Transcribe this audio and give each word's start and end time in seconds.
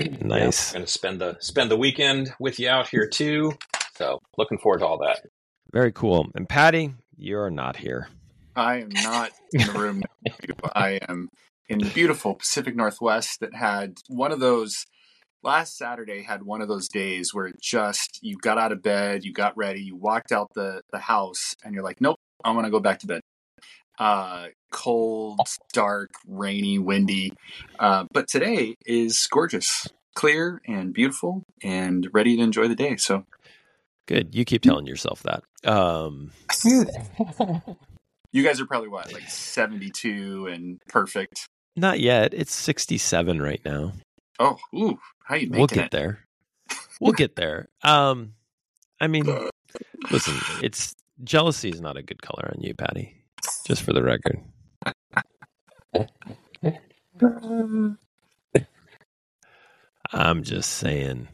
Nice. 0.00 0.72
Yeah, 0.72 0.78
going 0.78 0.86
to 0.86 0.92
spend 0.92 1.20
the 1.20 1.36
spend 1.38 1.70
the 1.70 1.76
weekend 1.76 2.32
with 2.40 2.58
you 2.58 2.68
out 2.68 2.88
here 2.88 3.06
too. 3.06 3.52
So 3.94 4.18
looking 4.36 4.58
forward 4.58 4.80
to 4.80 4.86
all 4.86 4.98
that. 5.06 5.20
Very 5.72 5.92
cool. 5.92 6.26
And 6.34 6.48
Paddy, 6.48 6.92
you're 7.16 7.50
not 7.50 7.76
here. 7.76 8.08
I 8.58 8.78
am 8.80 8.88
not 8.90 9.30
in 9.52 9.66
the 9.66 9.80
room. 9.80 10.02
I 10.74 10.98
am 11.08 11.28
in 11.68 11.78
the 11.78 11.90
beautiful 11.90 12.34
Pacific 12.34 12.74
Northwest 12.74 13.38
that 13.38 13.54
had 13.54 13.98
one 14.08 14.32
of 14.32 14.40
those 14.40 14.84
last 15.44 15.78
Saturday 15.78 16.22
had 16.22 16.42
one 16.42 16.60
of 16.60 16.66
those 16.66 16.88
days 16.88 17.32
where 17.32 17.46
it 17.46 17.60
just 17.62 18.18
you 18.20 18.36
got 18.36 18.58
out 18.58 18.72
of 18.72 18.82
bed, 18.82 19.24
you 19.24 19.32
got 19.32 19.56
ready, 19.56 19.80
you 19.80 19.94
walked 19.94 20.32
out 20.32 20.48
the 20.54 20.82
the 20.90 20.98
house 20.98 21.54
and 21.64 21.72
you're 21.72 21.84
like, 21.84 22.00
"Nope, 22.00 22.16
I'm 22.44 22.54
going 22.54 22.64
to 22.64 22.70
go 22.70 22.80
back 22.80 22.98
to 23.00 23.06
bed." 23.06 23.20
Uh 23.96 24.48
cold, 24.72 25.40
dark, 25.72 26.10
rainy, 26.26 26.80
windy. 26.80 27.32
Uh, 27.78 28.04
but 28.12 28.26
today 28.26 28.74
is 28.84 29.24
gorgeous, 29.28 29.86
clear 30.14 30.60
and 30.66 30.92
beautiful 30.92 31.44
and 31.62 32.08
ready 32.12 32.36
to 32.36 32.42
enjoy 32.42 32.66
the 32.66 32.74
day. 32.74 32.96
So 32.96 33.24
Good. 34.06 34.34
You 34.34 34.44
keep 34.44 34.62
telling 34.62 34.86
yourself 34.86 35.22
that. 35.22 35.44
Um 35.64 36.32
You 38.32 38.42
guys 38.44 38.60
are 38.60 38.66
probably 38.66 38.88
what, 38.88 39.12
like 39.12 39.22
72 39.28 40.46
and 40.46 40.80
perfect? 40.88 41.48
Not 41.76 42.00
yet. 42.00 42.34
It's 42.34 42.54
67 42.54 43.40
right 43.40 43.60
now. 43.64 43.92
Oh, 44.38 44.56
ooh, 44.74 44.98
how 45.24 45.34
you 45.36 45.48
making 45.48 45.58
We'll 45.58 45.66
get 45.68 45.84
it? 45.86 45.90
there. 45.90 46.20
We'll 47.00 47.12
get 47.12 47.36
there. 47.36 47.68
Um 47.82 48.34
I 49.00 49.06
mean, 49.06 49.24
listen, 50.10 50.34
it's 50.62 50.96
jealousy 51.22 51.68
is 51.68 51.80
not 51.80 51.96
a 51.96 52.02
good 52.02 52.20
color 52.20 52.52
on 52.54 52.60
you, 52.60 52.74
Paddy. 52.74 53.14
Just 53.64 53.82
for 53.82 53.92
the 53.92 54.02
record. 54.02 54.40
I'm 60.12 60.42
just 60.42 60.70
saying. 60.72 61.28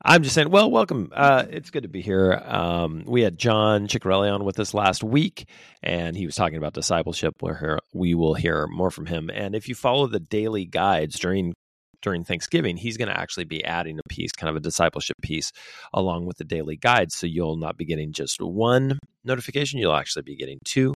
I'm 0.00 0.22
just 0.22 0.34
saying. 0.34 0.50
Well, 0.50 0.70
welcome. 0.70 1.10
Uh, 1.12 1.44
it's 1.50 1.70
good 1.70 1.82
to 1.82 1.88
be 1.88 2.00
here. 2.00 2.34
Um, 2.44 3.02
we 3.04 3.22
had 3.22 3.36
John 3.36 3.88
Ciccarelli 3.88 4.32
on 4.32 4.44
with 4.44 4.60
us 4.60 4.72
last 4.72 5.02
week, 5.02 5.48
and 5.82 6.16
he 6.16 6.24
was 6.24 6.36
talking 6.36 6.56
about 6.56 6.72
discipleship. 6.72 7.34
Where 7.40 7.80
we 7.92 8.14
will 8.14 8.34
hear 8.34 8.68
more 8.68 8.92
from 8.92 9.06
him. 9.06 9.28
And 9.28 9.56
if 9.56 9.68
you 9.68 9.74
follow 9.74 10.06
the 10.06 10.20
daily 10.20 10.66
guides 10.66 11.18
during 11.18 11.52
during 12.00 12.22
Thanksgiving, 12.22 12.76
he's 12.76 12.96
going 12.96 13.08
to 13.08 13.18
actually 13.18 13.46
be 13.46 13.64
adding 13.64 13.98
a 13.98 14.08
piece, 14.08 14.30
kind 14.30 14.48
of 14.48 14.54
a 14.54 14.60
discipleship 14.60 15.16
piece, 15.20 15.50
along 15.92 16.26
with 16.26 16.36
the 16.36 16.44
daily 16.44 16.76
guides. 16.76 17.16
So 17.16 17.26
you'll 17.26 17.56
not 17.56 17.76
be 17.76 17.84
getting 17.84 18.12
just 18.12 18.40
one 18.40 19.00
notification; 19.24 19.80
you'll 19.80 19.96
actually 19.96 20.22
be 20.22 20.36
getting 20.36 20.58
two 20.64 20.94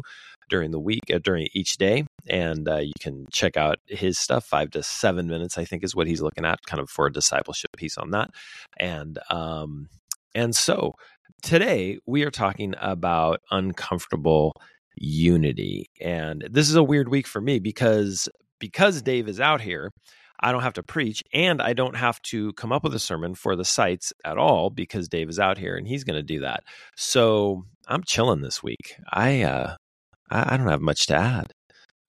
during 0.51 0.69
the 0.69 0.79
week, 0.79 1.09
uh, 1.11 1.17
during 1.17 1.47
each 1.53 1.77
day. 1.77 2.05
And 2.27 2.69
uh, 2.69 2.77
you 2.77 2.93
can 2.99 3.25
check 3.31 3.57
out 3.57 3.79
his 3.87 4.19
stuff. 4.19 4.45
Five 4.45 4.69
to 4.71 4.83
seven 4.83 5.27
minutes, 5.27 5.57
I 5.57 5.65
think, 5.65 5.83
is 5.83 5.95
what 5.95 6.05
he's 6.05 6.21
looking 6.21 6.45
at, 6.45 6.63
kind 6.67 6.79
of 6.79 6.89
for 6.89 7.07
a 7.07 7.11
discipleship 7.11 7.71
piece 7.75 7.97
on 7.97 8.11
that. 8.11 8.29
And 8.77 9.17
um, 9.31 9.89
and 10.35 10.55
so 10.55 10.93
today 11.41 11.97
we 12.05 12.23
are 12.23 12.31
talking 12.31 12.75
about 12.79 13.41
uncomfortable 13.49 14.53
unity, 14.95 15.89
and 15.99 16.47
this 16.51 16.69
is 16.69 16.75
a 16.75 16.83
weird 16.83 17.09
week 17.09 17.25
for 17.25 17.41
me 17.41 17.57
because 17.57 18.29
because 18.59 19.01
Dave 19.01 19.27
is 19.27 19.39
out 19.39 19.61
here. 19.61 19.91
I 20.43 20.51
don't 20.51 20.63
have 20.63 20.73
to 20.73 20.83
preach 20.83 21.23
and 21.33 21.61
I 21.61 21.73
don't 21.73 21.95
have 21.95 22.19
to 22.23 22.51
come 22.53 22.71
up 22.71 22.83
with 22.83 22.95
a 22.95 22.99
sermon 22.99 23.35
for 23.35 23.55
the 23.55 23.63
sites 23.63 24.11
at 24.25 24.39
all 24.39 24.71
because 24.71 25.07
Dave 25.07 25.29
is 25.29 25.37
out 25.37 25.59
here 25.59 25.75
and 25.75 25.87
he's 25.87 26.03
going 26.03 26.17
to 26.17 26.23
do 26.23 26.39
that. 26.39 26.63
So 26.95 27.63
I'm 27.87 28.03
chilling 28.03 28.41
this 28.41 28.63
week. 28.63 28.95
I, 29.11 29.43
uh, 29.43 29.75
I 30.31 30.53
I 30.53 30.57
don't 30.57 30.67
have 30.67 30.81
much 30.81 31.07
to 31.07 31.15
add. 31.15 31.53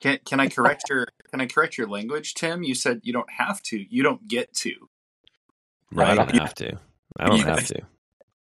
Can 0.00 0.18
can 0.24 0.40
I 0.40 0.48
correct 0.48 0.84
your 0.88 1.06
can 1.30 1.40
I 1.40 1.46
correct 1.46 1.78
your 1.78 1.88
language, 1.88 2.34
Tim? 2.34 2.62
You 2.62 2.74
said 2.74 3.00
you 3.02 3.12
don't 3.12 3.30
have 3.30 3.62
to. 3.64 3.84
You 3.94 4.02
don't 4.02 4.26
get 4.28 4.52
to. 4.56 4.72
No, 5.90 6.04
I 6.04 6.14
don't 6.14 6.34
have 6.34 6.54
to. 6.56 6.78
I 7.18 7.28
don't 7.28 7.40
have 7.40 7.66
to. 7.66 7.82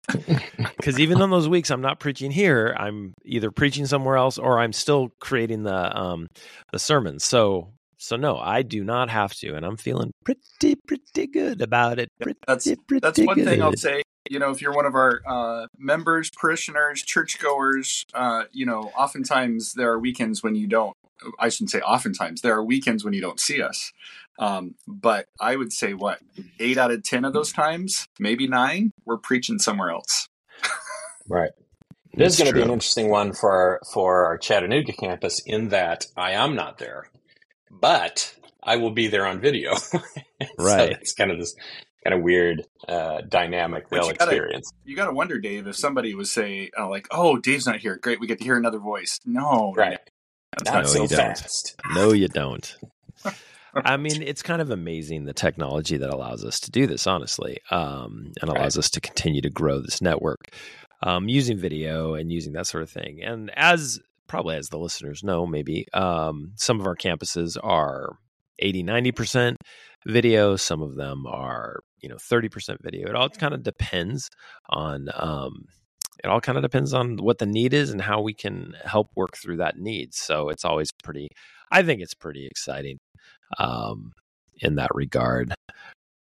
Because 0.77 0.99
even 0.99 1.21
on 1.21 1.29
those 1.29 1.47
weeks 1.47 1.69
I'm 1.69 1.81
not 1.81 1.99
preaching 1.99 2.31
here, 2.31 2.75
I'm 2.77 3.13
either 3.23 3.51
preaching 3.51 3.85
somewhere 3.85 4.17
else 4.17 4.39
or 4.39 4.59
I'm 4.59 4.73
still 4.73 5.11
creating 5.19 5.63
the 5.63 5.97
um 5.97 6.27
the 6.71 6.79
sermons. 6.79 7.23
So 7.23 7.73
so 8.01 8.15
no, 8.15 8.37
I 8.37 8.63
do 8.63 8.83
not 8.83 9.11
have 9.11 9.31
to, 9.35 9.53
and 9.53 9.63
I'm 9.63 9.77
feeling 9.77 10.11
pretty 10.25 10.75
pretty 10.87 11.27
good 11.27 11.61
about 11.61 11.99
it. 11.99 12.09
Pretty, 12.19 12.39
That's 12.47 12.65
pretty 12.87 12.99
that's 12.99 13.19
one 13.19 13.43
thing 13.43 13.61
I'll 13.61 13.77
say. 13.77 14.01
You 14.27 14.39
know, 14.39 14.49
if 14.49 14.59
you're 14.59 14.73
one 14.73 14.87
of 14.87 14.95
our 14.95 15.21
uh, 15.27 15.67
members, 15.77 16.31
parishioners, 16.31 17.03
churchgoers, 17.03 18.05
uh, 18.15 18.45
you 18.51 18.65
know, 18.65 18.91
oftentimes 18.97 19.73
there 19.73 19.91
are 19.91 19.99
weekends 19.99 20.41
when 20.41 20.55
you 20.55 20.67
don't. 20.67 20.95
I 21.37 21.49
shouldn't 21.49 21.69
say 21.69 21.81
oftentimes. 21.81 22.41
There 22.41 22.55
are 22.55 22.63
weekends 22.63 23.03
when 23.05 23.13
you 23.13 23.21
don't 23.21 23.39
see 23.39 23.61
us. 23.61 23.91
Um, 24.39 24.73
but 24.87 25.27
I 25.39 25.55
would 25.55 25.71
say 25.71 25.93
what 25.93 26.19
eight 26.59 26.79
out 26.79 26.89
of 26.89 27.03
ten 27.03 27.23
of 27.23 27.33
those 27.33 27.51
times, 27.53 28.07
maybe 28.19 28.47
nine, 28.47 28.93
we're 29.05 29.17
preaching 29.17 29.59
somewhere 29.59 29.91
else. 29.91 30.27
Right. 31.29 31.51
This 32.13 32.33
It's 32.33 32.35
is 32.35 32.39
going 32.39 32.51
to 32.51 32.59
be 32.59 32.63
an 32.63 32.73
interesting 32.73 33.09
one 33.09 33.31
for 33.31 33.51
our, 33.51 33.81
for 33.93 34.25
our 34.25 34.37
Chattanooga 34.39 34.91
campus 34.91 35.39
in 35.45 35.69
that 35.69 36.07
I 36.17 36.31
am 36.31 36.55
not 36.55 36.77
there, 36.79 37.07
but 37.79 38.35
I 38.63 38.75
will 38.77 38.91
be 38.91 39.07
there 39.07 39.25
on 39.25 39.39
video. 39.39 39.75
so 39.75 39.99
Right. 40.57 40.91
it's 41.01 41.13
kind 41.13 41.31
of 41.31 41.39
this 41.39 41.55
kind 42.03 42.13
of 42.15 42.21
weird 42.23 42.63
uh, 42.87 43.21
dynamic 43.29 43.85
But 43.89 43.97
they'll 44.01 44.07
you 44.07 44.13
gotta- 44.15 44.31
experience. 44.31 44.71
You 44.83 44.95
got 44.95 45.05
to 45.05 45.13
wonder, 45.13 45.39
Dave, 45.39 45.67
if 45.67 45.75
somebody 45.75 46.13
would 46.15 46.27
say, 46.27 46.69
uh, 46.77 46.89
like, 46.89 47.07
"Oh, 47.11 47.37
Dave's 47.37 47.65
not 47.67 47.77
here. 47.79 47.95
Great, 47.97 48.19
we 48.19 48.27
get 48.27 48.39
to 48.39 48.43
hear 48.43 48.57
another 48.57 48.79
voice." 48.79 49.19
No, 49.25 49.73
Right. 49.75 49.99
that's 50.57 50.71
Not 50.71 50.83
No, 50.83 50.89
so 50.89 51.01
you 51.03 51.07
don't. 51.07 51.17
fast. 51.37 51.75
No, 51.93 52.11
you 52.11 52.27
don't. 52.27 52.75
I 53.73 53.95
mean, 53.97 54.21
it's 54.21 54.41
kind 54.43 54.61
of 54.61 54.69
amazing 54.69 55.23
the 55.25 55.33
technology 55.33 55.95
that 55.97 56.09
allows 56.09 56.43
us 56.43 56.59
to 56.61 56.71
do 56.71 56.87
this, 56.87 57.07
honestly, 57.07 57.59
um, 57.71 58.33
and 58.41 58.49
allows 58.49 58.77
us 58.77 58.89
to 58.91 58.99
continue 58.99 59.41
to 59.41 59.49
grow 59.49 59.79
this 59.79 60.01
network 60.01 60.49
um, 61.03 61.29
using 61.29 61.57
video 61.57 62.15
and 62.15 62.29
using 62.31 62.51
that 62.53 62.67
sort 62.67 62.83
of 62.83 62.89
thing. 62.89 63.21
And 63.23 63.49
as 63.55 63.99
probably 64.31 64.55
as 64.55 64.69
the 64.69 64.79
listeners 64.79 65.25
know, 65.25 65.45
maybe 65.45 65.85
um, 65.93 66.53
some 66.55 66.79
of 66.79 66.87
our 66.87 66.95
campuses 66.95 67.57
are 67.61 68.17
80, 68.59 68.81
90% 68.85 69.57
video. 70.07 70.55
Some 70.55 70.81
of 70.81 70.95
them 70.95 71.27
are, 71.27 71.81
you 72.01 72.07
know, 72.07 72.15
30% 72.15 72.77
video. 72.81 73.09
It 73.09 73.15
all 73.15 73.27
kind 73.27 73.53
of 73.53 73.61
depends 73.61 74.29
on, 74.69 75.09
um, 75.13 75.65
it 76.23 76.27
all 76.27 76.39
kind 76.39 76.57
of 76.57 76.61
depends 76.61 76.93
on 76.93 77.17
what 77.17 77.39
the 77.39 77.45
need 77.45 77.73
is 77.73 77.89
and 77.89 78.01
how 78.01 78.21
we 78.21 78.33
can 78.33 78.73
help 78.85 79.09
work 79.17 79.35
through 79.35 79.57
that 79.57 79.77
need. 79.77 80.13
So 80.13 80.47
it's 80.47 80.63
always 80.63 80.91
pretty, 81.03 81.27
I 81.69 81.83
think 81.83 81.99
it's 81.99 82.13
pretty 82.13 82.47
exciting 82.47 82.99
um, 83.59 84.13
in 84.61 84.75
that 84.75 84.95
regard. 84.95 85.53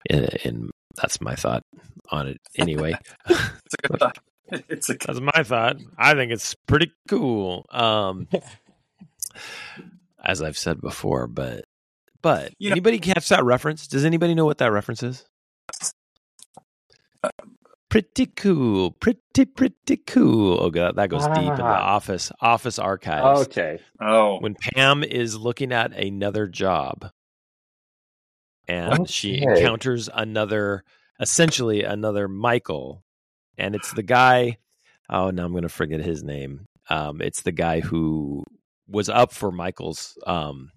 And, 0.09 0.37
and 0.45 0.71
that's 0.95 1.19
my 1.19 1.35
thought 1.35 1.63
on 2.11 2.27
it. 2.29 2.37
Anyway, 2.55 2.93
It's 3.25 3.75
a 3.83 3.87
good 3.89 3.99
thought. 3.99 4.17
It's 4.69 4.89
a 4.89 4.93
that's 4.95 5.19
my 5.19 5.43
thought. 5.43 5.77
I 5.97 6.13
think 6.13 6.31
it's 6.31 6.55
pretty 6.67 6.91
cool. 7.07 7.65
Um, 7.69 8.27
as 10.23 10.41
I've 10.41 10.57
said 10.57 10.81
before, 10.81 11.27
but 11.27 11.65
but 12.21 12.53
You 12.59 12.69
know- 12.69 12.73
anybody 12.73 12.99
catch 12.99 13.29
that 13.29 13.43
reference? 13.43 13.87
Does 13.87 14.05
anybody 14.05 14.35
know 14.35 14.45
what 14.45 14.57
that 14.59 14.71
reference 14.71 15.03
is? 15.03 15.25
Pretty 17.89 18.27
cool, 18.27 18.91
pretty 18.91 19.45
pretty 19.45 19.97
cool. 20.05 20.59
Oh 20.61 20.69
god, 20.69 20.95
that 20.97 21.09
goes 21.09 21.25
deep 21.25 21.37
in 21.37 21.55
the 21.55 21.63
Ah. 21.63 21.95
office 21.95 22.31
office 22.39 22.77
archives. 22.77 23.47
Okay. 23.47 23.79
Oh, 23.99 24.37
when 24.39 24.53
Pam 24.55 25.03
is 25.03 25.35
looking 25.35 25.71
at 25.71 25.91
another 25.93 26.45
job 26.47 27.09
and 28.67 29.09
she 29.09 29.41
encounters 29.41 30.07
another 30.13 30.83
essentially 31.19 31.81
another 31.83 32.27
Michael 32.27 33.03
and 33.59 33.75
it's 33.75 33.93
the 33.93 34.03
guy 34.03 34.57
oh 35.09 35.29
now 35.29 35.45
I'm 35.45 35.51
going 35.51 35.63
to 35.63 35.69
forget 35.69 35.99
his 36.01 36.23
name 36.23 36.65
um 36.89 37.21
it's 37.21 37.43
the 37.43 37.51
guy 37.51 37.79
who 37.81 38.43
was 38.87 39.09
up 39.09 39.31
for 39.33 39.51
Michael's 39.51 40.17
um 40.25 40.71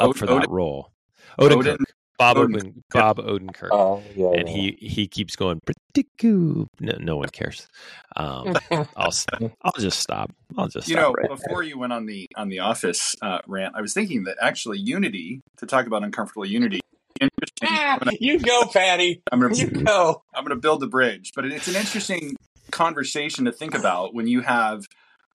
up 0.00 0.16
for 0.16 0.26
that 0.26 0.48
role 0.50 0.92
Odin, 1.38 1.58
Odin, 1.58 1.76
Bob 2.18 2.36
Oden- 2.38 2.54
Oden, 2.54 2.74
Bob 2.92 3.18
Odenkirk, 3.18 3.68
Oh, 3.72 4.02
yeah. 4.14 4.30
and 4.30 4.48
he 4.48 4.78
he 4.80 5.06
keeps 5.06 5.36
going 5.36 5.60
pretty 5.66 6.08
cool. 6.18 6.66
No, 6.80 6.96
no 6.98 7.16
one 7.16 7.28
cares. 7.28 7.68
Um, 8.16 8.54
I'll 8.96 9.08
s- 9.08 9.26
I'll 9.60 9.72
just 9.78 9.98
stop. 10.00 10.30
I'll 10.56 10.68
just 10.68 10.88
you 10.88 10.94
stop 10.94 11.02
know, 11.02 11.12
right 11.12 11.28
before 11.28 11.62
you 11.62 11.78
went 11.78 11.92
on 11.92 12.06
the 12.06 12.26
on 12.36 12.48
the 12.48 12.60
office 12.60 13.14
uh, 13.20 13.40
rant, 13.46 13.74
I 13.76 13.82
was 13.82 13.92
thinking 13.92 14.24
that 14.24 14.38
actually 14.40 14.78
unity 14.78 15.42
to 15.58 15.66
talk 15.66 15.86
about 15.86 16.04
uncomfortable 16.04 16.46
unity. 16.46 16.80
Interesting. 17.20 17.68
Ah, 17.68 17.98
you 18.20 18.38
go, 18.38 18.64
Paddy. 18.72 19.22
I'm 19.32 19.40
gonna 19.40 19.54
You 19.54 19.66
go. 19.84 20.22
I'm 20.34 20.44
going 20.44 20.56
to 20.56 20.60
build 20.60 20.80
the 20.80 20.86
bridge, 20.86 21.32
but 21.34 21.44
it's 21.44 21.68
an 21.68 21.76
interesting 21.76 22.36
conversation 22.70 23.44
to 23.44 23.52
think 23.52 23.74
about 23.74 24.14
when 24.14 24.26
you 24.26 24.42
have 24.42 24.84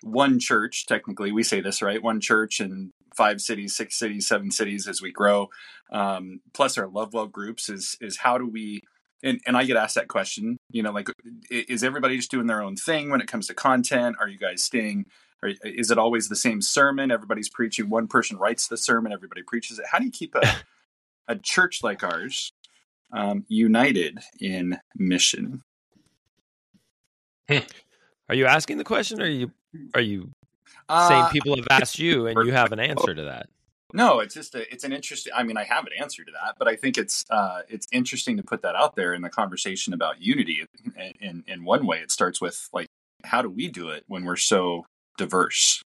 one 0.03 0.39
church. 0.39 0.85
Technically, 0.85 1.31
we 1.31 1.43
say 1.43 1.61
this 1.61 1.81
right: 1.81 2.01
one 2.01 2.19
church 2.19 2.59
in 2.59 2.91
five 3.15 3.41
cities, 3.41 3.75
six 3.75 3.97
cities, 3.97 4.27
seven 4.27 4.51
cities 4.51 4.87
as 4.87 5.01
we 5.01 5.11
grow. 5.11 5.49
Um, 5.91 6.41
plus, 6.53 6.77
our 6.77 6.87
love 6.87 7.13
well 7.13 7.27
groups 7.27 7.69
is 7.69 7.97
is 8.01 8.17
how 8.17 8.37
do 8.37 8.47
we? 8.47 8.81
And, 9.23 9.39
and 9.45 9.55
I 9.55 9.65
get 9.65 9.77
asked 9.77 9.95
that 9.95 10.07
question. 10.07 10.57
You 10.71 10.81
know, 10.81 10.91
like, 10.91 11.07
is 11.51 11.83
everybody 11.83 12.17
just 12.17 12.31
doing 12.31 12.47
their 12.47 12.63
own 12.63 12.75
thing 12.75 13.11
when 13.11 13.21
it 13.21 13.27
comes 13.27 13.47
to 13.47 13.53
content? 13.53 14.15
Are 14.19 14.27
you 14.27 14.39
guys 14.39 14.63
staying? 14.63 15.05
Or 15.43 15.51
is 15.63 15.89
it 15.89 15.97
always 15.97 16.29
the 16.29 16.35
same 16.35 16.61
sermon? 16.61 17.11
Everybody's 17.11 17.49
preaching. 17.49 17.89
One 17.89 18.07
person 18.07 18.37
writes 18.37 18.67
the 18.67 18.77
sermon. 18.77 19.11
Everybody 19.11 19.41
preaches 19.41 19.79
it. 19.79 19.85
How 19.91 19.97
do 19.99 20.05
you 20.05 20.11
keep 20.11 20.35
a 20.35 20.41
a 21.31 21.35
church 21.37 21.83
like 21.83 22.03
ours 22.03 22.51
um, 23.13 23.45
united 23.47 24.19
in 24.39 24.79
mission? 24.95 25.63
Are 28.29 28.35
you 28.35 28.45
asking 28.45 28.77
the 28.77 28.83
question, 28.83 29.21
or 29.21 29.25
are 29.25 29.29
you 29.29 29.51
are 29.93 30.01
you 30.01 30.31
saying 30.89 31.25
Uh, 31.25 31.29
people 31.29 31.55
have 31.55 31.67
asked 31.69 31.99
you 31.99 32.27
and 32.27 32.45
you 32.45 32.53
have 32.53 32.71
an 32.71 32.79
answer 32.91 33.13
to 33.13 33.23
that? 33.23 33.47
No, 33.93 34.19
it's 34.19 34.33
just 34.33 34.55
a, 34.55 34.71
it's 34.71 34.85
an 34.85 34.93
interesting. 34.93 35.33
I 35.35 35.43
mean, 35.43 35.57
I 35.57 35.65
have 35.65 35.85
an 35.85 35.91
answer 35.99 36.23
to 36.23 36.31
that, 36.31 36.55
but 36.57 36.67
I 36.67 36.75
think 36.75 36.97
it's 36.97 37.25
uh, 37.29 37.63
it's 37.67 37.87
interesting 37.91 38.37
to 38.37 38.43
put 38.43 38.61
that 38.61 38.75
out 38.75 38.95
there 38.95 39.13
in 39.13 39.21
the 39.21 39.29
conversation 39.29 39.93
about 39.93 40.21
unity. 40.21 40.65
In, 40.95 41.13
in 41.19 41.43
in 41.47 41.63
one 41.65 41.85
way, 41.85 41.97
it 41.97 42.11
starts 42.11 42.39
with 42.39 42.69
like, 42.71 42.87
how 43.25 43.41
do 43.41 43.49
we 43.49 43.67
do 43.67 43.89
it 43.89 44.05
when 44.07 44.23
we're 44.23 44.37
so 44.37 44.85
diverse? 45.17 45.81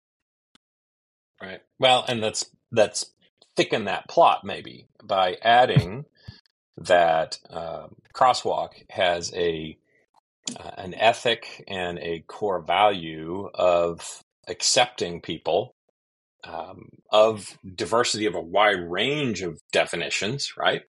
Right. 1.40 1.62
Well, 1.78 2.04
and 2.06 2.20
let's 2.20 2.50
let's 2.70 3.13
thicken 3.56 3.84
that 3.84 4.08
plot 4.08 4.44
maybe 4.44 4.86
by 5.02 5.36
adding 5.42 6.04
that 6.76 7.38
um, 7.50 7.96
Crosswalk 8.14 8.70
has 8.90 9.32
a 9.34 9.76
uh, 10.58 10.70
an 10.76 10.94
ethic 10.94 11.64
and 11.68 11.98
a 12.00 12.22
core 12.26 12.60
value 12.60 13.48
of 13.54 14.22
accepting 14.46 15.22
people 15.22 15.74
um, 16.46 16.90
of 17.10 17.58
diversity 17.74 18.26
of 18.26 18.34
a 18.34 18.40
wide 18.40 18.80
range 18.80 19.42
of 19.42 19.58
definitions, 19.72 20.52
right? 20.58 20.82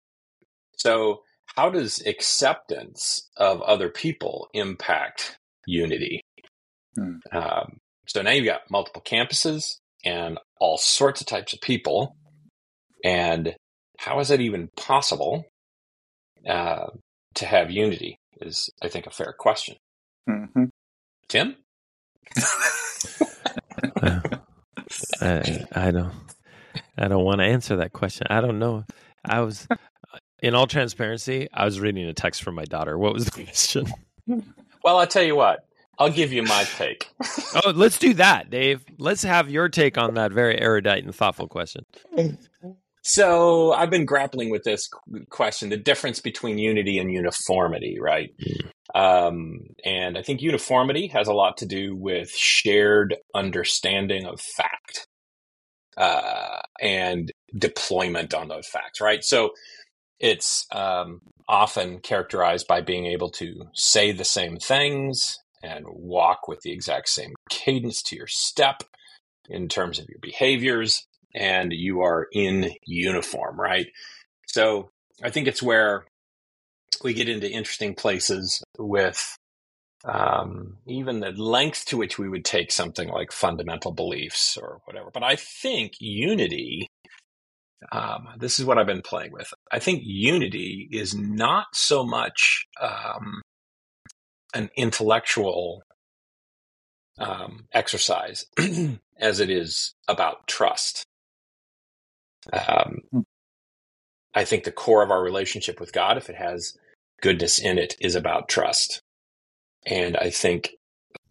So, 0.77 1.21
how 1.55 1.69
does 1.69 2.01
acceptance 2.05 3.29
of 3.37 3.61
other 3.61 3.89
people 3.89 4.49
impact 4.53 5.37
unity? 5.67 6.21
Hmm. 6.95 7.17
Um, 7.31 7.79
so 8.07 8.21
now 8.21 8.31
you've 8.31 8.45
got 8.45 8.69
multiple 8.71 9.03
campuses 9.05 9.77
and 10.03 10.39
all 10.59 10.77
sorts 10.77 11.21
of 11.21 11.27
types 11.27 11.53
of 11.53 11.61
people, 11.61 12.15
and 13.03 13.55
how 13.99 14.19
is 14.19 14.31
it 14.31 14.41
even 14.41 14.69
possible 14.75 15.45
uh, 16.47 16.87
to 17.35 17.45
have 17.45 17.71
unity? 17.71 18.17
Is 18.41 18.69
I 18.81 18.89
think 18.89 19.07
a 19.07 19.11
fair 19.11 19.33
question. 19.37 19.75
Mm-hmm. 20.29 20.65
Tim, 21.29 21.55
Uh, 24.01 24.19
I, 25.21 25.65
I 25.73 25.91
don't 25.91 26.13
I 26.97 27.07
don't 27.07 27.23
want 27.23 27.39
to 27.39 27.45
answer 27.45 27.77
that 27.77 27.93
question. 27.93 28.27
I 28.29 28.41
don't 28.41 28.59
know. 28.59 28.85
I 29.25 29.41
was 29.41 29.67
in 30.41 30.55
all 30.55 30.67
transparency, 30.67 31.47
I 31.53 31.65
was 31.65 31.79
reading 31.79 32.05
a 32.05 32.13
text 32.13 32.43
from 32.43 32.55
my 32.55 32.65
daughter. 32.65 32.97
What 32.97 33.13
was 33.13 33.25
the 33.25 33.31
question? 33.31 33.87
well, 34.83 34.99
I'll 34.99 35.07
tell 35.07 35.23
you 35.23 35.35
what. 35.35 35.65
I'll 35.99 36.09
give 36.09 36.33
you 36.33 36.43
my 36.43 36.65
take. 36.77 37.09
Oh, 37.65 37.69
let's 37.69 37.99
do 37.99 38.15
that, 38.15 38.49
Dave. 38.49 38.83
Let's 38.97 39.21
have 39.21 39.47
your 39.47 39.69
take 39.69 39.95
on 39.99 40.15
that 40.15 40.31
very 40.31 40.59
erudite 40.59 41.03
and 41.03 41.13
thoughtful 41.13 41.47
question. 41.47 41.85
So 43.03 43.73
I've 43.73 43.89
been 43.89 44.05
grappling 44.05 44.49
with 44.49 44.63
this 44.63 44.89
question: 45.29 45.69
the 45.69 45.77
difference 45.77 46.19
between 46.19 46.57
unity 46.57 46.97
and 46.99 47.11
uniformity, 47.11 47.97
right? 47.99 48.29
Um, 48.95 49.59
and 49.83 50.17
I 50.17 50.21
think 50.21 50.41
uniformity 50.41 51.07
has 51.07 51.27
a 51.27 51.33
lot 51.33 51.57
to 51.57 51.65
do 51.65 51.95
with 51.95 52.31
shared 52.31 53.15
understanding 53.35 54.25
of 54.25 54.39
fact 54.39 55.07
uh, 55.97 56.61
and 56.79 57.31
deployment 57.57 58.33
on 58.33 58.47
those 58.47 58.67
facts, 58.67 59.01
right? 59.01 59.23
So 59.23 59.51
it's 60.19 60.65
um, 60.71 61.19
often 61.49 61.99
characterized 61.99 62.67
by 62.67 62.81
being 62.81 63.07
able 63.07 63.29
to 63.31 63.65
say 63.73 64.11
the 64.11 64.23
same 64.23 64.57
things 64.57 65.37
and 65.61 65.85
walk 65.89 66.47
with 66.47 66.61
the 66.61 66.71
exact 66.71 67.09
same 67.09 67.33
cadence 67.49 68.01
to 68.03 68.15
your 68.15 68.27
step 68.27 68.83
in 69.49 69.67
terms 69.67 69.99
of 69.99 70.05
your 70.07 70.19
behaviors, 70.21 71.05
and 71.33 71.71
you 71.73 72.01
are 72.01 72.27
in 72.31 72.71
uniform, 72.85 73.59
right? 73.59 73.87
So 74.47 74.89
I 75.23 75.29
think 75.29 75.47
it's 75.47 75.63
where 75.63 76.05
we 77.03 77.13
get 77.13 77.29
into 77.29 77.49
interesting 77.49 77.95
places 77.95 78.63
with 78.77 79.37
um, 80.05 80.77
even 80.85 81.19
the 81.19 81.31
length 81.31 81.85
to 81.85 81.97
which 81.97 82.17
we 82.17 82.27
would 82.27 82.43
take 82.43 82.71
something 82.71 83.09
like 83.09 83.31
fundamental 83.31 83.91
beliefs 83.91 84.57
or 84.57 84.81
whatever. 84.85 85.09
But 85.13 85.23
I 85.23 85.35
think 85.35 85.93
unity, 85.99 86.87
um, 87.91 88.27
this 88.37 88.59
is 88.59 88.65
what 88.65 88.77
I've 88.77 88.85
been 88.85 89.01
playing 89.01 89.31
with. 89.31 89.53
I 89.71 89.79
think 89.79 90.01
unity 90.03 90.89
is 90.91 91.15
not 91.15 91.67
so 91.73 92.05
much 92.05 92.65
um, 92.81 93.41
an 94.53 94.69
intellectual 94.75 95.83
um, 97.17 97.67
exercise 97.71 98.45
as 99.17 99.39
it 99.39 99.49
is 99.49 99.93
about 100.07 100.47
trust. 100.47 101.05
Um, 102.51 103.01
I 104.35 104.45
think 104.45 104.63
the 104.63 104.71
core 104.71 105.03
of 105.03 105.11
our 105.11 105.23
relationship 105.23 105.79
with 105.79 105.93
God, 105.93 106.17
if 106.17 106.29
it 106.29 106.35
has 106.35 106.77
goodness 107.21 107.59
in 107.59 107.77
it, 107.77 107.95
is 107.99 108.15
about 108.15 108.49
trust. 108.49 109.01
And 109.85 110.17
I 110.17 110.29
think 110.29 110.71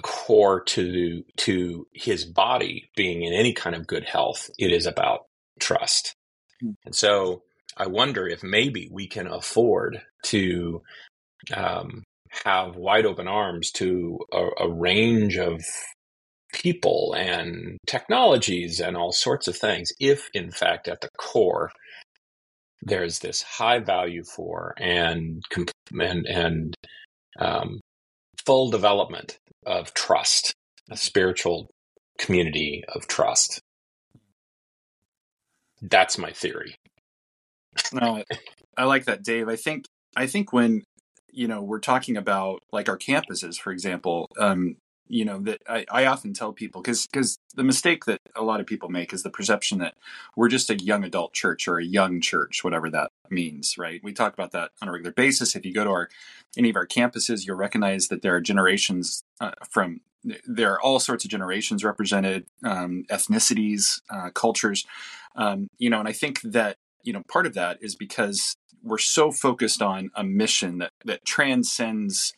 core 0.03 0.63
to 0.63 1.23
to 1.39 1.87
his 1.93 2.25
body 2.25 2.91
being 2.97 3.23
in 3.23 3.33
any 3.33 3.53
kind 3.53 3.77
of 3.77 3.87
good 3.87 4.05
health, 4.05 4.51
it 4.59 4.73
is 4.73 4.87
about 4.87 5.27
trust. 5.61 6.15
And 6.85 6.95
so 6.95 7.43
I 7.77 7.87
wonder 7.87 8.29
if 8.29 8.43
maybe 8.43 8.89
we 8.93 9.09
can 9.09 9.27
afford 9.27 10.03
to 10.27 10.83
um, 11.55 12.05
have 12.45 12.77
wide 12.77 13.07
open 13.07 13.29
arms 13.29 13.71
to 13.73 14.19
a, 14.33 14.49
a 14.65 14.71
range 14.71 15.39
of 15.39 15.63
people 16.53 17.15
and 17.17 17.79
technologies 17.87 18.81
and 18.81 18.97
all 18.97 19.13
sorts 19.13 19.49
of 19.49 19.57
things, 19.57 19.91
if 19.99 20.29
in 20.35 20.51
fact 20.51 20.89
at 20.89 21.01
the 21.01 21.09
core 21.19 21.71
there's 22.83 23.21
this 23.21 23.43
high 23.43 23.79
value 23.79 24.25
for 24.25 24.75
and 24.77 25.43
and 25.99 26.27
and 26.27 26.75
um, 27.39 27.81
full 28.45 28.71
development 28.71 29.39
of 29.67 29.95
trust, 29.95 30.53
a 30.91 30.97
spiritual 30.97 31.69
community 32.19 32.83
of 32.89 33.07
trust. 33.07 33.61
That's 35.81 36.19
my 36.19 36.31
theory. 36.31 36.75
No, 37.93 38.23
I, 38.77 38.85
like 38.85 39.05
that, 39.07 39.23
Dave. 39.23 39.49
I 39.49 39.57
think 39.57 39.87
I 40.17 40.27
think 40.27 40.53
when 40.53 40.83
you 41.31 41.49
know 41.49 41.63
we're 41.63 41.81
talking 41.81 42.17
about 42.17 42.61
like 42.73 42.89
our 42.89 42.99
campuses, 42.99 43.57
for 43.57 43.73
example, 43.73 44.29
um, 44.39 44.77
you 45.09 45.25
know 45.25 45.39
that 45.41 45.61
I, 45.69 45.85
I 45.91 46.07
often 46.07 46.33
tell 46.33 46.53
people 46.53 46.81
because 46.81 47.07
because 47.07 47.39
the 47.55 47.65
mistake 47.65 48.05
that 48.07 48.19
a 48.35 48.43
lot 48.43 48.61
of 48.61 48.67
people 48.67 48.89
make 48.89 49.13
is 49.13 49.23
the 49.23 49.31
perception 49.31 49.79
that 49.79 49.95
we're 50.37 50.49
just 50.49 50.71
a 50.71 50.77
young 50.77 51.05
adult 51.05 51.33
church 51.33 51.69
or 51.69 51.79
a 51.79 51.85
young 51.85 52.21
church, 52.21 52.65
whatever 52.65 52.89
that 52.91 53.11
means, 53.31 53.77
right? 53.77 54.01
We 54.03 54.13
talk 54.13 54.33
about 54.33 54.53
that 54.53 54.71
on 54.81 54.89
a 54.89 54.93
regular 54.93 55.13
basis. 55.13 55.55
If 55.55 55.67
you 55.67 55.75
go 55.75 55.85
to 55.85 55.91
our 55.91 56.09
any 56.57 56.71
of 56.71 56.77
our 56.77 56.87
campuses, 56.87 57.47
you'll 57.47 57.57
recognize 57.57 58.09
that 58.09 58.23
there 58.23 58.35
are 58.35 58.41
generations 58.41 59.23
uh, 59.41 59.53
from 59.69 60.01
there 60.47 60.73
are 60.73 60.81
all 60.81 61.01
sorts 61.01 61.25
of 61.25 61.31
generations 61.31 61.85
represented, 61.85 62.47
um, 62.65 63.05
ethnicities, 63.11 64.01
uh, 64.09 64.31
cultures, 64.31 64.87
um, 65.35 65.69
you 65.79 65.91
know, 65.91 65.99
and 65.99 66.09
I 66.09 66.13
think 66.13 66.41
that 66.43 66.77
you 67.03 67.13
know 67.13 67.23
part 67.29 67.47
of 67.47 67.55
that 67.55 67.79
is 67.81 67.97
because 67.97 68.57
we're 68.83 68.99
so 68.99 69.31
focused 69.31 69.83
on 69.83 70.11
a 70.15 70.25
mission 70.25 70.79
that 70.79 70.91
that 71.05 71.25
transcends 71.25 72.33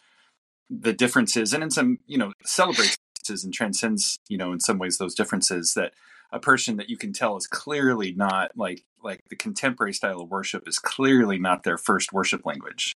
the 0.70 0.92
differences 0.92 1.52
and 1.52 1.62
in 1.62 1.70
some 1.70 1.98
you 2.06 2.18
know 2.18 2.32
celebrates 2.44 2.98
and 3.42 3.54
transcends 3.54 4.18
you 4.28 4.36
know 4.36 4.52
in 4.52 4.60
some 4.60 4.78
ways 4.78 4.98
those 4.98 5.14
differences 5.14 5.74
that 5.74 5.92
a 6.32 6.38
person 6.38 6.76
that 6.76 6.90
you 6.90 6.96
can 6.96 7.12
tell 7.12 7.36
is 7.36 7.46
clearly 7.46 8.12
not 8.12 8.50
like 8.56 8.84
like 9.02 9.20
the 9.28 9.36
contemporary 9.36 9.94
style 9.94 10.20
of 10.20 10.30
worship 10.30 10.66
is 10.66 10.78
clearly 10.78 11.38
not 11.38 11.62
their 11.62 11.78
first 11.78 12.12
worship 12.12 12.44
language 12.44 12.94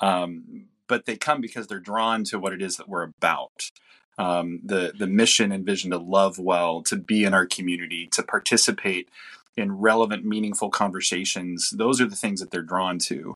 um, 0.00 0.66
but 0.88 1.06
they 1.06 1.16
come 1.16 1.40
because 1.40 1.68
they're 1.68 1.78
drawn 1.78 2.24
to 2.24 2.38
what 2.38 2.52
it 2.52 2.60
is 2.60 2.76
that 2.76 2.88
we're 2.88 3.04
about 3.04 3.70
um, 4.18 4.60
the 4.64 4.92
the 4.98 5.06
mission 5.06 5.52
and 5.52 5.64
vision 5.64 5.92
to 5.92 5.98
love 5.98 6.38
well 6.38 6.82
to 6.82 6.96
be 6.96 7.24
in 7.24 7.34
our 7.34 7.46
community 7.46 8.08
to 8.08 8.22
participate 8.22 9.08
in 9.56 9.78
relevant, 9.78 10.24
meaningful 10.24 10.70
conversations, 10.70 11.70
those 11.70 12.00
are 12.00 12.08
the 12.08 12.16
things 12.16 12.40
that 12.40 12.50
they're 12.50 12.62
drawn 12.62 12.98
to. 12.98 13.34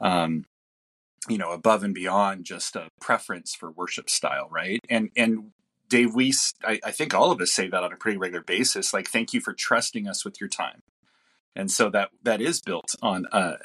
Um, 0.00 0.46
you 1.28 1.38
know, 1.38 1.52
above 1.52 1.82
and 1.82 1.94
beyond 1.94 2.44
just 2.44 2.76
a 2.76 2.88
preference 3.00 3.54
for 3.54 3.70
worship 3.70 4.10
style, 4.10 4.48
right? 4.50 4.80
And 4.88 5.10
and 5.16 5.52
Dave, 5.88 6.14
we 6.14 6.32
I, 6.64 6.80
I 6.84 6.90
think 6.90 7.14
all 7.14 7.30
of 7.30 7.40
us 7.40 7.52
say 7.52 7.68
that 7.68 7.82
on 7.82 7.92
a 7.92 7.96
pretty 7.96 8.18
regular 8.18 8.44
basis. 8.44 8.92
Like, 8.92 9.08
thank 9.08 9.32
you 9.32 9.40
for 9.40 9.52
trusting 9.52 10.06
us 10.06 10.24
with 10.24 10.40
your 10.40 10.48
time, 10.48 10.82
and 11.56 11.70
so 11.70 11.90
that 11.90 12.10
that 12.22 12.40
is 12.40 12.60
built 12.60 12.94
on 13.02 13.26
uh, 13.32 13.56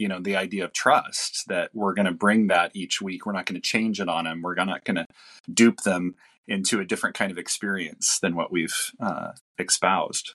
you 0.00 0.08
know 0.08 0.18
the 0.18 0.34
idea 0.34 0.64
of 0.64 0.72
trust 0.72 1.44
that 1.48 1.70
we're 1.74 1.94
going 1.94 2.06
to 2.06 2.12
bring 2.12 2.48
that 2.48 2.72
each 2.74 3.00
week 3.02 3.26
we're 3.26 3.32
not 3.32 3.46
going 3.46 3.60
to 3.60 3.66
change 3.66 4.00
it 4.00 4.08
on 4.08 4.24
them 4.24 4.40
we're 4.42 4.54
not 4.54 4.84
going 4.84 4.96
to 4.96 5.06
dupe 5.52 5.82
them 5.82 6.14
into 6.48 6.80
a 6.80 6.84
different 6.84 7.14
kind 7.14 7.30
of 7.30 7.38
experience 7.38 8.18
than 8.18 8.34
what 8.34 8.50
we've 8.50 8.90
uh, 8.98 9.32
espoused 9.58 10.34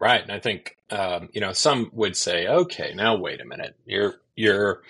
right 0.00 0.22
and 0.22 0.32
i 0.32 0.38
think 0.38 0.76
um, 0.90 1.28
you 1.32 1.40
know 1.40 1.52
some 1.52 1.90
would 1.92 2.16
say 2.16 2.46
okay 2.48 2.92
now 2.94 3.16
wait 3.16 3.40
a 3.40 3.46
minute 3.46 3.76
you're 3.86 4.14
you're 4.36 4.82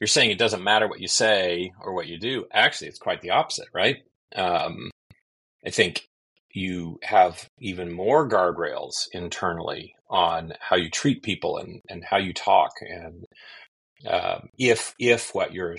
you're 0.00 0.06
saying 0.06 0.30
it 0.30 0.38
doesn't 0.38 0.62
matter 0.64 0.88
what 0.88 1.00
you 1.00 1.08
say 1.08 1.72
or 1.80 1.92
what 1.94 2.06
you 2.06 2.18
do 2.18 2.46
actually 2.52 2.88
it's 2.88 2.98
quite 2.98 3.20
the 3.20 3.30
opposite 3.30 3.68
right 3.72 3.98
um, 4.36 4.90
i 5.66 5.70
think 5.70 6.08
you 6.52 6.98
have 7.02 7.48
even 7.58 7.92
more 7.92 8.28
guardrails 8.28 9.08
internally 9.12 9.94
on 10.08 10.52
how 10.58 10.76
you 10.76 10.90
treat 10.90 11.22
people 11.22 11.56
and, 11.58 11.80
and 11.88 12.04
how 12.04 12.18
you 12.18 12.34
talk. 12.34 12.72
And 12.80 13.24
um, 14.08 14.48
if 14.58 14.94
if 14.98 15.34
what 15.34 15.54
you're 15.54 15.76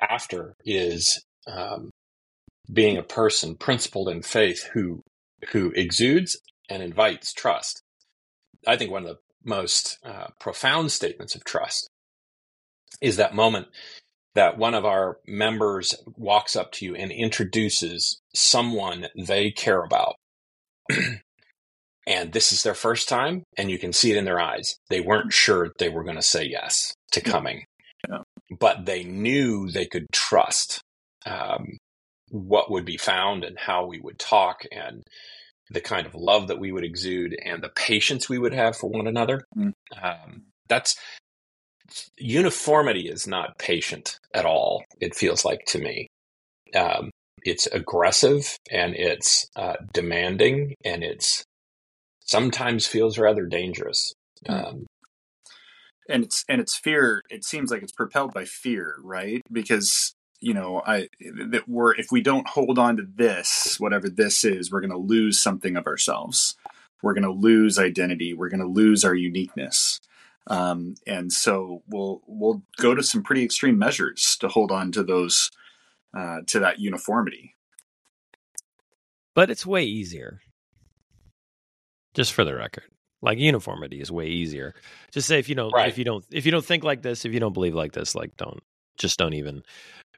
after 0.00 0.54
is 0.64 1.24
um, 1.46 1.90
being 2.72 2.96
a 2.96 3.02
person 3.02 3.56
principled 3.56 4.08
in 4.08 4.22
faith 4.22 4.70
who 4.72 5.02
who 5.50 5.72
exudes 5.74 6.36
and 6.68 6.82
invites 6.82 7.32
trust, 7.32 7.82
I 8.66 8.76
think 8.76 8.90
one 8.90 9.04
of 9.04 9.08
the 9.08 9.18
most 9.44 9.98
uh, 10.04 10.28
profound 10.40 10.92
statements 10.92 11.34
of 11.34 11.44
trust 11.44 11.88
is 13.00 13.16
that 13.16 13.34
moment 13.34 13.68
that 14.34 14.58
one 14.58 14.74
of 14.74 14.84
our 14.84 15.18
members 15.26 15.94
walks 16.16 16.56
up 16.56 16.72
to 16.72 16.84
you 16.84 16.94
and 16.94 17.10
introduces 17.10 18.20
someone 18.34 19.08
they 19.16 19.50
care 19.50 19.82
about. 19.82 20.16
And 22.06 22.32
this 22.32 22.52
is 22.52 22.62
their 22.62 22.74
first 22.74 23.06
time 23.06 23.44
and 23.58 23.70
you 23.70 23.78
can 23.78 23.92
see 23.92 24.10
it 24.10 24.16
in 24.16 24.24
their 24.24 24.40
eyes. 24.40 24.76
They 24.88 25.00
weren't 25.02 25.32
sure 25.32 25.70
they 25.78 25.90
were 25.90 26.04
going 26.04 26.16
to 26.16 26.22
say 26.22 26.42
yes 26.42 26.94
to 27.12 27.20
coming. 27.20 27.66
Yeah. 28.08 28.22
but 28.58 28.86
they 28.86 29.04
knew 29.04 29.70
they 29.70 29.86
could 29.86 30.06
trust 30.12 30.80
um, 31.26 31.76
what 32.30 32.70
would 32.70 32.84
be 32.84 32.96
found 32.96 33.44
and 33.44 33.58
how 33.58 33.86
we 33.86 33.98
would 34.00 34.18
talk 34.18 34.62
and 34.72 35.02
the 35.70 35.80
kind 35.80 36.06
of 36.06 36.14
love 36.14 36.48
that 36.48 36.58
we 36.58 36.72
would 36.72 36.84
exude 36.84 37.36
and 37.44 37.62
the 37.62 37.68
patience 37.68 38.28
we 38.28 38.38
would 38.38 38.54
have 38.54 38.76
for 38.76 38.88
one 38.88 39.06
another 39.06 39.44
mm. 39.56 39.72
um, 40.02 40.42
that's 40.68 40.96
uniformity 42.18 43.08
is 43.08 43.26
not 43.26 43.58
patient 43.58 44.18
at 44.34 44.44
all 44.44 44.84
it 45.00 45.14
feels 45.14 45.44
like 45.44 45.64
to 45.66 45.78
me 45.78 46.06
um, 46.74 47.10
it's 47.44 47.66
aggressive 47.66 48.56
and 48.70 48.94
it's 48.94 49.46
uh, 49.56 49.76
demanding 49.92 50.74
and 50.84 51.02
it's 51.02 51.44
sometimes 52.28 52.86
feels 52.86 53.18
rather 53.18 53.46
dangerous. 53.46 54.12
Hmm. 54.46 54.52
Um, 54.52 54.86
and 56.08 56.24
it's 56.24 56.44
and 56.48 56.60
it's 56.60 56.76
fear. 56.76 57.22
It 57.28 57.44
seems 57.44 57.70
like 57.70 57.82
it's 57.82 57.92
propelled 57.92 58.32
by 58.32 58.44
fear, 58.44 58.96
right? 59.02 59.42
Because 59.52 60.14
you 60.40 60.54
know, 60.54 60.82
I 60.86 61.08
that 61.20 61.64
we're 61.68 61.94
if 61.94 62.12
we 62.12 62.20
don't 62.20 62.48
hold 62.48 62.78
on 62.78 62.96
to 62.96 63.02
this, 63.02 63.78
whatever 63.78 64.08
this 64.08 64.44
is, 64.44 64.70
we're 64.70 64.80
going 64.80 64.90
to 64.90 64.96
lose 64.96 65.40
something 65.40 65.76
of 65.76 65.86
ourselves. 65.86 66.56
We're 67.02 67.14
going 67.14 67.24
to 67.24 67.30
lose 67.30 67.78
identity. 67.78 68.34
We're 68.34 68.48
going 68.48 68.60
to 68.60 68.66
lose 68.66 69.04
our 69.04 69.14
uniqueness. 69.14 70.00
Um, 70.48 70.94
and 71.06 71.32
so 71.32 71.82
we'll 71.88 72.22
we'll 72.26 72.62
go 72.78 72.94
to 72.94 73.02
some 73.02 73.22
pretty 73.22 73.44
extreme 73.44 73.78
measures 73.78 74.36
to 74.40 74.48
hold 74.48 74.72
on 74.72 74.92
to 74.92 75.02
those 75.02 75.50
uh, 76.16 76.38
to 76.46 76.60
that 76.60 76.78
uniformity. 76.78 77.54
But 79.34 79.50
it's 79.50 79.66
way 79.66 79.84
easier 79.84 80.40
just 82.14 82.32
for 82.32 82.44
the 82.44 82.54
record. 82.54 82.84
Like 83.20 83.38
uniformity 83.38 84.00
is 84.00 84.10
way 84.10 84.28
easier. 84.28 84.74
Just 85.12 85.28
say 85.28 85.38
if 85.38 85.48
you 85.48 85.54
don't 85.54 85.72
right. 85.72 85.88
if 85.88 85.98
you 85.98 86.04
don't 86.04 86.24
if 86.32 86.46
you 86.46 86.52
don't 86.52 86.64
think 86.64 86.84
like 86.84 87.02
this, 87.02 87.24
if 87.24 87.32
you 87.32 87.40
don't 87.40 87.52
believe 87.52 87.74
like 87.74 87.92
this, 87.92 88.14
like 88.14 88.36
don't 88.36 88.62
just 88.96 89.18
don't 89.18 89.34
even 89.34 89.62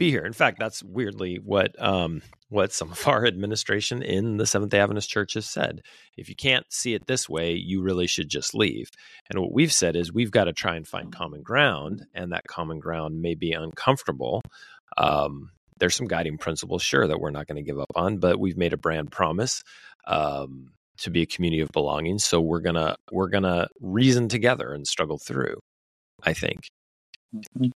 be 0.00 0.10
here. 0.10 0.24
In 0.24 0.32
fact, 0.32 0.58
that's 0.58 0.82
weirdly 0.82 1.36
what 1.36 1.80
um 1.80 2.22
what 2.48 2.72
some 2.72 2.90
of 2.90 3.06
our 3.08 3.24
administration 3.26 4.02
in 4.02 4.38
the 4.38 4.46
Seventh 4.46 4.72
Day 4.72 4.80
Adventist 4.80 5.10
Church 5.10 5.34
has 5.34 5.48
said. 5.48 5.82
If 6.16 6.28
you 6.28 6.34
can't 6.34 6.66
see 6.70 6.94
it 6.94 7.06
this 7.06 7.28
way, 7.28 7.52
you 7.52 7.82
really 7.82 8.08
should 8.08 8.28
just 8.28 8.54
leave. 8.54 8.90
And 9.28 9.38
what 9.38 9.52
we've 9.52 9.72
said 9.72 9.94
is 9.94 10.12
we've 10.12 10.32
got 10.32 10.44
to 10.44 10.52
try 10.52 10.74
and 10.74 10.88
find 10.88 11.12
common 11.12 11.42
ground, 11.42 12.06
and 12.14 12.32
that 12.32 12.48
common 12.48 12.80
ground 12.80 13.22
may 13.22 13.34
be 13.34 13.52
uncomfortable. 13.52 14.42
Um, 14.96 15.50
there's 15.78 15.94
some 15.94 16.08
guiding 16.08 16.38
principles, 16.38 16.82
sure, 16.82 17.06
that 17.06 17.20
we're 17.20 17.30
not 17.30 17.46
going 17.46 17.62
to 17.62 17.70
give 17.70 17.78
up 17.78 17.92
on, 17.94 18.18
but 18.18 18.40
we've 18.40 18.56
made 18.56 18.72
a 18.72 18.78
brand 18.78 19.12
promise. 19.12 19.62
Um, 20.06 20.72
to 20.98 21.10
be 21.10 21.22
a 21.22 21.26
community 21.26 21.62
of 21.62 21.70
belonging. 21.72 22.18
So 22.18 22.42
we're 22.42 22.60
gonna 22.60 22.96
we're 23.10 23.28
gonna 23.28 23.68
reason 23.80 24.28
together 24.28 24.74
and 24.74 24.86
struggle 24.86 25.16
through. 25.18 25.58
I 26.22 26.34
think. 26.34 26.68
Mm-hmm. 27.34 27.70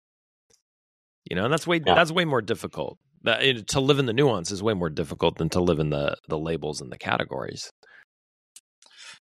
You 1.25 1.37
know, 1.37 1.45
and 1.45 1.53
that's 1.53 1.67
way 1.67 1.81
yeah. 1.85 1.95
that's 1.95 2.13
way 2.13 2.25
more 2.25 2.43
difficult. 2.43 2.99
That, 3.25 3.43
it, 3.45 3.69
to 3.69 3.81
live 3.81 4.01
in 4.01 4.07
the 4.07 4.13
nuance 4.13 4.51
is 4.51 4.63
way 4.63 4.75
more 4.75 4.91
difficult 4.91 5.39
than 5.39 5.49
to 5.51 5.61
live 5.61 5.79
in 5.79 5.91
the 5.91 6.17
the 6.29 6.39
labels 6.39 6.81
and 6.81 6.91
the 6.91 6.99
categories. 6.99 7.71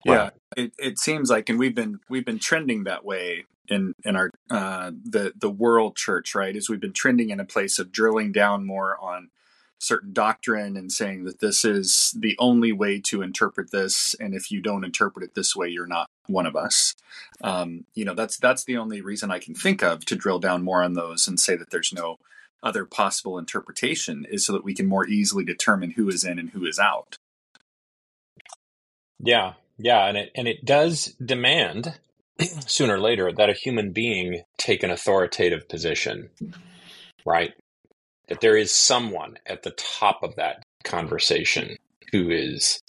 Yeah, 0.05 0.31
it, 0.57 0.73
it 0.79 0.99
seems 0.99 1.29
like, 1.29 1.49
and 1.49 1.59
we've 1.59 1.75
been 1.75 1.99
we've 2.09 2.25
been 2.25 2.39
trending 2.39 2.85
that 2.85 3.05
way 3.05 3.45
in 3.69 3.95
in 4.05 4.17
our 4.17 4.31
uh, 4.51 4.93
the 5.05 5.33
the 5.37 5.51
world 5.51 5.97
church, 5.97 6.35
right? 6.35 6.55
As 6.55 6.69
we've 6.69 6.81
been 6.81 6.93
trending 6.93 7.31
in 7.31 7.41
a 7.41 7.45
place 7.45 7.79
of 7.79 7.91
drilling 7.91 8.33
down 8.33 8.65
more 8.65 8.97
on 9.01 9.31
certain 9.79 10.13
doctrine 10.13 10.77
and 10.77 10.93
saying 10.93 11.25
that 11.25 11.39
this 11.41 11.65
is 11.65 12.15
the 12.19 12.37
only 12.39 12.73
way 12.73 13.01
to 13.01 13.23
interpret 13.23 13.71
this 13.71 14.15
and 14.19 14.35
if 14.35 14.51
you 14.51 14.61
don't 14.61 14.85
interpret 14.85 15.25
it 15.25 15.35
this 15.35 15.55
way 15.55 15.69
you're 15.69 15.87
not 15.87 16.09
one 16.27 16.47
of 16.47 16.57
us. 16.57 16.95
Um, 17.43 17.85
you 17.95 18.05
know 18.05 18.15
that's 18.15 18.37
that's 18.37 18.65
the 18.65 18.77
only 18.77 19.01
reason 19.01 19.31
i 19.31 19.39
can 19.39 19.55
think 19.55 19.83
of 19.83 20.05
to 20.07 20.17
drill 20.17 20.39
down 20.39 20.65
more 20.65 20.83
on 20.83 20.95
those 20.95 21.29
and 21.29 21.39
say 21.39 21.57
that 21.57 21.71
there's 21.71 21.93
no 21.93 22.17
other 22.63 22.85
possible 22.85 23.39
interpretation 23.39 24.27
is 24.29 24.45
so 24.45 24.53
that 24.53 24.65
we 24.65 24.75
can 24.75 24.87
more 24.87 25.07
easily 25.07 25.45
determine 25.45 25.93
who 25.93 26.09
is 26.09 26.25
in 26.25 26.41
and 26.41 26.51
who 26.51 26.67
is 26.67 26.79
out. 26.79 27.19
Yeah 29.21 29.55
yeah 29.79 30.07
and 30.07 30.17
it 30.17 30.31
and 30.35 30.49
it 30.49 30.65
does 30.65 31.15
demand 31.25 31.99
sooner 32.67 32.95
or 32.95 33.01
later 33.01 33.33
that 33.33 33.49
a 33.49 33.55
human 33.55 33.93
being 33.93 34.43
take 34.59 34.83
an 34.83 34.91
authoritative 34.91 35.69
position 35.69 36.29
right 37.25 37.55
that 38.29 38.41
there 38.41 38.57
is 38.57 38.73
someone 38.73 39.39
at 39.47 39.63
the 39.63 39.71
top 39.73 40.23
of 40.23 40.37
that 40.37 40.63
conversation 40.85 41.77
who 42.13 42.31
is 42.31 42.81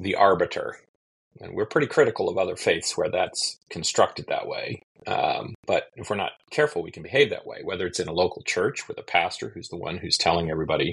the 0.00 0.14
arbiter. 0.14 0.78
And 1.40 1.54
we're 1.54 1.66
pretty 1.66 1.86
critical 1.86 2.28
of 2.28 2.38
other 2.38 2.56
faiths 2.56 2.96
where 2.96 3.10
that's 3.10 3.58
constructed 3.70 4.26
that 4.28 4.46
way. 4.46 4.82
Um, 5.06 5.54
but 5.66 5.84
if 5.94 6.10
we're 6.10 6.16
not 6.16 6.32
careful, 6.50 6.82
we 6.82 6.90
can 6.90 7.02
behave 7.02 7.30
that 7.30 7.46
way, 7.46 7.60
whether 7.62 7.86
it's 7.86 8.00
in 8.00 8.08
a 8.08 8.12
local 8.12 8.42
church 8.42 8.88
with 8.88 8.98
a 8.98 9.02
pastor 9.02 9.50
who's 9.50 9.68
the 9.68 9.76
one 9.76 9.98
who's 9.98 10.16
telling 10.16 10.50
everybody 10.50 10.92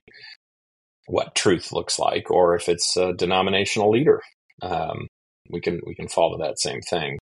what 1.07 1.35
truth 1.35 1.71
looks 1.71 1.97
like, 1.97 2.29
or 2.29 2.55
if 2.55 2.69
it's 2.69 2.95
a 2.97 3.13
denominational 3.13 3.89
leader. 3.89 4.21
Um, 4.61 5.07
we 5.49 5.61
can 5.61 5.81
we 5.85 5.95
can 5.95 6.07
follow 6.07 6.37
that 6.37 6.59
same 6.59 6.81
thing. 6.81 7.17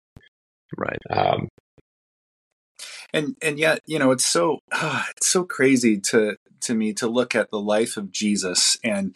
Right. 0.77 0.99
Um, 1.09 1.47
and 3.13 3.35
and 3.41 3.59
yet 3.59 3.81
you 3.85 3.99
know 3.99 4.11
it's 4.11 4.25
so 4.25 4.59
it's 5.15 5.27
so 5.27 5.43
crazy 5.43 5.99
to 5.99 6.37
to 6.61 6.75
me 6.75 6.93
to 6.93 7.07
look 7.07 7.35
at 7.35 7.49
the 7.51 7.59
life 7.59 7.97
of 7.97 8.11
Jesus 8.11 8.77
and 8.83 9.15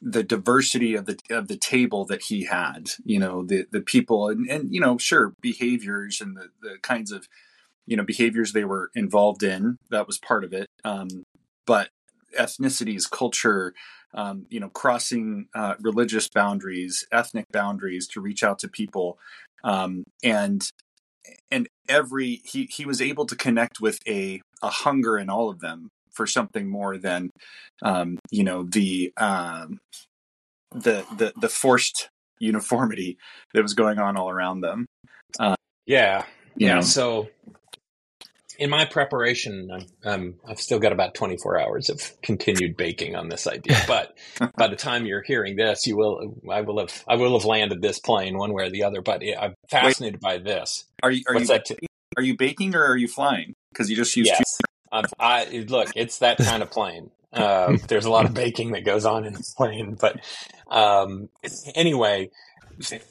the 0.00 0.22
diversity 0.22 0.94
of 0.94 1.06
the 1.06 1.18
of 1.30 1.48
the 1.48 1.56
table 1.56 2.04
that 2.04 2.22
he 2.24 2.44
had 2.44 2.90
you 3.04 3.18
know 3.18 3.44
the 3.44 3.66
the 3.72 3.80
people 3.80 4.28
and, 4.28 4.48
and 4.48 4.72
you 4.72 4.80
know 4.80 4.98
sure 4.98 5.34
behaviors 5.40 6.20
and 6.20 6.36
the 6.36 6.48
the 6.60 6.76
kinds 6.82 7.10
of 7.10 7.28
you 7.86 7.96
know 7.96 8.04
behaviors 8.04 8.52
they 8.52 8.64
were 8.64 8.90
involved 8.94 9.42
in 9.42 9.78
that 9.90 10.06
was 10.06 10.18
part 10.18 10.44
of 10.44 10.52
it 10.52 10.68
um, 10.84 11.08
but 11.66 11.88
ethnicities 12.38 13.10
culture 13.10 13.72
um, 14.12 14.44
you 14.50 14.60
know 14.60 14.68
crossing 14.68 15.46
uh, 15.54 15.74
religious 15.80 16.28
boundaries 16.28 17.06
ethnic 17.10 17.46
boundaries 17.50 18.06
to 18.06 18.20
reach 18.20 18.42
out 18.42 18.58
to 18.58 18.68
people 18.68 19.18
um, 19.64 20.04
and 20.22 20.70
and 21.50 21.68
every 21.88 22.42
he 22.44 22.68
he 22.70 22.84
was 22.84 23.00
able 23.00 23.26
to 23.26 23.36
connect 23.36 23.80
with 23.80 24.00
a 24.06 24.40
a 24.62 24.70
hunger 24.70 25.18
in 25.18 25.28
all 25.28 25.50
of 25.50 25.60
them 25.60 25.88
for 26.12 26.26
something 26.26 26.68
more 26.68 26.96
than 26.96 27.30
um, 27.82 28.18
you 28.30 28.44
know 28.44 28.64
the 28.64 29.12
um, 29.16 29.78
the 30.72 31.04
the 31.16 31.32
the 31.40 31.48
forced 31.48 32.08
uniformity 32.38 33.18
that 33.54 33.62
was 33.62 33.74
going 33.74 33.98
on 33.98 34.16
all 34.16 34.30
around 34.30 34.60
them. 34.60 34.86
Uh, 35.38 35.56
yeah, 35.86 36.24
yeah. 36.56 36.76
Know. 36.76 36.80
So 36.80 37.28
in 38.58 38.70
my 38.70 38.84
preparation, 38.84 39.86
um, 40.04 40.34
I've 40.48 40.60
still 40.60 40.78
got 40.78 40.92
about 40.92 41.14
24 41.14 41.60
hours 41.60 41.90
of 41.90 42.20
continued 42.22 42.76
baking 42.76 43.16
on 43.16 43.28
this 43.28 43.46
idea. 43.46 43.76
But 43.86 44.16
by 44.56 44.68
the 44.68 44.76
time 44.76 45.06
you're 45.06 45.22
hearing 45.22 45.56
this, 45.56 45.86
you 45.86 45.96
will, 45.96 46.34
I 46.50 46.62
will 46.62 46.78
have, 46.80 47.04
I 47.06 47.16
will 47.16 47.38
have 47.38 47.44
landed 47.44 47.82
this 47.82 47.98
plane 47.98 48.36
one 48.36 48.52
way 48.52 48.64
or 48.64 48.70
the 48.70 48.84
other. 48.84 49.00
But 49.02 49.22
I'm 49.38 49.54
fascinated 49.70 50.20
Wait, 50.22 50.22
by 50.22 50.38
this. 50.38 50.84
Are 51.02 51.10
you, 51.10 51.22
are 51.28 51.34
What's 51.34 51.48
you, 51.48 51.60
t- 51.64 51.86
are 52.16 52.22
you 52.22 52.36
baking 52.36 52.74
or 52.74 52.84
are 52.84 52.96
you 52.96 53.08
flying? 53.08 53.54
Because 53.72 53.90
you 53.90 53.96
just 53.96 54.16
used. 54.16 54.30
Yes. 54.30 54.58
I 55.20 55.64
look, 55.68 55.90
it's 55.94 56.18
that 56.18 56.38
kind 56.38 56.62
of 56.62 56.70
plane. 56.70 57.10
Uh, 57.32 57.76
there's 57.88 58.06
a 58.06 58.10
lot 58.10 58.24
of 58.24 58.34
baking 58.34 58.72
that 58.72 58.84
goes 58.84 59.04
on 59.04 59.24
in 59.24 59.34
the 59.34 59.52
plane, 59.56 59.96
but 60.00 60.20
um, 60.68 61.28
anyway, 61.74 62.30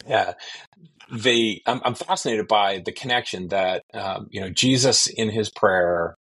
yeah, 0.08 0.34
the 1.12 1.62
I'm, 1.66 1.82
I'm, 1.84 1.96
fascinated 1.96 2.48
by 2.48 2.82
the 2.86 2.92
connection 2.92 3.50
that 3.50 3.84
um, 3.94 4.28
you 4.32 4.42
know 4.42 4.50
Jesus 4.50 5.08
in 5.08 5.30
his 5.30 5.50
prayer 5.50 6.16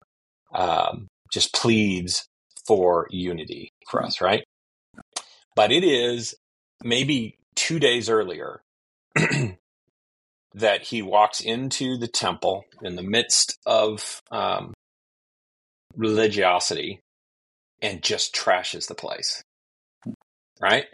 um, 0.53 1.07
just 1.31 1.53
pleads 1.53 2.27
for 2.65 3.07
unity 3.09 3.71
for 3.89 4.03
us, 4.03 4.21
right? 4.21 4.43
But 5.55 5.71
it 5.71 5.83
is 5.83 6.35
maybe 6.83 7.37
two 7.55 7.79
days 7.79 8.09
earlier 8.09 8.61
that 10.53 10.83
he 10.83 11.01
walks 11.01 11.41
into 11.41 11.97
the 11.97 12.07
temple 12.07 12.63
in 12.81 12.95
the 12.95 13.03
midst 13.03 13.57
of 13.65 14.21
um, 14.31 14.73
religiosity 15.95 16.99
and 17.81 18.01
just 18.01 18.35
trashes 18.35 18.87
the 18.87 18.95
place, 18.95 19.41
right? 20.61 20.85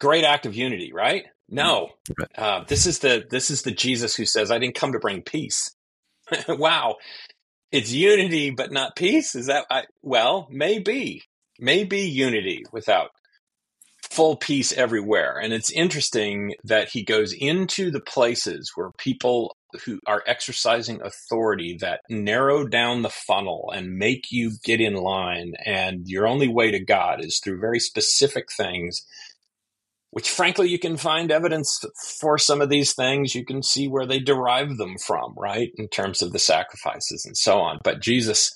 Great 0.00 0.24
act 0.24 0.46
of 0.46 0.54
unity, 0.54 0.92
right? 0.92 1.26
No, 1.48 1.90
uh, 2.36 2.64
this 2.66 2.86
is 2.86 3.00
the 3.00 3.24
this 3.30 3.50
is 3.50 3.62
the 3.62 3.70
Jesus 3.70 4.14
who 4.14 4.24
says, 4.24 4.50
"I 4.50 4.58
didn't 4.58 4.76
come 4.76 4.92
to 4.92 4.98
bring 4.98 5.22
peace." 5.22 5.70
wow, 6.48 6.96
it's 7.70 7.92
unity 7.92 8.50
but 8.50 8.72
not 8.72 8.96
peace. 8.96 9.34
Is 9.34 9.46
that 9.46 9.66
I, 9.70 9.84
well? 10.02 10.48
Maybe, 10.50 11.22
maybe 11.58 12.00
unity 12.00 12.64
without 12.72 13.10
full 14.10 14.36
peace 14.36 14.72
everywhere. 14.72 15.38
And 15.42 15.52
it's 15.52 15.72
interesting 15.72 16.54
that 16.64 16.88
he 16.88 17.02
goes 17.02 17.32
into 17.32 17.90
the 17.90 18.00
places 18.00 18.70
where 18.74 18.90
people 18.96 19.56
who 19.84 19.98
are 20.06 20.22
exercising 20.26 21.00
authority 21.02 21.76
that 21.80 22.00
narrow 22.08 22.64
down 22.64 23.02
the 23.02 23.10
funnel 23.10 23.72
and 23.74 23.96
make 23.96 24.26
you 24.30 24.52
get 24.64 24.80
in 24.80 24.94
line. 24.94 25.54
And 25.64 26.06
your 26.06 26.28
only 26.28 26.48
way 26.48 26.70
to 26.70 26.78
God 26.78 27.24
is 27.24 27.40
through 27.42 27.60
very 27.60 27.80
specific 27.80 28.46
things 28.56 29.04
which 30.14 30.30
frankly 30.30 30.68
you 30.68 30.78
can 30.78 30.96
find 30.96 31.32
evidence 31.32 31.84
for 32.20 32.38
some 32.38 32.60
of 32.60 32.68
these 32.68 32.94
things. 32.94 33.34
You 33.34 33.44
can 33.44 33.64
see 33.64 33.88
where 33.88 34.06
they 34.06 34.20
derive 34.20 34.76
them 34.76 34.96
from 34.96 35.34
right 35.36 35.72
in 35.76 35.88
terms 35.88 36.22
of 36.22 36.32
the 36.32 36.38
sacrifices 36.38 37.24
and 37.26 37.36
so 37.36 37.58
on. 37.58 37.80
But 37.82 38.00
jesus 38.00 38.52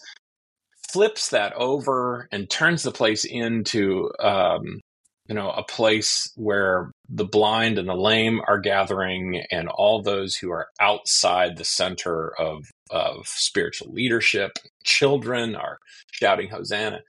flips 0.89 1.31
that 1.31 1.53
over 1.55 2.29
and 2.31 2.49
turns 2.49 2.85
the 2.85 2.93
place 2.93 3.25
into 3.25 4.09
um, 4.21 4.81
you 5.27 5.35
know 5.35 5.51
a 5.51 5.65
place 5.65 6.31
where 6.37 6.93
the 7.09 7.25
blind 7.25 7.77
and 7.77 7.89
the 7.89 7.95
lame 7.95 8.41
are 8.47 8.61
gathering 8.61 9.43
and 9.51 9.69
all 9.69 10.01
those 10.01 10.37
who 10.37 10.53
are 10.53 10.69
outside 10.81 11.57
the 11.57 11.65
center 11.65 12.33
of 12.39 12.67
of 12.93 13.27
spiritual 13.27 13.93
leadership 13.93 14.53
children 14.85 15.57
are 15.57 15.79
shouting 16.13 16.51
hosanna. 16.51 17.01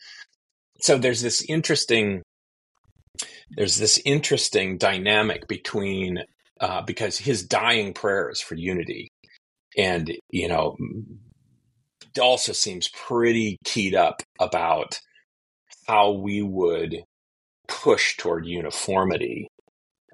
So 0.81 0.97
there's 0.97 1.21
this 1.21 1.45
interesting 1.47 2.23
there's 3.55 3.77
this 3.77 4.01
interesting 4.05 4.77
dynamic 4.77 5.47
between 5.47 6.23
uh, 6.59 6.81
because 6.81 7.17
his 7.17 7.43
dying 7.43 7.93
prayers 7.93 8.41
for 8.41 8.55
unity 8.55 9.09
and 9.77 10.11
you 10.29 10.47
know 10.47 10.75
also 12.21 12.53
seems 12.53 12.89
pretty 12.89 13.57
keyed 13.63 13.95
up 13.95 14.21
about 14.39 14.99
how 15.87 16.11
we 16.11 16.41
would 16.41 17.03
push 17.67 18.17
toward 18.17 18.45
uniformity 18.45 19.47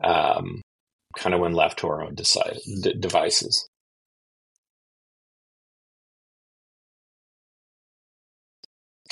um, 0.04 0.62
kind 1.18 1.34
of 1.34 1.42
when 1.42 1.54
left 1.54 1.80
to 1.80 1.88
our 1.88 2.04
own 2.04 2.16
decide, 2.16 2.58
d- 2.82 2.94
devices. 3.00 3.68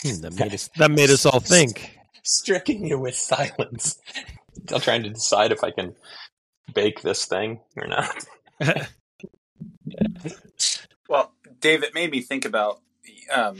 Hmm, 0.01 0.21
that 0.21 0.37
made 0.37 0.53
us 0.53 0.69
that 0.77 0.91
made 0.91 1.09
us 1.09 1.25
all 1.25 1.39
think 1.39 1.97
stricken 2.23 2.85
you 2.85 2.97
with 2.99 3.15
silence. 3.15 3.99
Still 4.65 4.79
trying 4.79 5.03
to 5.03 5.09
decide 5.09 5.51
if 5.51 5.63
I 5.63 5.71
can 5.71 5.95
bake 6.73 7.01
this 7.01 7.25
thing 7.25 7.59
or 7.75 7.87
not. 7.87 8.25
well, 11.09 11.33
Dave, 11.59 11.83
it 11.83 11.93
made 11.93 12.11
me 12.11 12.21
think 12.21 12.45
about. 12.45 12.81
Um, 13.31 13.59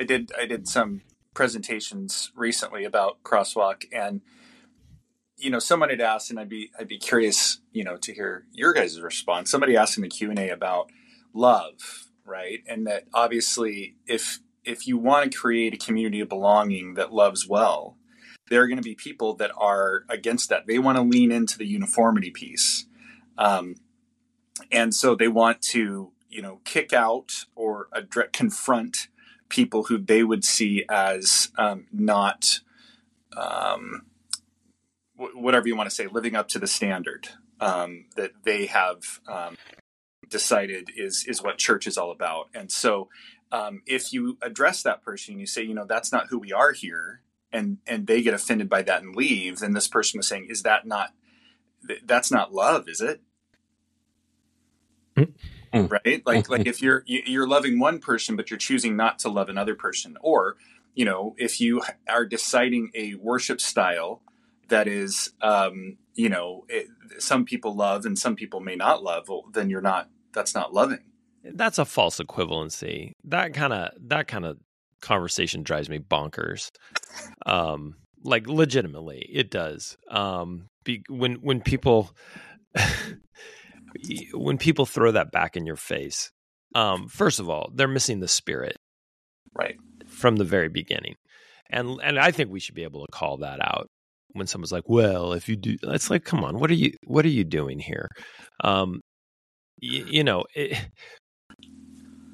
I 0.00 0.04
did 0.04 0.32
I 0.38 0.46
did 0.46 0.68
some 0.68 1.02
presentations 1.34 2.30
recently 2.36 2.84
about 2.84 3.22
crosswalk, 3.22 3.84
and 3.92 4.20
you 5.36 5.50
know, 5.50 5.58
someone 5.58 5.90
had 5.90 6.00
asked, 6.00 6.30
and 6.30 6.38
I'd 6.38 6.48
be 6.48 6.70
I'd 6.78 6.88
be 6.88 6.98
curious, 6.98 7.60
you 7.72 7.84
know, 7.84 7.96
to 7.98 8.14
hear 8.14 8.46
your 8.52 8.72
guys' 8.72 9.00
response. 9.00 9.50
Somebody 9.50 9.76
asked 9.76 9.96
in 9.96 10.02
the 10.02 10.08
Q 10.08 10.30
and 10.30 10.38
A 10.38 10.50
about 10.50 10.90
love, 11.32 12.08
right? 12.24 12.60
And 12.68 12.86
that 12.86 13.04
obviously, 13.12 13.96
if 14.06 14.40
if 14.64 14.86
you 14.86 14.96
want 14.96 15.30
to 15.30 15.38
create 15.38 15.74
a 15.74 15.84
community 15.84 16.20
of 16.20 16.28
belonging 16.28 16.94
that 16.94 17.12
loves 17.12 17.46
well, 17.48 17.98
there 18.48 18.62
are 18.62 18.68
going 18.68 18.78
to 18.78 18.82
be 18.82 18.94
people 18.94 19.34
that 19.34 19.50
are 19.56 20.04
against 20.08 20.48
that. 20.50 20.66
They 20.66 20.78
want 20.78 20.96
to 20.96 21.02
lean 21.02 21.32
into 21.32 21.58
the 21.58 21.66
uniformity 21.66 22.30
piece. 22.30 22.86
Um, 23.38 23.76
and 24.70 24.94
so 24.94 25.14
they 25.14 25.28
want 25.28 25.62
to, 25.62 26.12
you 26.28 26.42
know, 26.42 26.60
kick 26.64 26.92
out 26.92 27.46
or 27.54 27.88
confront 28.32 29.08
people 29.48 29.84
who 29.84 29.98
they 29.98 30.22
would 30.22 30.44
see 30.44 30.84
as 30.88 31.50
um, 31.58 31.86
not, 31.92 32.60
um, 33.36 34.02
w- 35.16 35.38
whatever 35.38 35.68
you 35.68 35.76
want 35.76 35.88
to 35.88 35.94
say, 35.94 36.06
living 36.06 36.36
up 36.36 36.48
to 36.48 36.58
the 36.58 36.66
standard 36.66 37.28
um, 37.60 38.06
that 38.16 38.32
they 38.44 38.66
have 38.66 39.20
um, 39.28 39.56
decided 40.28 40.90
is 40.96 41.24
is 41.26 41.42
what 41.42 41.58
church 41.58 41.86
is 41.86 41.96
all 41.96 42.10
about. 42.10 42.48
And 42.54 42.70
so, 42.70 43.08
um, 43.52 43.82
if 43.86 44.12
you 44.12 44.38
address 44.42 44.82
that 44.82 45.02
person, 45.02 45.32
and 45.32 45.40
you 45.40 45.46
say, 45.46 45.62
you 45.62 45.74
know, 45.74 45.86
that's 45.86 46.12
not 46.12 46.28
who 46.28 46.38
we 46.38 46.52
are 46.52 46.72
here 46.72 47.20
and 47.54 47.78
and 47.86 48.06
they 48.06 48.20
get 48.20 48.34
offended 48.34 48.68
by 48.68 48.82
that 48.82 49.02
and 49.02 49.16
leave 49.16 49.60
then 49.60 49.72
this 49.72 49.88
person 49.88 50.18
was 50.18 50.26
saying 50.26 50.46
is 50.50 50.62
that 50.62 50.86
not 50.86 51.10
that's 52.04 52.30
not 52.30 52.52
love 52.52 52.88
is 52.88 53.00
it? 53.00 53.22
Mm-hmm. 55.16 55.86
right? 55.86 56.22
Like 56.26 56.50
like 56.50 56.66
if 56.66 56.82
you're 56.82 57.04
you're 57.06 57.48
loving 57.48 57.78
one 57.78 58.00
person 58.00 58.36
but 58.36 58.50
you're 58.50 58.58
choosing 58.58 58.96
not 58.96 59.18
to 59.20 59.28
love 59.28 59.48
another 59.48 59.74
person. 59.74 60.16
Or 60.20 60.56
you 60.94 61.04
know 61.04 61.34
if 61.38 61.60
you 61.60 61.82
are 62.08 62.26
deciding 62.26 62.90
a 62.94 63.14
worship 63.14 63.60
style 63.60 64.22
that 64.68 64.88
is 64.88 65.32
um 65.40 65.98
you 66.14 66.28
know 66.28 66.64
it, 66.68 66.88
some 67.18 67.44
people 67.44 67.76
love 67.76 68.04
and 68.06 68.18
some 68.18 68.34
people 68.34 68.60
may 68.60 68.76
not 68.76 69.02
love 69.02 69.28
well, 69.28 69.44
then 69.52 69.70
you're 69.70 69.80
not 69.80 70.10
that's 70.32 70.54
not 70.54 70.74
loving. 70.74 71.04
That's 71.44 71.78
a 71.78 71.84
false 71.84 72.18
equivalency. 72.18 73.12
That 73.24 73.52
kind 73.52 73.72
of 73.72 73.90
that 74.08 74.26
kind 74.26 74.44
of 74.46 74.58
conversation 75.04 75.62
drives 75.62 75.88
me 75.88 75.98
bonkers. 75.98 76.70
Um, 77.46 77.96
like 78.24 78.46
legitimately, 78.48 79.28
it 79.32 79.50
does. 79.50 79.96
Um, 80.10 80.68
be, 80.84 81.02
when 81.08 81.34
when 81.36 81.60
people 81.60 82.10
when 84.32 84.58
people 84.58 84.86
throw 84.86 85.12
that 85.12 85.30
back 85.30 85.56
in 85.56 85.66
your 85.66 85.76
face, 85.76 86.30
um, 86.74 87.08
first 87.08 87.38
of 87.38 87.48
all, 87.48 87.70
they're 87.74 87.86
missing 87.86 88.20
the 88.20 88.28
spirit, 88.28 88.76
right, 89.54 89.76
from 90.08 90.36
the 90.36 90.44
very 90.44 90.68
beginning, 90.68 91.14
and 91.70 92.00
and 92.02 92.18
I 92.18 92.30
think 92.30 92.50
we 92.50 92.60
should 92.60 92.74
be 92.74 92.84
able 92.84 93.04
to 93.04 93.12
call 93.12 93.38
that 93.38 93.60
out 93.60 93.88
when 94.32 94.46
someone's 94.46 94.72
like, 94.72 94.88
"Well, 94.88 95.32
if 95.34 95.48
you 95.48 95.56
do," 95.56 95.76
it's 95.84 96.10
like, 96.10 96.24
"Come 96.24 96.42
on, 96.42 96.58
what 96.58 96.70
are 96.70 96.74
you 96.74 96.92
what 97.06 97.24
are 97.24 97.28
you 97.28 97.44
doing 97.44 97.78
here?" 97.78 98.08
Um, 98.62 99.00
you, 99.78 100.04
you 100.08 100.24
know, 100.24 100.44
it, 100.54 100.78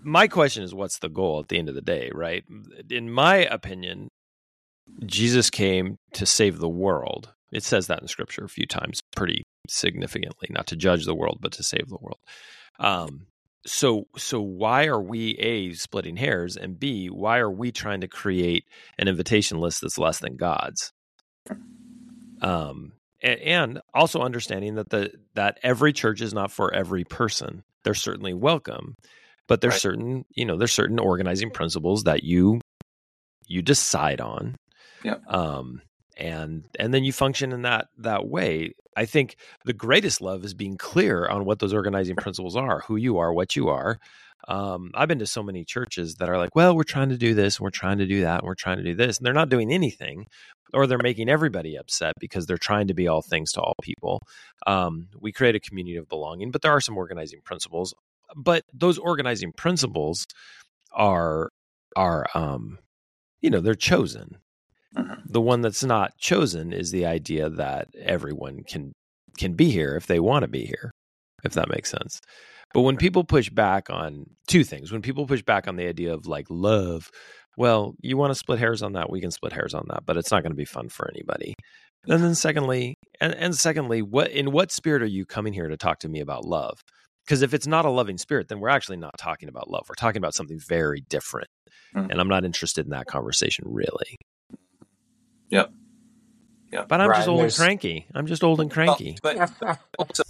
my 0.03 0.29
question 0.29 0.63
is 0.63 0.75
what's 0.75 0.99
the 0.99 1.09
goal 1.09 1.41
at 1.41 1.49
the 1.49 1.59
end 1.59 1.69
of 1.69 1.75
the 1.75 1.81
day, 1.81 2.11
right? 2.15 2.45
In 2.91 3.11
my 3.11 3.37
opinion, 3.37 4.09
Jesus 5.07 5.51
came 5.51 5.97
to 6.15 6.27
save 6.27 6.59
the 6.59 6.69
world. 6.69 7.33
It 7.53 7.65
says 7.65 7.89
that 7.89 8.01
in 8.01 8.09
scripture 8.09 8.45
a 8.45 8.49
few 8.49 8.67
times 8.67 9.01
pretty 9.17 9.43
significantly, 9.69 10.49
not 10.51 10.69
to 10.69 10.77
judge 10.77 11.05
the 11.05 11.15
world, 11.15 11.39
but 11.41 11.53
to 11.53 11.63
save 11.63 11.89
the 11.89 11.99
world. 12.01 12.19
Um, 12.79 13.27
so 13.67 14.07
so 14.17 14.41
why 14.41 14.87
are 14.87 15.01
we 15.01 15.33
a 15.39 15.73
splitting 15.75 16.17
hairs 16.17 16.57
and 16.57 16.81
b 16.81 17.09
why 17.09 17.39
are 17.39 17.51
we 17.51 17.71
trying 17.71 18.01
to 18.01 18.09
create 18.09 18.65
an 18.99 19.09
invitation 19.09 19.59
list 19.59 19.83
that's 19.83 19.99
less 19.99 20.19
than 20.19 20.37
god's 20.37 20.93
um 22.41 22.93
and, 23.23 23.41
and 23.41 23.81
also 23.93 24.21
understanding 24.21 24.77
that 24.77 24.89
the 24.89 25.13
that 25.35 25.59
every 25.63 25.93
church 25.93 26.21
is 26.23 26.33
not 26.33 26.51
for 26.51 26.73
every 26.73 27.05
person 27.05 27.63
they're 27.85 27.95
certainly 27.95 28.33
welcome 28.33 28.97
but 29.51 29.61
there's 29.61 29.75
right. 29.75 29.81
certain 29.81 30.25
you 30.31 30.45
know 30.45 30.57
there's 30.57 30.73
certain 30.73 31.01
organizing 31.01 31.51
principles 31.51 32.05
that 32.05 32.23
you 32.23 32.61
you 33.49 33.61
decide 33.61 34.21
on 34.21 34.55
yeah 35.03 35.17
um 35.27 35.83
and 36.17 36.65
and 36.79 36.95
then 36.95 37.03
you 37.03 37.13
function 37.13 37.53
in 37.53 37.63
that 37.63 37.89
that 37.99 38.29
way 38.29 38.73
I 38.97 39.07
think 39.07 39.37
the 39.65 39.73
greatest 39.73 40.21
love 40.21 40.45
is 40.45 40.55
being 40.55 40.77
clear 40.77 41.27
on 41.27 41.45
what 41.45 41.59
those 41.59 41.73
organizing 41.73 42.17
principles 42.17 42.57
are, 42.57 42.81
who 42.81 42.97
you 42.97 43.19
are, 43.19 43.33
what 43.33 43.57
you 43.57 43.69
are. 43.69 43.99
Um, 44.49 44.91
I've 44.95 45.09
been 45.09 45.21
to 45.21 45.27
so 45.27 45.43
many 45.43 45.65
churches 45.65 46.17
that 46.17 46.29
are 46.29 46.37
like, 46.37 46.55
well, 46.57 46.75
we're 46.75 46.83
trying 46.83 47.11
to 47.11 47.17
do 47.17 47.33
this, 47.33 47.61
we're 47.61 47.71
trying 47.71 47.99
to 47.99 48.07
do 48.07 48.23
that, 48.23 48.41
and 48.41 48.47
we're 48.47 48.55
trying 48.55 48.79
to 48.79 48.83
do 48.83 48.95
this, 48.95 49.17
and 49.17 49.25
they're 49.25 49.33
not 49.33 49.49
doing 49.49 49.73
anything, 49.73 50.27
or 50.75 50.87
they're 50.87 50.99
making 50.99 51.29
everybody 51.29 51.77
upset 51.77 52.15
because 52.19 52.47
they're 52.47 52.59
trying 52.59 52.89
to 52.89 52.95
be 52.95 53.07
all 53.07 53.23
things 53.23 53.53
to 53.53 53.61
all 53.61 53.75
people. 53.83 54.21
Um, 54.67 55.09
we 55.19 55.31
create 55.31 55.55
a 55.55 55.61
community 55.61 55.97
of 55.97 56.09
belonging, 56.09 56.51
but 56.51 56.63
there 56.63 56.73
are 56.73 56.81
some 56.81 56.99
organizing 56.99 57.41
principles. 57.45 57.95
But 58.37 58.65
those 58.73 58.99
organizing 58.99 59.53
principles 59.53 60.27
are 60.93 61.51
are 61.97 62.27
um, 62.35 62.79
you 63.41 63.51
know 63.51 63.61
they're 63.61 63.75
chosen. 63.75 64.39
Mhm. 64.97 65.23
the 65.25 65.41
one 65.41 65.61
that's 65.61 65.85
not 65.85 66.19
chosen 66.19 66.73
is 66.73 66.91
the 66.91 67.07
idea 67.07 67.49
that 67.49 67.87
everyone 68.03 68.65
can 68.67 68.93
can 69.39 69.55
be 69.55 69.71
here 69.71 69.95
if 69.97 70.09
they 70.09 70.19
want 70.19 70.43
to 70.43 70.49
be 70.49 70.65
here 70.67 70.91
if 71.45 71.53
that 71.53 71.69
makes 71.71 71.91
sense. 71.91 72.21
But 72.75 72.81
when 72.83 72.97
people 72.97 73.23
push 73.23 73.51
back 73.51 73.89
on 73.89 74.25
two 74.49 74.65
things 74.65 74.91
when 74.91 75.01
people 75.01 75.27
push 75.29 75.43
back 75.43 75.69
on 75.69 75.77
the 75.77 75.87
idea 75.87 76.13
of 76.13 76.27
like 76.27 76.47
love 76.51 77.09
well 77.57 77.95
you 78.03 78.17
want 78.17 78.33
to 78.33 78.35
split 78.35 78.59
hairs 78.59 78.83
on 78.83 78.95
that 78.95 79.11
we 79.11 79.21
can 79.21 79.31
split 79.31 79.53
hairs 79.53 79.75
on 79.75 79.85
that 79.91 80.05
but 80.07 80.17
it's 80.17 80.33
not 80.33 80.43
going 80.43 80.53
to 80.53 80.57
be 80.57 80.65
fun 80.65 80.89
for 80.89 81.09
anybody. 81.15 81.55
And 82.09 82.21
then 82.25 82.35
secondly 82.35 82.97
and, 83.21 83.33
and 83.35 83.55
secondly 83.55 84.03
what 84.03 84.33
in 84.33 84.51
what 84.51 84.73
spirit 84.73 85.03
are 85.03 85.07
you 85.07 85.25
coming 85.25 85.53
here 85.53 85.69
to 85.69 85.77
talk 85.77 86.01
to 86.01 86.09
me 86.09 86.19
about 86.19 86.45
love 86.45 86.81
because 87.25 87.43
if 87.43 87.55
it's 87.55 87.67
not 87.67 87.85
a 87.85 87.91
loving 87.91 88.19
spirit 88.19 88.49
then 88.49 88.61
we're 88.61 88.69
actually 88.69 88.97
not 88.97 89.17
talking 89.19 89.49
about 89.49 89.71
love 89.71 89.85
we're 89.89 89.95
talking 89.95 90.19
about 90.19 90.35
something 90.35 90.59
very 90.69 91.01
different 91.09 91.49
Mhm. 91.95 92.11
and 92.11 92.21
i'm 92.21 92.29
not 92.29 92.45
interested 92.45 92.85
in 92.87 92.91
that 92.91 93.07
conversation 93.07 93.65
really 93.69 94.17
Yep. 95.51 95.73
Yep. 96.73 96.89
but 96.89 97.01
i'm 97.01 97.09
Right, 97.11 97.17
just 97.19 97.29
old 97.29 97.41
and 97.41 97.55
cranky 97.55 98.07
i'm 98.15 98.27
just 98.27 98.45
old 98.45 98.61
and 98.61 98.71
cranky 98.71 99.17
Well, 99.23 99.35
but 99.59 99.79
also, 99.99 100.23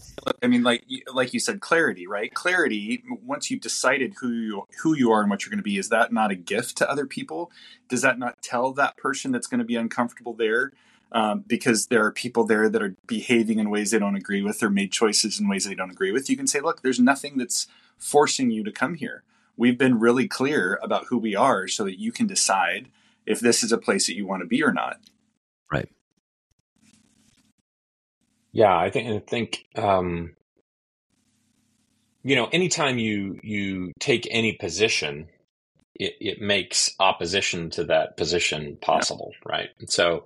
I 0.42 0.46
mean, 0.48 0.62
like 0.62 0.85
you- 0.87 1.03
like 1.14 1.33
you 1.33 1.40
said, 1.40 1.61
clarity, 1.61 2.07
right? 2.07 2.33
Clarity. 2.35 3.03
Once 3.24 3.50
you've 3.50 3.61
decided 3.62 4.14
who 4.20 4.29
you 4.33 4.62
who 4.83 4.94
you 4.94 5.11
are 5.12 5.22
and 5.22 5.31
what 5.31 5.44
you're 5.44 5.50
going 5.50 5.59
to 5.59 5.62
be, 5.64 5.79
is 5.79 5.88
that 5.88 6.12
not 6.12 6.31
a 6.31 6.35
gift 6.35 6.76
to 6.79 6.90
other 6.90 7.07
people? 7.07 7.50
Does 7.88 8.03
that 8.03 8.18
not 8.18 8.42
tell 8.42 8.72
that 8.74 8.96
person 8.96 9.33
that's 9.33 9.46
going 9.46 9.61
to 9.61 9.64
be 9.64 9.76
uncomfortable 9.76 10.35
there? 10.35 10.72
Um, 11.12 11.44
because 11.44 11.87
there 11.87 12.05
are 12.05 12.12
people 12.12 12.44
there 12.44 12.68
that 12.68 12.83
are 12.83 12.94
behaving 13.07 13.59
in 13.59 13.68
ways 13.68 13.90
they 13.90 13.99
don't 13.99 14.14
agree 14.14 14.42
with 14.42 14.62
or 14.62 14.70
made 14.70 14.92
choices 14.92 15.40
in 15.40 15.49
ways 15.49 15.64
they 15.64 15.75
don't 15.75 15.90
agree 15.90 16.12
with. 16.12 16.31
You 16.31 16.37
can 16.37 16.46
say, 16.46 16.61
look, 16.61 16.83
there's 16.83 17.01
nothing 17.01 17.37
that's 17.37 17.66
forcing 17.99 18.53
you 18.53 18.62
to 18.62 18.70
come 18.70 18.94
here. 18.94 19.25
We've 19.57 19.77
been 19.77 19.99
really 19.99 20.29
clear 20.29 20.79
about 20.83 21.07
who 21.07 21.18
we 21.18 21.35
are 21.35 21.66
so 21.66 21.85
that 21.85 21.99
you 21.99 22.12
can 22.12 22.29
decide 22.29 22.88
if 23.27 23.40
this 23.40 23.62
is 23.62 23.73
a 23.73 23.79
place 23.79 24.07
that 24.07 24.14
you 24.14 24.27
want 24.27 24.42
to 24.42 24.46
be 24.46 24.62
or 24.62 24.73
not. 24.73 25.01
Right. 25.70 25.88
Yeah, 28.53 28.77
I 28.77 28.90
think 28.90 29.09
I 29.09 29.18
think 29.18 29.66
um, 29.77 30.35
you 32.23 32.37
know, 32.37 32.49
anytime 32.53 32.99
you 32.99 33.38
you 33.42 33.92
take 34.01 34.27
any 34.31 34.53
position, 34.53 35.29
it, 35.94 36.14
it 36.20 36.40
makes 36.40 36.94
opposition 36.99 37.70
to 37.70 37.85
that 37.85 38.16
position 38.16 38.77
possible, 38.81 39.33
right? 39.44 39.70
And 39.79 39.88
so 39.88 40.25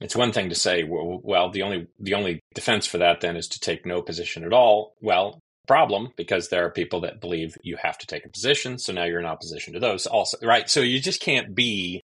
it's 0.00 0.16
one 0.16 0.32
thing 0.32 0.48
to 0.48 0.54
say, 0.54 0.82
well, 0.82 1.20
well, 1.22 1.50
the 1.50 1.62
only 1.62 1.86
the 2.00 2.14
only 2.14 2.40
defense 2.54 2.86
for 2.86 2.98
that 2.98 3.20
then 3.20 3.36
is 3.36 3.48
to 3.48 3.60
take 3.60 3.86
no 3.86 4.02
position 4.02 4.44
at 4.44 4.52
all. 4.52 4.94
Well, 5.00 5.38
problem 5.68 6.08
because 6.16 6.48
there 6.48 6.66
are 6.66 6.70
people 6.70 7.00
that 7.02 7.20
believe 7.20 7.56
you 7.62 7.76
have 7.80 7.96
to 7.98 8.06
take 8.06 8.26
a 8.26 8.30
position, 8.30 8.78
so 8.78 8.92
now 8.92 9.04
you're 9.04 9.20
in 9.20 9.26
opposition 9.26 9.74
to 9.74 9.80
those 9.80 10.06
also, 10.06 10.36
right? 10.42 10.68
So 10.68 10.80
you 10.80 11.00
just 11.00 11.20
can't 11.20 11.54
be 11.54 12.02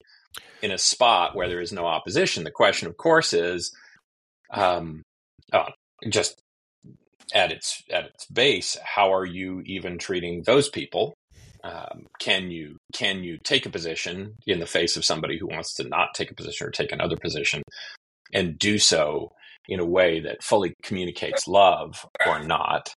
in 0.61 0.71
a 0.71 0.77
spot 0.77 1.35
where 1.35 1.47
there 1.47 1.61
is 1.61 1.71
no 1.71 1.85
opposition. 1.85 2.43
The 2.43 2.51
question, 2.51 2.87
of 2.87 2.97
course, 2.97 3.33
is 3.33 3.75
um, 4.53 5.01
oh, 5.53 5.65
just 6.09 6.39
at 7.33 7.51
its 7.51 7.83
at 7.91 8.05
its 8.05 8.25
base, 8.27 8.77
how 8.83 9.13
are 9.13 9.25
you 9.25 9.61
even 9.65 9.97
treating 9.97 10.43
those 10.43 10.69
people? 10.69 11.13
Um, 11.67 12.07
can 12.19 12.49
you 12.49 12.77
can 12.93 13.23
you 13.23 13.37
take 13.43 13.65
a 13.65 13.69
position 13.69 14.35
in 14.45 14.59
the 14.59 14.65
face 14.65 14.95
of 14.95 15.03
somebody 15.03 15.37
who 15.37 15.47
wants 15.47 15.73
to 15.75 15.83
not 15.83 16.13
take 16.15 16.31
a 16.31 16.35
position 16.35 16.65
or 16.65 16.71
take 16.71 16.93
another 16.93 17.17
position, 17.17 17.61
and 18.33 18.57
do 18.57 18.79
so 18.79 19.33
in 19.67 19.81
a 19.81 19.85
way 19.85 20.21
that 20.21 20.43
fully 20.43 20.73
communicates 20.81 21.47
love 21.47 22.05
or 22.25 22.41
not? 22.41 22.93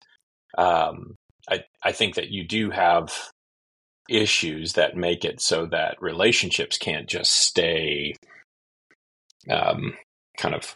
Um, 0.57 1.15
I 1.49 1.63
I 1.83 1.93
think 1.93 2.15
that 2.15 2.29
you 2.29 2.45
do 2.45 2.69
have 2.71 3.13
issues 4.09 4.73
that 4.73 4.97
make 4.97 5.23
it 5.23 5.41
so 5.41 5.65
that 5.67 6.01
relationships 6.01 6.77
can't 6.77 7.07
just 7.07 7.31
stay 7.31 8.15
um, 9.49 9.93
kind 10.37 10.55
of 10.55 10.75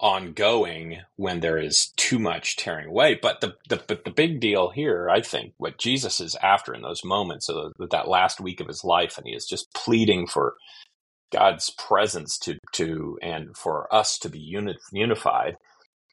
ongoing 0.00 0.98
when 1.16 1.40
there 1.40 1.58
is 1.58 1.92
too 1.96 2.18
much 2.18 2.56
tearing 2.56 2.88
away. 2.88 3.18
But 3.20 3.40
the, 3.40 3.54
the 3.68 3.82
but 3.86 4.04
the 4.04 4.10
big 4.10 4.40
deal 4.40 4.70
here, 4.70 5.08
I 5.10 5.20
think, 5.20 5.54
what 5.58 5.78
Jesus 5.78 6.20
is 6.20 6.36
after 6.42 6.74
in 6.74 6.82
those 6.82 7.04
moments, 7.04 7.48
of 7.48 7.72
that 7.90 8.08
last 8.08 8.40
week 8.40 8.60
of 8.60 8.68
his 8.68 8.84
life, 8.84 9.18
and 9.18 9.26
he 9.26 9.34
is 9.34 9.46
just 9.46 9.72
pleading 9.74 10.26
for 10.26 10.54
God's 11.32 11.70
presence 11.70 12.38
to 12.40 12.58
to 12.72 13.18
and 13.22 13.56
for 13.56 13.92
us 13.94 14.18
to 14.20 14.28
be 14.28 14.40
uni- 14.40 14.78
unified, 14.92 15.56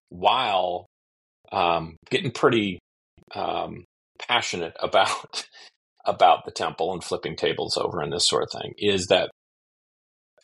while 0.09 0.87
um, 1.51 1.97
getting 2.09 2.31
pretty 2.31 2.79
um, 3.35 3.85
passionate 4.27 4.75
about 4.81 5.45
about 6.05 6.45
the 6.45 6.51
temple 6.51 6.93
and 6.93 7.03
flipping 7.03 7.35
tables 7.35 7.77
over 7.77 8.01
and 8.01 8.13
this 8.13 8.27
sort 8.27 8.43
of 8.43 8.61
thing, 8.61 8.73
is 8.77 9.07
that 9.07 9.29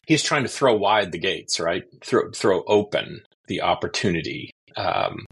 he's 0.08 0.24
trying 0.24 0.44
to 0.44 0.50
throw 0.50 0.76
wide 0.76 1.12
the 1.12 1.20
gates, 1.20 1.60
right? 1.60 1.84
Throw 2.04 2.32
throw 2.32 2.64
open 2.68 3.24
the 3.48 3.62
opportunity 3.62 4.52
um, 4.76 5.26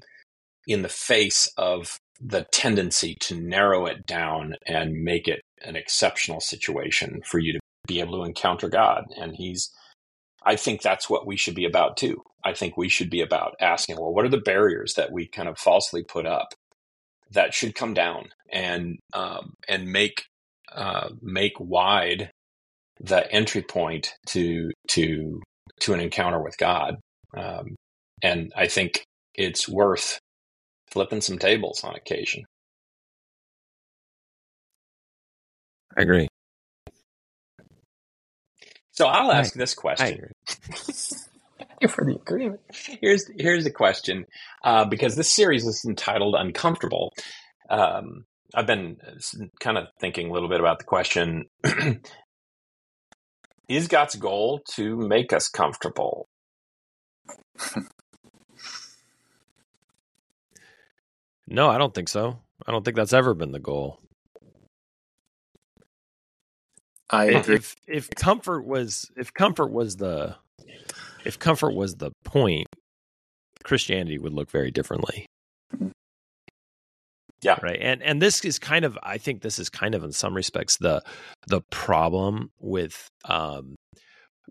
in 0.67 0.81
the 0.81 0.89
face 0.89 1.51
of 1.57 1.97
the 2.19 2.45
tendency 2.51 3.15
to 3.19 3.39
narrow 3.39 3.85
it 3.85 4.05
down 4.05 4.55
and 4.67 5.03
make 5.03 5.27
it 5.27 5.41
an 5.63 5.75
exceptional 5.75 6.39
situation 6.39 7.21
for 7.25 7.39
you 7.39 7.53
to 7.53 7.59
be 7.87 7.99
able 7.99 8.19
to 8.19 8.25
encounter 8.25 8.69
God. 8.69 9.05
And 9.19 9.35
he's, 9.35 9.71
I 10.43 10.55
think 10.55 10.81
that's 10.81 11.09
what 11.09 11.25
we 11.25 11.35
should 11.35 11.55
be 11.55 11.65
about 11.65 11.97
too. 11.97 12.21
I 12.43 12.53
think 12.53 12.77
we 12.77 12.89
should 12.89 13.09
be 13.09 13.21
about 13.21 13.55
asking, 13.59 13.97
well, 13.97 14.13
what 14.13 14.25
are 14.25 14.29
the 14.29 14.37
barriers 14.37 14.93
that 14.95 15.11
we 15.11 15.27
kind 15.27 15.49
of 15.49 15.57
falsely 15.57 16.03
put 16.03 16.25
up 16.25 16.53
that 17.31 17.53
should 17.53 17.75
come 17.75 17.93
down 17.93 18.29
and 18.51 18.99
um, 19.13 19.53
and 19.67 19.87
make 19.91 20.25
uh, 20.73 21.09
make 21.21 21.53
wide 21.59 22.31
the 22.99 23.31
entry 23.31 23.61
point 23.61 24.13
to 24.27 24.71
to 24.89 25.41
to 25.81 25.93
an 25.93 25.99
encounter 25.99 26.41
with 26.41 26.57
God. 26.57 26.97
Um, 27.35 27.75
and 28.23 28.53
I 28.55 28.67
think 28.67 29.05
it's 29.35 29.69
worth 29.69 30.19
flipping 30.91 31.21
some 31.21 31.39
tables 31.39 31.83
on 31.83 31.95
occasion. 31.95 32.45
I 35.97 36.01
agree. 36.03 36.27
So 38.93 39.07
I'll 39.07 39.31
I- 39.31 39.39
ask 39.39 39.53
this 39.55 39.73
question. 39.75 40.09
agree. 40.09 40.31
Thank 41.59 41.81
you 41.81 41.87
for 41.89 42.05
the 42.05 42.15
agreement. 42.15 42.61
Here's 43.01 43.25
here's 43.37 43.65
the 43.65 43.71
question, 43.71 44.25
uh, 44.63 44.85
because 44.85 45.15
this 45.15 45.33
series 45.33 45.65
is 45.65 45.85
entitled 45.87 46.35
"Uncomfortable." 46.37 47.13
Um, 47.69 48.25
I've 48.55 48.67
been 48.67 48.97
kind 49.61 49.77
of 49.77 49.87
thinking 50.01 50.29
a 50.29 50.33
little 50.33 50.49
bit 50.49 50.59
about 50.61 50.79
the 50.79 50.85
question: 50.85 51.45
Is 53.69 53.87
God's 53.87 54.15
goal 54.15 54.61
to 54.75 54.97
make 54.97 55.33
us 55.33 55.49
comfortable? 55.49 56.27
No, 61.51 61.69
I 61.69 61.77
don't 61.77 61.93
think 61.93 62.07
so. 62.07 62.39
I 62.65 62.71
don't 62.71 62.83
think 62.85 62.95
that's 62.95 63.11
ever 63.13 63.33
been 63.33 63.51
the 63.51 63.59
goal. 63.59 63.99
I 67.09 67.25
If, 67.25 67.43
agree. 67.43 67.55
if 67.55 67.75
if 67.87 68.09
comfort 68.11 68.61
was 68.65 69.11
if 69.17 69.33
comfort 69.33 69.67
was 69.67 69.97
the 69.97 70.37
if 71.25 71.37
comfort 71.37 71.75
was 71.75 71.95
the 71.95 72.11
point, 72.23 72.67
Christianity 73.65 74.17
would 74.17 74.31
look 74.33 74.49
very 74.49 74.71
differently. 74.71 75.25
Yeah. 77.41 77.57
Right. 77.61 77.79
And 77.81 78.01
and 78.01 78.21
this 78.21 78.45
is 78.45 78.57
kind 78.57 78.85
of 78.85 78.97
I 79.03 79.17
think 79.17 79.41
this 79.41 79.59
is 79.59 79.69
kind 79.69 79.93
of 79.93 80.03
in 80.05 80.13
some 80.13 80.33
respects 80.33 80.77
the 80.77 81.01
the 81.47 81.61
problem 81.69 82.51
with 82.61 83.07
um 83.25 83.75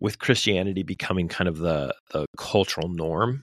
with 0.00 0.18
Christianity 0.18 0.82
becoming 0.82 1.28
kind 1.28 1.48
of 1.48 1.58
the 1.58 1.94
the 2.12 2.26
cultural 2.36 2.88
norm 2.88 3.40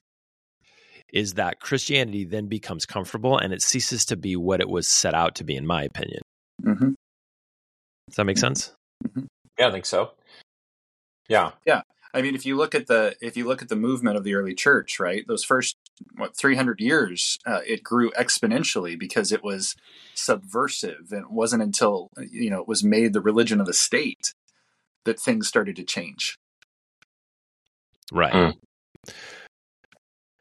is 1.12 1.34
that 1.34 1.60
Christianity 1.60 2.24
then 2.24 2.46
becomes 2.46 2.86
comfortable 2.86 3.38
and 3.38 3.52
it 3.52 3.62
ceases 3.62 4.04
to 4.06 4.16
be 4.16 4.36
what 4.36 4.60
it 4.60 4.68
was 4.68 4.88
set 4.88 5.14
out 5.14 5.34
to 5.36 5.44
be 5.44 5.56
in 5.56 5.66
my 5.66 5.82
opinion. 5.82 6.22
hmm 6.62 6.92
Does 8.08 8.16
that 8.16 8.24
make 8.24 8.38
sense? 8.38 8.72
Yeah, 9.58 9.68
I 9.68 9.70
think 9.70 9.86
so. 9.86 10.12
Yeah, 11.28 11.52
yeah, 11.66 11.82
I 12.14 12.22
mean, 12.22 12.34
if 12.34 12.46
you 12.46 12.56
look 12.56 12.74
at 12.74 12.86
the 12.86 13.16
if 13.20 13.36
you 13.36 13.46
look 13.46 13.62
at 13.62 13.68
the 13.68 13.76
movement 13.76 14.16
of 14.16 14.24
the 14.24 14.34
early 14.34 14.54
church, 14.54 14.98
right? 14.98 15.24
Those 15.26 15.44
first 15.44 15.76
what 16.16 16.36
300 16.36 16.80
years, 16.80 17.38
uh, 17.46 17.60
it 17.66 17.82
grew 17.82 18.10
exponentially 18.12 18.98
because 18.98 19.30
it 19.30 19.44
was 19.44 19.74
subversive, 20.14 21.10
and 21.10 21.22
it 21.22 21.30
wasn't 21.30 21.62
until 21.62 22.08
you 22.30 22.50
know 22.50 22.60
it 22.60 22.68
was 22.68 22.82
made 22.82 23.12
the 23.12 23.20
religion 23.20 23.60
of 23.60 23.66
the 23.66 23.72
state 23.72 24.32
that 25.04 25.20
things 25.20 25.48
started 25.48 25.76
to 25.76 25.84
change. 25.84 26.38
Right. 28.10 28.32
Mm. 28.32 28.54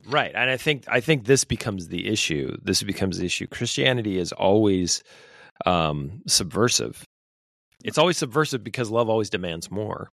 Right. 0.07 0.31
And 0.33 0.49
I 0.49 0.57
think 0.57 0.85
I 0.87 1.01
think 1.01 1.25
this 1.25 1.43
becomes 1.43 1.89
the 1.89 2.07
issue. 2.07 2.55
This 2.63 2.81
becomes 2.81 3.17
the 3.17 3.25
issue. 3.25 3.47
Christianity 3.47 4.17
is 4.17 4.31
always 4.31 5.03
um, 5.65 6.21
subversive. 6.27 7.03
It's 7.83 7.97
always 7.97 8.17
subversive 8.17 8.63
because 8.63 8.89
love 8.89 9.09
always 9.09 9.29
demands 9.29 9.69
more. 9.69 10.09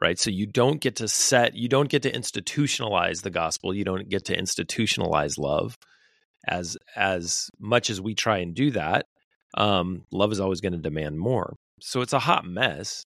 Right. 0.00 0.18
So 0.18 0.30
you 0.30 0.46
don't 0.46 0.80
get 0.80 0.96
to 0.96 1.08
set, 1.08 1.54
you 1.54 1.68
don't 1.68 1.88
get 1.88 2.02
to 2.02 2.12
institutionalize 2.12 3.22
the 3.22 3.30
gospel. 3.30 3.74
You 3.74 3.84
don't 3.84 4.08
get 4.08 4.26
to 4.26 4.36
institutionalize 4.36 5.38
love 5.38 5.76
as 6.46 6.76
as 6.94 7.48
much 7.58 7.90
as 7.90 8.00
we 8.00 8.14
try 8.14 8.38
and 8.38 8.54
do 8.54 8.70
that. 8.72 9.06
Um, 9.56 10.04
love 10.12 10.32
is 10.32 10.40
always 10.40 10.60
going 10.60 10.72
to 10.72 10.78
demand 10.78 11.18
more. 11.18 11.54
So 11.80 12.02
it's 12.02 12.12
a 12.12 12.18
hot 12.18 12.44
mess 12.44 13.04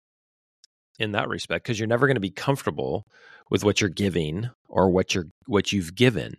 in 1.00 1.14
that 1.14 1.30
respect 1.30 1.64
because 1.64 1.80
you're 1.80 1.88
never 1.88 2.08
going 2.08 2.16
to 2.16 2.22
be 2.22 2.32
comfortable 2.32 3.06
with 3.50 3.64
what 3.64 3.82
you're 3.82 3.90
giving 3.90 4.50
or 4.68 4.90
what 4.90 5.16
you're 5.16 5.28
what 5.46 5.72
you've 5.72 5.96
given. 5.96 6.36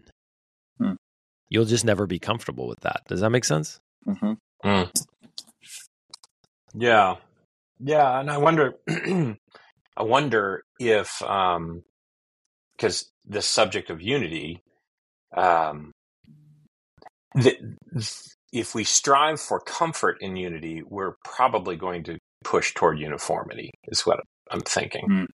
Hmm. 0.78 0.92
You'll 1.48 1.64
just 1.64 1.84
never 1.84 2.06
be 2.06 2.18
comfortable 2.18 2.68
with 2.68 2.80
that. 2.80 3.02
Does 3.08 3.20
that 3.20 3.30
make 3.30 3.44
sense? 3.44 3.80
Mm-hmm. 4.06 4.32
Mm. 4.64 4.90
Yeah, 6.74 7.16
yeah, 7.80 8.18
and 8.18 8.30
I 8.30 8.38
wonder, 8.38 8.74
I 8.88 10.02
wonder 10.02 10.62
if, 10.78 11.22
um, 11.22 11.82
because 12.76 13.08
the 13.26 13.42
subject 13.42 13.90
of 13.90 14.02
unity, 14.02 14.62
um, 15.36 15.92
the, 17.34 17.56
if 18.52 18.74
we 18.74 18.84
strive 18.84 19.40
for 19.40 19.60
comfort 19.60 20.18
in 20.20 20.36
unity, 20.36 20.82
we're 20.84 21.14
probably 21.24 21.76
going 21.76 22.04
to 22.04 22.18
push 22.44 22.74
toward 22.74 22.98
uniformity. 22.98 23.70
Is 23.88 24.06
what 24.06 24.20
I'm 24.50 24.60
thinking. 24.60 25.06
Mm. 25.08 25.26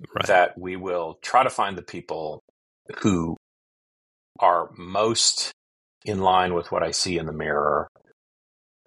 Right. 0.00 0.26
That 0.26 0.58
we 0.58 0.76
will 0.76 1.18
try 1.22 1.44
to 1.44 1.50
find 1.50 1.78
the 1.78 1.82
people 1.82 2.42
who 3.00 3.36
are 4.40 4.70
most 4.76 5.52
in 6.04 6.20
line 6.20 6.54
with 6.54 6.72
what 6.72 6.82
I 6.82 6.90
see 6.90 7.16
in 7.16 7.26
the 7.26 7.32
mirror, 7.32 7.88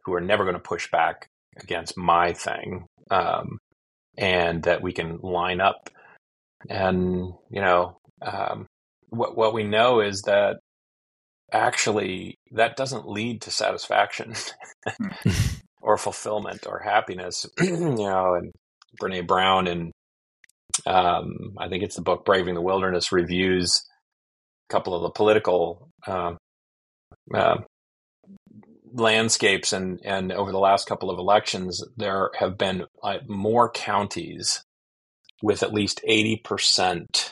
who 0.03 0.13
are 0.13 0.21
never 0.21 0.43
going 0.43 0.55
to 0.55 0.59
push 0.59 0.91
back 0.91 1.27
against 1.57 1.97
my 1.97 2.33
thing, 2.33 2.85
um, 3.09 3.57
and 4.17 4.63
that 4.63 4.81
we 4.81 4.91
can 4.93 5.19
line 5.21 5.61
up. 5.61 5.89
And 6.69 7.33
you 7.49 7.61
know, 7.61 7.97
um, 8.21 8.67
what 9.09 9.37
what 9.37 9.53
we 9.53 9.63
know 9.63 10.01
is 10.01 10.23
that 10.23 10.57
actually 11.53 12.35
that 12.51 12.75
doesn't 12.75 13.07
lead 13.07 13.41
to 13.41 13.51
satisfaction 13.51 14.33
hmm. 14.85 15.29
or 15.81 15.97
fulfillment 15.97 16.67
or 16.67 16.79
happiness. 16.79 17.45
you 17.61 17.95
know, 17.95 18.35
and 18.35 18.51
Brene 19.01 19.27
Brown 19.27 19.67
and 19.67 19.91
um, 20.85 21.55
I 21.57 21.69
think 21.69 21.83
it's 21.83 21.95
the 21.95 22.01
book 22.01 22.25
Braving 22.25 22.55
the 22.55 22.61
Wilderness 22.61 23.11
reviews 23.11 23.83
a 24.69 24.73
couple 24.73 24.93
of 24.93 25.01
the 25.01 25.09
political 25.09 25.89
uh, 26.05 26.33
uh, 27.33 27.57
landscapes 28.93 29.73
and 29.73 29.99
and 30.03 30.31
over 30.31 30.51
the 30.51 30.59
last 30.59 30.87
couple 30.87 31.09
of 31.09 31.19
elections 31.19 31.83
there 31.97 32.31
have 32.39 32.57
been 32.57 32.85
uh, 33.03 33.17
more 33.27 33.69
counties 33.69 34.63
with 35.43 35.61
at 35.61 35.73
least 35.73 36.01
80% 36.07 37.31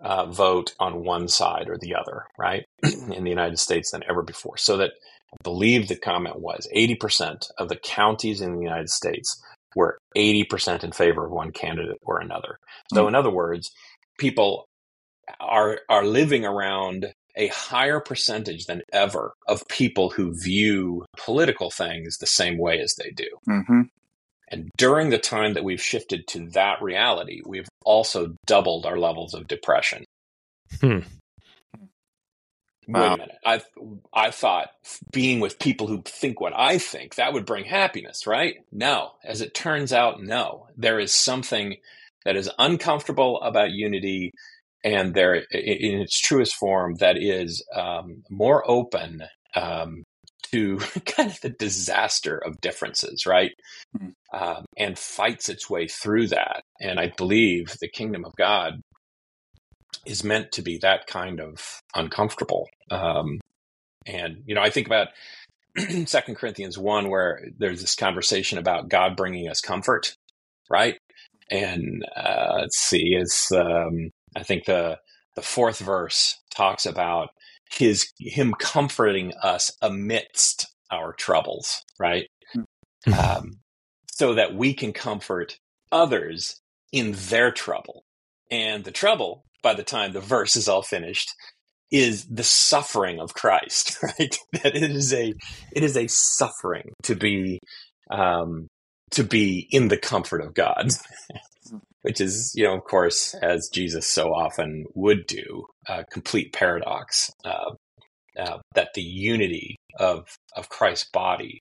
uh, 0.00 0.26
vote 0.26 0.74
on 0.80 1.04
one 1.04 1.28
side 1.28 1.68
or 1.68 1.76
the 1.78 1.94
other 1.94 2.24
right 2.38 2.64
in 2.82 3.24
the 3.24 3.30
united 3.30 3.58
states 3.58 3.90
than 3.90 4.02
ever 4.08 4.22
before. 4.22 4.56
So 4.56 4.76
that 4.78 4.92
i 5.32 5.36
believe 5.42 5.88
the 5.88 5.96
comment 5.96 6.40
was 6.40 6.68
80% 6.74 7.50
of 7.58 7.68
the 7.68 7.76
counties 7.76 8.40
in 8.40 8.56
the 8.56 8.62
united 8.62 8.90
states 8.90 9.40
were 9.78 9.98
80% 10.16 10.84
in 10.84 10.92
favor 10.92 11.24
of 11.26 11.32
one 11.32 11.52
candidate 11.52 11.98
or 12.02 12.20
another 12.20 12.58
so 12.92 13.04
mm. 13.04 13.08
in 13.08 13.14
other 13.14 13.30
words 13.30 13.70
people 14.18 14.66
are 15.40 15.80
are 15.88 16.04
living 16.04 16.44
around 16.44 17.12
a 17.36 17.48
higher 17.48 18.00
percentage 18.00 18.66
than 18.66 18.82
ever 18.92 19.32
of 19.46 19.66
people 19.68 20.10
who 20.10 20.34
view 20.34 21.04
political 21.16 21.70
things 21.70 22.18
the 22.18 22.26
same 22.26 22.58
way 22.58 22.80
as 22.80 22.94
they 22.96 23.10
do. 23.10 23.28
Mm-hmm. 23.48 23.82
And 24.50 24.70
during 24.76 25.10
the 25.10 25.18
time 25.18 25.54
that 25.54 25.62
we've 25.62 25.80
shifted 25.80 26.26
to 26.28 26.48
that 26.50 26.82
reality, 26.82 27.42
we've 27.46 27.68
also 27.84 28.34
doubled 28.46 28.86
our 28.86 28.98
levels 28.98 29.34
of 29.34 29.46
depression. 29.46 30.04
Hmm. 30.80 31.00
Wait 32.88 33.06
a 33.06 33.10
minute. 33.10 33.36
I 33.44 33.60
I 34.14 34.30
thought 34.30 34.70
being 35.12 35.40
with 35.40 35.58
people 35.58 35.86
who 35.86 36.02
think 36.04 36.40
what 36.40 36.54
I 36.56 36.78
think 36.78 37.16
that 37.16 37.32
would 37.34 37.44
bring 37.44 37.64
happiness, 37.64 38.26
right? 38.26 38.56
No, 38.72 39.12
as 39.24 39.40
it 39.42 39.54
turns 39.54 39.92
out, 39.92 40.22
no. 40.22 40.68
There 40.76 40.98
is 40.98 41.12
something 41.12 41.76
that 42.24 42.36
is 42.36 42.50
uncomfortable 42.58 43.40
about 43.42 43.72
unity 43.72 44.32
and 44.84 45.14
there 45.14 45.34
in 45.34 46.00
its 46.00 46.18
truest 46.20 46.54
form 46.54 46.94
that 47.00 47.16
is 47.18 47.62
um, 47.74 48.22
more 48.30 48.68
open 48.68 49.22
um, 49.54 50.04
to 50.52 50.78
kind 51.06 51.30
of 51.30 51.40
the 51.40 51.50
disaster 51.58 52.38
of 52.38 52.60
differences, 52.60 53.26
right? 53.26 53.52
Mm-hmm. 53.96 54.10
Um, 54.30 54.64
and 54.76 54.98
fights 54.98 55.48
its 55.48 55.68
way 55.70 55.88
through 55.88 56.28
that. 56.28 56.62
And 56.80 57.00
I 57.00 57.12
believe 57.16 57.74
the 57.80 57.88
kingdom 57.88 58.24
of 58.24 58.32
God 58.36 58.80
is 60.06 60.24
meant 60.24 60.52
to 60.52 60.62
be 60.62 60.78
that 60.78 61.06
kind 61.06 61.40
of 61.40 61.82
uncomfortable. 61.94 62.68
Um, 62.90 63.40
and 64.06 64.42
you 64.46 64.54
know, 64.54 64.62
I 64.62 64.70
think 64.70 64.86
about 64.86 65.08
Second 66.06 66.36
Corinthians 66.36 66.78
one, 66.78 67.10
where 67.10 67.42
there's 67.58 67.80
this 67.80 67.94
conversation 67.94 68.58
about 68.58 68.88
God 68.88 69.16
bringing 69.16 69.48
us 69.48 69.60
comfort, 69.60 70.16
right? 70.70 70.98
And 71.50 72.04
uh, 72.16 72.58
let's 72.60 72.78
see, 72.78 73.14
it's 73.14 73.50
um, 73.52 74.10
I 74.36 74.42
think 74.42 74.64
the 74.64 74.98
the 75.36 75.42
fourth 75.42 75.78
verse 75.78 76.36
talks 76.50 76.84
about 76.86 77.30
his 77.70 78.12
him 78.18 78.54
comforting 78.58 79.32
us 79.42 79.70
amidst 79.82 80.66
our 80.90 81.12
troubles, 81.12 81.82
right? 81.98 82.26
Mm-hmm. 83.06 83.12
Um, 83.12 83.60
so 84.10 84.34
that 84.34 84.54
we 84.54 84.74
can 84.74 84.92
comfort 84.92 85.58
others 85.92 86.60
in 86.92 87.14
their 87.28 87.52
trouble. 87.52 88.04
And 88.50 88.84
the 88.84 88.90
trouble, 88.90 89.44
by 89.62 89.74
the 89.74 89.82
time 89.82 90.12
the 90.12 90.20
verse 90.20 90.56
is 90.56 90.68
all 90.68 90.82
finished, 90.82 91.32
is 91.90 92.26
the 92.26 92.44
suffering 92.44 93.20
of 93.20 93.34
Christ, 93.34 93.98
right? 94.02 94.36
that 94.62 94.76
it 94.76 94.90
is 94.90 95.12
a 95.12 95.34
it 95.72 95.82
is 95.82 95.96
a 95.96 96.06
suffering 96.08 96.92
to 97.04 97.14
be 97.14 97.58
um, 98.10 98.68
to 99.12 99.24
be 99.24 99.66
in 99.70 99.88
the 99.88 99.98
comfort 99.98 100.40
of 100.40 100.54
God. 100.54 100.90
which 102.02 102.20
is, 102.20 102.52
you 102.54 102.64
know, 102.64 102.74
of 102.74 102.84
course, 102.84 103.34
as 103.42 103.68
Jesus 103.72 104.06
so 104.06 104.32
often 104.32 104.86
would 104.94 105.26
do, 105.26 105.66
a 105.88 106.04
complete 106.04 106.52
paradox. 106.52 107.30
Uh, 107.44 107.74
uh, 108.38 108.58
that 108.74 108.94
the 108.94 109.02
unity 109.02 109.76
of 109.98 110.36
of 110.56 110.68
Christ's 110.68 111.10
body 111.10 111.60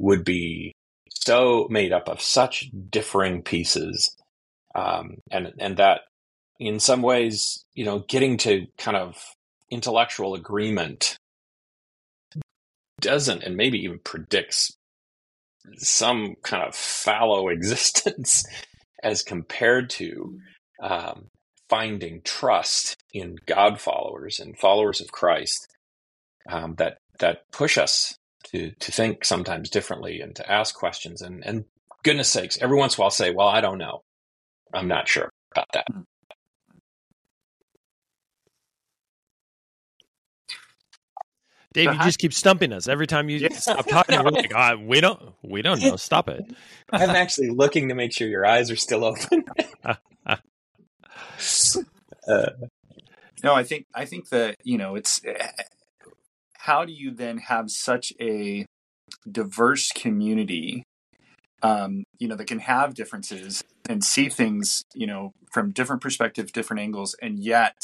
would 0.00 0.24
be 0.24 0.72
so 1.08 1.68
made 1.70 1.92
up 1.92 2.08
of 2.08 2.20
such 2.20 2.68
differing 2.90 3.42
pieces, 3.42 4.14
um, 4.74 5.18
and 5.30 5.52
and 5.58 5.76
that 5.76 6.00
in 6.60 6.78
some 6.78 7.00
ways, 7.00 7.64
you 7.74 7.84
know, 7.84 8.00
getting 8.00 8.36
to 8.36 8.66
kind 8.76 8.96
of 8.96 9.16
intellectual 9.70 10.34
agreement 10.34 11.16
doesn't, 13.00 13.42
and 13.42 13.56
maybe 13.56 13.78
even 13.78 13.98
predicts 14.04 14.76
some 15.78 16.34
kind 16.42 16.62
of 16.62 16.74
fallow 16.74 17.48
existence 17.50 18.44
as 19.02 19.22
compared 19.22 19.88
to 19.88 20.38
um, 20.82 21.28
finding 21.70 22.20
trust 22.24 22.96
in 23.14 23.36
God 23.46 23.80
followers 23.80 24.38
and 24.38 24.58
followers 24.58 25.00
of 25.00 25.12
Christ 25.12 25.66
um, 26.48 26.74
that 26.76 26.98
that 27.20 27.50
push 27.52 27.78
us 27.78 28.14
to 28.44 28.72
to 28.72 28.92
think 28.92 29.24
sometimes 29.24 29.70
differently 29.70 30.20
and 30.20 30.36
to 30.36 30.50
ask 30.50 30.74
questions. 30.74 31.22
And 31.22 31.42
and 31.46 31.64
goodness 32.02 32.30
sakes, 32.30 32.58
every 32.60 32.76
once 32.76 32.96
in 32.96 33.00
a 33.00 33.04
while 33.04 33.10
say, 33.10 33.30
"Well, 33.30 33.48
I 33.48 33.62
don't 33.62 33.78
know, 33.78 34.02
I'm 34.74 34.88
not 34.88 35.08
sure 35.08 35.30
about 35.54 35.68
that." 35.72 35.86
Dave, 41.72 41.86
so 41.86 41.92
you 41.92 41.98
just 42.00 42.18
keep 42.18 42.32
stumping 42.32 42.72
us 42.72 42.88
every 42.88 43.06
time 43.06 43.28
you 43.28 43.38
yeah. 43.38 43.48
stop 43.52 43.86
talking. 43.86 44.22
We're 44.22 44.30
like, 44.30 44.52
oh, 44.54 44.76
we 44.78 45.00
don't, 45.00 45.20
we 45.42 45.62
don't 45.62 45.80
know. 45.80 45.96
Stop 45.96 46.28
it. 46.28 46.44
I'm 46.92 47.10
actually 47.10 47.50
looking 47.50 47.88
to 47.88 47.94
make 47.94 48.12
sure 48.12 48.26
your 48.26 48.44
eyes 48.44 48.70
are 48.70 48.76
still 48.76 49.04
open. 49.04 49.44
uh, 49.84 49.96
no, 53.42 53.54
I 53.54 53.62
think 53.62 53.86
I 53.94 54.04
think 54.04 54.30
that 54.30 54.56
you 54.64 54.78
know 54.78 54.96
it's 54.96 55.20
how 56.58 56.84
do 56.84 56.92
you 56.92 57.10
then 57.10 57.38
have 57.38 57.70
such 57.70 58.12
a 58.20 58.66
diverse 59.30 59.90
community, 59.92 60.84
um, 61.62 62.04
you 62.18 62.28
know, 62.28 62.36
that 62.36 62.46
can 62.46 62.58
have 62.58 62.94
differences 62.94 63.62
and 63.88 64.04
see 64.04 64.28
things, 64.28 64.82
you 64.94 65.06
know, 65.06 65.32
from 65.52 65.72
different 65.72 66.02
perspectives, 66.02 66.52
different 66.52 66.80
angles, 66.80 67.16
and 67.22 67.38
yet 67.38 67.76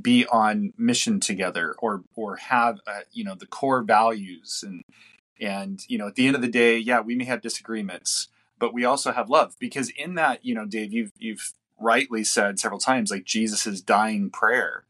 be 0.00 0.26
on 0.26 0.72
mission 0.78 1.20
together 1.20 1.74
or 1.78 2.02
or 2.14 2.36
have 2.36 2.80
uh, 2.86 3.00
you 3.12 3.24
know 3.24 3.34
the 3.34 3.46
core 3.46 3.82
values. 3.82 4.64
And 4.66 4.84
and 5.40 5.82
you 5.88 5.98
know 5.98 6.06
at 6.06 6.14
the 6.14 6.26
end 6.26 6.36
of 6.36 6.42
the 6.42 6.48
day 6.48 6.78
yeah 6.78 7.00
we 7.00 7.16
may 7.16 7.24
have 7.24 7.40
disagreements 7.40 8.28
but 8.58 8.72
we 8.72 8.84
also 8.84 9.10
have 9.10 9.28
love 9.28 9.56
because 9.58 9.88
in 9.88 10.14
that 10.14 10.44
you 10.44 10.54
know 10.54 10.66
Dave 10.66 10.92
you've 10.92 11.10
you've 11.18 11.52
rightly 11.80 12.22
said 12.22 12.60
several 12.60 12.78
times 12.78 13.10
like 13.10 13.24
Jesus's 13.24 13.80
dying 13.80 14.30
prayer 14.30 14.84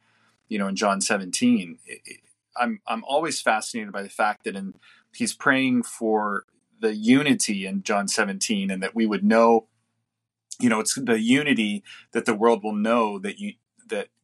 you 0.52 0.58
know, 0.58 0.68
in 0.68 0.76
John 0.76 1.00
17, 1.00 1.78
it, 1.86 2.20
I'm 2.54 2.80
I'm 2.86 3.02
always 3.04 3.40
fascinated 3.40 3.90
by 3.90 4.02
the 4.02 4.10
fact 4.10 4.44
that 4.44 4.54
in 4.54 4.74
he's 5.14 5.32
praying 5.32 5.84
for 5.84 6.44
the 6.78 6.94
unity 6.94 7.64
in 7.64 7.82
John 7.82 8.06
17 8.06 8.70
and 8.70 8.82
that 8.82 8.94
we 8.94 9.06
would 9.06 9.24
know 9.24 9.66
you 10.60 10.68
know 10.68 10.78
it's 10.78 10.94
the 10.94 11.18
unity 11.18 11.82
that 12.12 12.26
the 12.26 12.34
world 12.34 12.62
will 12.62 12.74
know 12.74 13.18
that 13.18 13.38
you 13.38 13.54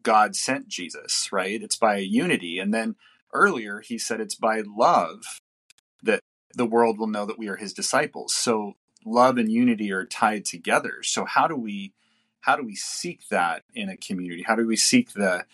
God 0.03 0.37
sent 0.37 0.69
Jesus, 0.69 1.31
right? 1.33 1.63
It's 1.63 1.77
by 1.77 1.99
unity. 1.99 2.59
And 2.59 2.73
then 2.73 2.97
earlier 3.33 3.81
he 3.81 3.99
said 3.99 4.21
it's 4.21 4.35
by 4.35 4.63
love 4.67 5.41
that 6.03 6.21
the 6.55 6.67
world 6.67 6.99
will 6.99 7.07
know 7.07 7.27
that 7.27 7.39
we 7.39 7.49
are 7.49 7.57
his 7.57 7.73
disciples. 7.73 8.35
So 8.35 8.75
love 9.05 9.39
and 9.39 9.51
unity 9.51 9.93
are 9.93 10.05
tied 10.05 10.45
together. 10.45 11.03
So 11.03 11.25
how 11.25 11.47
do 11.47 11.57
we 11.57 11.93
how 12.41 12.57
do 12.57 12.65
we 12.65 12.77
seek 12.77 13.29
that 13.29 13.65
in 13.75 13.89
a 13.89 13.97
community? 13.97 14.43
How 14.43 14.55
do 14.55 14.67
we 14.67 14.77
seek 14.77 15.13
the 15.13 15.45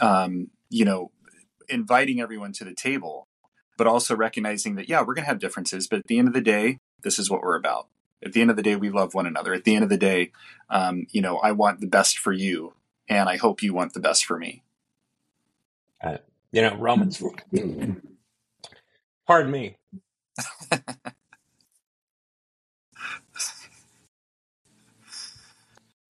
um, 0.00 0.50
you 0.68 0.84
know 0.84 1.10
inviting 1.68 2.20
everyone 2.20 2.52
to 2.52 2.64
the 2.64 2.74
table, 2.74 3.28
but 3.76 3.86
also 3.86 4.14
recognizing 4.14 4.74
that, 4.76 4.88
yeah, 4.88 5.00
we're 5.00 5.14
going 5.14 5.24
to 5.24 5.30
have 5.30 5.38
differences, 5.38 5.88
but 5.88 6.00
at 6.00 6.06
the 6.06 6.18
end 6.18 6.28
of 6.28 6.34
the 6.34 6.40
day, 6.40 6.78
this 7.02 7.18
is 7.18 7.30
what 7.30 7.42
we're 7.42 7.56
about. 7.56 7.88
At 8.24 8.32
the 8.32 8.40
end 8.40 8.50
of 8.50 8.56
the 8.56 8.62
day, 8.62 8.76
we 8.76 8.90
love 8.90 9.14
one 9.14 9.26
another. 9.26 9.52
At 9.52 9.64
the 9.64 9.74
end 9.74 9.84
of 9.84 9.90
the 9.90 9.98
day, 9.98 10.32
um, 10.70 11.06
you 11.10 11.20
know, 11.20 11.38
I 11.38 11.52
want 11.52 11.80
the 11.80 11.86
best 11.86 12.18
for 12.18 12.32
you, 12.32 12.74
and 13.08 13.28
I 13.28 13.36
hope 13.36 13.62
you 13.62 13.74
want 13.74 13.92
the 13.92 14.00
best 14.00 14.24
for 14.24 14.38
me. 14.38 14.62
Uh, 16.02 16.18
you 16.52 16.62
know, 16.62 16.76
Romans. 16.76 17.22
Pardon 19.26 19.50
me. 19.50 19.76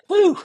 Woo! 0.09 0.37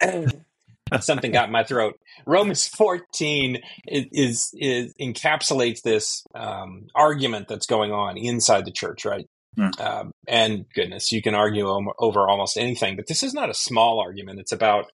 something 1.00 1.32
got 1.32 1.46
in 1.46 1.52
my 1.52 1.64
throat. 1.64 1.98
Romans 2.26 2.66
14 2.68 3.58
is, 3.86 4.06
is, 4.12 4.50
is 4.54 4.94
encapsulates 5.00 5.82
this 5.82 6.24
um, 6.34 6.88
argument 6.94 7.48
that's 7.48 7.66
going 7.66 7.92
on 7.92 8.16
inside 8.16 8.64
the 8.64 8.72
church, 8.72 9.04
right? 9.04 9.26
Mm. 9.58 9.80
Um, 9.80 10.12
and 10.28 10.64
goodness, 10.74 11.12
you 11.12 11.22
can 11.22 11.34
argue 11.34 11.68
over 11.98 12.28
almost 12.28 12.56
anything, 12.56 12.96
but 12.96 13.06
this 13.06 13.22
is 13.22 13.34
not 13.34 13.50
a 13.50 13.54
small 13.54 14.00
argument. 14.00 14.40
It's 14.40 14.52
about 14.52 14.92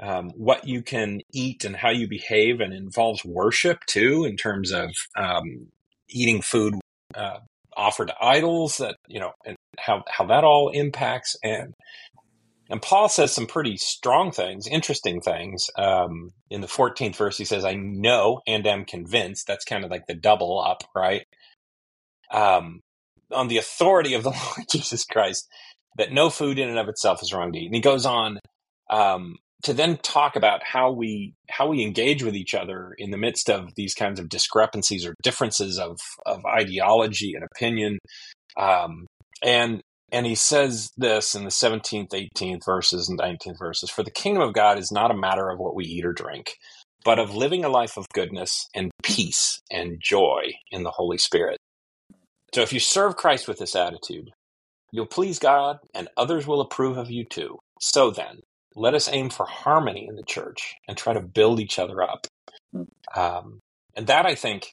um, 0.00 0.30
what 0.30 0.66
you 0.66 0.82
can 0.82 1.20
eat 1.32 1.64
and 1.64 1.76
how 1.76 1.90
you 1.90 2.08
behave, 2.08 2.60
and 2.60 2.72
involves 2.72 3.24
worship 3.24 3.78
too, 3.86 4.24
in 4.24 4.36
terms 4.36 4.72
of 4.72 4.90
um, 5.16 5.68
eating 6.08 6.42
food 6.42 6.74
uh, 7.14 7.38
offered 7.76 8.08
to 8.08 8.14
idols. 8.20 8.78
That 8.78 8.96
you 9.08 9.20
know, 9.20 9.32
and 9.44 9.56
how 9.78 10.04
how 10.08 10.26
that 10.26 10.44
all 10.44 10.70
impacts 10.70 11.36
and 11.42 11.74
and 12.70 12.80
Paul 12.80 13.08
says 13.08 13.32
some 13.32 13.48
pretty 13.48 13.76
strong 13.76 14.30
things, 14.30 14.68
interesting 14.68 15.20
things. 15.20 15.68
Um, 15.76 16.30
in 16.50 16.60
the 16.60 16.68
14th 16.68 17.16
verse, 17.16 17.36
he 17.36 17.44
says, 17.44 17.64
I 17.64 17.74
know 17.74 18.42
and 18.46 18.64
am 18.64 18.84
convinced. 18.84 19.48
That's 19.48 19.64
kind 19.64 19.84
of 19.84 19.90
like 19.90 20.06
the 20.06 20.14
double 20.14 20.60
up, 20.60 20.84
right? 20.94 21.26
Um, 22.30 22.80
on 23.32 23.48
the 23.48 23.58
authority 23.58 24.14
of 24.14 24.22
the 24.22 24.30
Lord 24.56 24.68
Jesus 24.70 25.04
Christ, 25.04 25.48
that 25.98 26.12
no 26.12 26.30
food 26.30 26.60
in 26.60 26.68
and 26.68 26.78
of 26.78 26.88
itself 26.88 27.22
is 27.22 27.32
wrong 27.32 27.52
to 27.52 27.58
eat. 27.58 27.66
And 27.66 27.74
he 27.74 27.80
goes 27.80 28.06
on 28.06 28.38
um, 28.88 29.36
to 29.62 29.74
then 29.74 29.98
talk 29.98 30.36
about 30.36 30.62
how 30.64 30.90
we 30.90 31.34
how 31.48 31.68
we 31.68 31.82
engage 31.82 32.22
with 32.22 32.34
each 32.34 32.54
other 32.54 32.94
in 32.98 33.10
the 33.10 33.18
midst 33.18 33.50
of 33.50 33.74
these 33.74 33.94
kinds 33.94 34.18
of 34.18 34.28
discrepancies 34.28 35.06
or 35.06 35.14
differences 35.22 35.78
of 35.78 35.98
of 36.26 36.44
ideology 36.46 37.34
and 37.34 37.44
opinion. 37.44 37.98
Um, 38.56 39.06
and 39.42 39.80
and 40.12 40.26
he 40.26 40.34
says 40.34 40.90
this 40.96 41.34
in 41.34 41.44
the 41.44 41.50
17th, 41.50 42.10
18th 42.10 42.64
verses, 42.64 43.08
and 43.08 43.18
19th 43.18 43.58
verses 43.58 43.90
For 43.90 44.02
the 44.02 44.10
kingdom 44.10 44.42
of 44.42 44.54
God 44.54 44.78
is 44.78 44.90
not 44.90 45.10
a 45.10 45.16
matter 45.16 45.50
of 45.50 45.58
what 45.58 45.74
we 45.74 45.84
eat 45.84 46.04
or 46.04 46.12
drink, 46.12 46.54
but 47.04 47.18
of 47.18 47.34
living 47.34 47.64
a 47.64 47.68
life 47.68 47.96
of 47.96 48.06
goodness 48.12 48.68
and 48.74 48.90
peace 49.02 49.60
and 49.70 50.00
joy 50.02 50.52
in 50.70 50.82
the 50.82 50.90
Holy 50.90 51.18
Spirit. 51.18 51.58
So 52.54 52.62
if 52.62 52.72
you 52.72 52.80
serve 52.80 53.16
Christ 53.16 53.46
with 53.46 53.58
this 53.58 53.76
attitude, 53.76 54.30
you'll 54.90 55.06
please 55.06 55.38
God 55.38 55.78
and 55.94 56.08
others 56.16 56.46
will 56.46 56.60
approve 56.60 56.96
of 56.96 57.10
you 57.10 57.24
too. 57.24 57.58
So 57.80 58.10
then, 58.10 58.40
let 58.80 58.94
us 58.94 59.08
aim 59.12 59.28
for 59.28 59.44
harmony 59.44 60.06
in 60.08 60.16
the 60.16 60.22
church 60.22 60.74
and 60.88 60.96
try 60.96 61.12
to 61.12 61.20
build 61.20 61.60
each 61.60 61.78
other 61.78 62.02
up. 62.02 62.26
Um, 63.14 63.60
and 63.94 64.06
that, 64.06 64.24
I 64.24 64.34
think, 64.34 64.72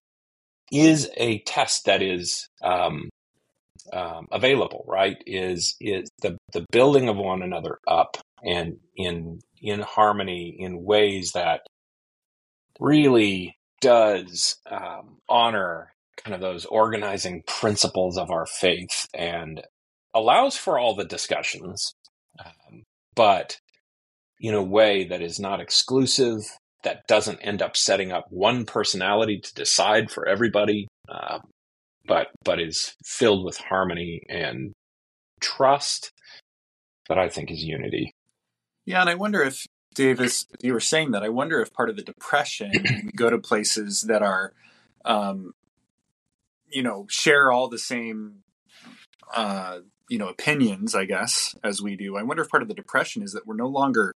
is 0.72 1.10
a 1.18 1.40
test 1.40 1.86
that 1.86 2.02
is 2.02 2.48
um, 2.64 3.10
um, 3.92 4.28
available, 4.32 4.86
right? 4.88 5.18
Is 5.26 5.76
is 5.82 6.10
the 6.22 6.38
the 6.54 6.66
building 6.72 7.10
of 7.10 7.18
one 7.18 7.42
another 7.42 7.80
up 7.88 8.18
and 8.44 8.78
in 8.96 9.40
in 9.62 9.82
harmony 9.82 10.56
in 10.58 10.84
ways 10.84 11.32
that 11.34 11.62
really 12.80 13.56
does 13.82 14.56
um, 14.70 15.18
honor 15.28 15.92
kind 16.18 16.34
of 16.34 16.42
those 16.42 16.66
organizing 16.66 17.44
principles 17.46 18.18
of 18.18 18.32
our 18.32 18.46
faith 18.46 19.08
and 19.14 19.64
allows 20.14 20.58
for 20.58 20.80
all 20.80 20.96
the 20.96 21.06
discussions, 21.06 21.94
um, 22.44 22.84
but 23.16 23.58
in 24.40 24.54
a 24.54 24.64
way 24.64 25.06
that 25.06 25.22
is 25.22 25.40
not 25.40 25.60
exclusive, 25.60 26.42
that 26.84 27.08
doesn't 27.08 27.40
end 27.40 27.62
up 27.62 27.76
setting 27.76 28.12
up 28.12 28.26
one 28.30 28.66
personality 28.66 29.40
to 29.40 29.54
decide 29.54 30.12
for 30.12 30.28
everybody, 30.28 30.88
um, 31.10 31.42
but 32.06 32.28
but 32.44 32.62
is 32.62 32.96
filled 33.04 33.44
with 33.44 33.58
harmony 33.58 34.22
and 34.30 34.74
trust 35.42 36.12
that 37.10 37.18
I 37.18 37.30
think 37.30 37.52
is 37.52 37.64
unity. 37.64 38.12
Yeah, 38.86 39.02
and 39.02 39.10
I 39.10 39.16
wonder 39.16 39.42
if 39.42 39.66
Davis, 39.98 40.46
you 40.62 40.74
were 40.74 40.80
saying 40.80 41.12
that. 41.12 41.24
I 41.24 41.30
wonder 41.30 41.60
if 41.60 41.74
part 41.74 41.90
of 41.90 41.96
the 41.96 42.04
depression, 42.04 42.72
we 43.04 43.12
go 43.16 43.30
to 43.30 43.40
places 43.40 44.02
that 44.04 44.22
are, 44.22 44.54
um, 45.04 45.54
you 46.70 46.84
know, 46.84 47.08
share 47.10 47.52
all 47.52 47.68
the 47.68 47.80
same, 47.80 48.44
uh, 49.36 49.80
you 50.10 50.18
know, 50.18 50.28
opinions, 50.28 50.96
I 50.96 51.06
guess, 51.06 51.56
as 51.64 51.82
we 51.82 51.96
do. 51.96 52.18
I 52.18 52.24
wonder 52.24 52.44
if 52.44 52.50
part 52.50 52.64
of 52.64 52.70
the 52.70 52.74
depression 52.74 53.24
is 53.24 53.34
that 53.34 53.46
we're 53.46 53.56
no 53.56 53.68
longer 53.68 54.14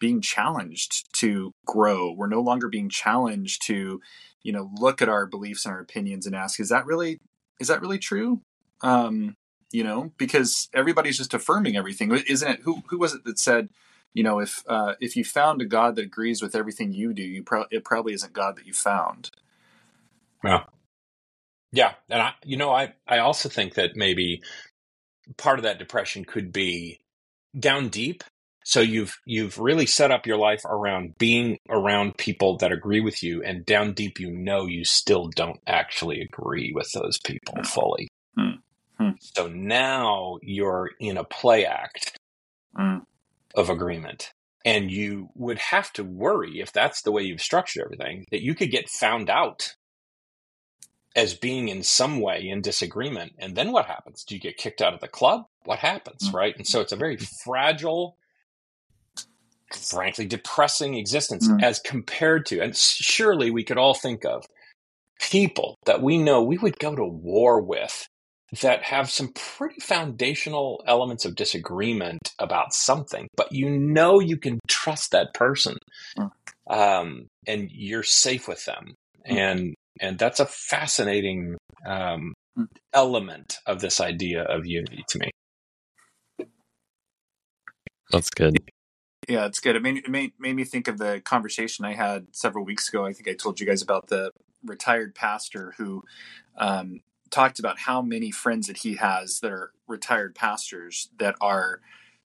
being 0.00 0.20
challenged 0.20 1.12
to 1.14 1.52
grow. 1.66 2.10
We're 2.10 2.26
no 2.26 2.40
longer 2.40 2.68
being 2.68 2.88
challenged 2.88 3.66
to, 3.66 4.00
you 4.42 4.52
know, 4.52 4.70
look 4.74 5.02
at 5.02 5.08
our 5.08 5.26
beliefs 5.26 5.64
and 5.64 5.74
our 5.74 5.80
opinions 5.80 6.26
and 6.26 6.34
ask, 6.34 6.58
is 6.58 6.70
that 6.70 6.86
really 6.86 7.20
is 7.60 7.68
that 7.68 7.80
really 7.80 7.98
true? 7.98 8.40
Um, 8.82 9.36
you 9.70 9.84
know, 9.84 10.12
because 10.16 10.68
everybody's 10.74 11.18
just 11.18 11.34
affirming 11.34 11.76
everything, 11.76 12.10
isn't 12.10 12.50
it? 12.50 12.60
Who 12.62 12.82
who 12.88 12.98
was 12.98 13.14
it 13.14 13.24
that 13.24 13.38
said, 13.38 13.68
you 14.14 14.22
know, 14.24 14.40
if 14.40 14.64
uh, 14.66 14.94
if 15.00 15.14
you 15.16 15.24
found 15.24 15.62
a 15.62 15.66
God 15.66 15.96
that 15.96 16.06
agrees 16.06 16.42
with 16.42 16.54
everything 16.56 16.92
you 16.92 17.12
do, 17.12 17.22
you 17.22 17.42
pro- 17.42 17.66
it 17.70 17.84
probably 17.84 18.14
isn't 18.14 18.32
God 18.32 18.56
that 18.56 18.66
you 18.66 18.72
found. 18.72 19.30
Yeah, 20.42 20.64
yeah, 21.72 21.92
and 22.08 22.22
I, 22.22 22.32
you 22.44 22.56
know, 22.56 22.72
I 22.72 22.94
I 23.06 23.18
also 23.18 23.48
think 23.48 23.74
that 23.74 23.94
maybe 23.94 24.42
part 25.36 25.58
of 25.58 25.62
that 25.64 25.78
depression 25.78 26.24
could 26.24 26.52
be 26.52 27.00
down 27.58 27.88
deep 27.88 28.22
so 28.64 28.80
you've 28.80 29.18
you've 29.24 29.58
really 29.58 29.86
set 29.86 30.10
up 30.10 30.26
your 30.26 30.36
life 30.36 30.64
around 30.64 31.16
being 31.18 31.58
around 31.68 32.18
people 32.18 32.56
that 32.58 32.72
agree 32.72 33.00
with 33.00 33.22
you, 33.22 33.42
and 33.42 33.64
down 33.64 33.94
deep, 33.94 34.20
you 34.20 34.30
know 34.30 34.66
you 34.66 34.84
still 34.84 35.28
don't 35.34 35.60
actually 35.66 36.20
agree 36.20 36.72
with 36.74 36.90
those 36.92 37.18
people 37.18 37.54
hmm. 37.56 37.62
fully. 37.62 38.08
Mm-hmm. 38.38 39.10
So 39.18 39.48
now 39.48 40.38
you're 40.42 40.90
in 41.00 41.16
a 41.16 41.24
play 41.24 41.64
act 41.64 42.18
mm. 42.78 43.02
of 43.54 43.70
agreement, 43.70 44.32
and 44.64 44.90
you 44.90 45.30
would 45.34 45.58
have 45.58 45.92
to 45.94 46.04
worry 46.04 46.60
if 46.60 46.70
that's 46.70 47.02
the 47.02 47.10
way 47.10 47.22
you've 47.22 47.40
structured 47.40 47.84
everything 47.84 48.26
that 48.30 48.42
you 48.42 48.54
could 48.54 48.70
get 48.70 48.90
found 48.90 49.30
out 49.30 49.74
as 51.16 51.34
being 51.34 51.68
in 51.68 51.82
some 51.82 52.20
way 52.20 52.48
in 52.48 52.60
disagreement. 52.60 53.32
And 53.38 53.56
then 53.56 53.72
what 53.72 53.86
happens? 53.86 54.24
Do 54.24 54.34
you 54.34 54.40
get 54.40 54.56
kicked 54.56 54.80
out 54.80 54.94
of 54.94 55.00
the 55.00 55.08
club? 55.08 55.46
What 55.64 55.80
happens? 55.80 56.28
Mm-hmm. 56.28 56.36
Right. 56.36 56.56
And 56.56 56.66
so 56.66 56.80
it's 56.80 56.92
a 56.92 56.96
very 56.96 57.16
fragile 57.16 58.16
frankly 59.72 60.26
depressing 60.26 60.94
existence 60.94 61.48
mm. 61.48 61.62
as 61.62 61.78
compared 61.78 62.46
to, 62.46 62.60
and 62.60 62.76
surely 62.76 63.50
we 63.50 63.64
could 63.64 63.78
all 63.78 63.94
think 63.94 64.24
of 64.24 64.44
people 65.20 65.76
that 65.86 66.02
we 66.02 66.18
know 66.18 66.42
we 66.42 66.58
would 66.58 66.78
go 66.78 66.94
to 66.94 67.04
war 67.04 67.60
with 67.60 68.06
that 68.62 68.82
have 68.82 69.10
some 69.10 69.32
pretty 69.34 69.78
foundational 69.80 70.82
elements 70.86 71.24
of 71.24 71.36
disagreement 71.36 72.32
about 72.40 72.74
something, 72.74 73.28
but 73.36 73.52
you 73.52 73.70
know 73.70 74.18
you 74.18 74.36
can 74.36 74.58
trust 74.66 75.12
that 75.12 75.32
person, 75.34 75.76
mm. 76.18 76.30
um, 76.68 77.26
and 77.46 77.70
you're 77.70 78.02
safe 78.02 78.48
with 78.48 78.64
them, 78.64 78.94
mm. 79.28 79.36
and 79.36 79.74
and 80.00 80.18
that's 80.18 80.40
a 80.40 80.46
fascinating 80.46 81.56
um, 81.86 82.34
mm. 82.58 82.66
element 82.92 83.58
of 83.66 83.80
this 83.80 84.00
idea 84.00 84.42
of 84.42 84.66
unity 84.66 85.04
to 85.08 85.18
me. 85.18 85.30
That's 88.10 88.30
good. 88.30 88.58
Yeah, 89.28 89.46
it's 89.46 89.60
good. 89.60 89.76
It 89.76 89.82
made, 89.82 89.98
it 89.98 90.10
made 90.10 90.32
made 90.38 90.56
me 90.56 90.64
think 90.64 90.88
of 90.88 90.98
the 90.98 91.20
conversation 91.24 91.84
I 91.84 91.92
had 91.92 92.26
several 92.32 92.64
weeks 92.64 92.88
ago. 92.88 93.04
I 93.04 93.12
think 93.12 93.28
I 93.28 93.34
told 93.34 93.60
you 93.60 93.66
guys 93.66 93.82
about 93.82 94.08
the 94.08 94.32
retired 94.64 95.14
pastor 95.14 95.74
who 95.76 96.02
um, 96.56 97.00
talked 97.30 97.58
about 97.58 97.78
how 97.80 98.02
many 98.02 98.30
friends 98.30 98.66
that 98.66 98.78
he 98.78 98.96
has 98.96 99.40
that 99.40 99.52
are 99.52 99.70
retired 99.86 100.34
pastors 100.34 101.10
that 101.18 101.36
are 101.40 101.80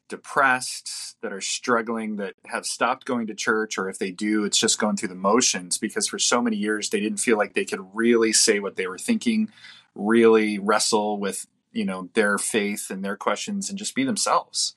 depressed, 0.08 1.18
that 1.22 1.34
are 1.34 1.42
struggling, 1.42 2.18
that 2.18 2.36
have 2.46 2.66
stopped 2.66 3.06
going 3.06 3.28
to 3.28 3.34
church, 3.34 3.78
or 3.78 3.90
if 3.90 3.98
they 3.98 4.12
do, 4.12 4.44
it's 4.44 4.58
just 4.58 4.80
going 4.80 4.96
through 4.96 5.10
the 5.10 5.16
motions 5.16 5.78
because 5.78 6.08
for 6.08 6.20
so 6.20 6.42
many 6.42 6.56
years 6.56 6.90
they 6.90 7.00
didn't 7.00 7.20
feel 7.20 7.38
like 7.38 7.54
they 7.54 7.66
could 7.66 7.86
really 7.94 8.32
say 8.32 8.60
what 8.60 8.76
they 8.76 8.88
were 8.88 8.98
thinking, 8.98 9.50
really 9.94 10.60
wrestle 10.60 11.20
with 11.20 11.48
you 11.72 11.86
know 11.86 12.10
their 12.14 12.38
faith 12.38 12.90
and 12.90 13.04
their 13.04 13.18
questions, 13.18 13.70
and 13.70 13.80
just 13.80 13.96
be 13.96 14.04
themselves. 14.04 14.76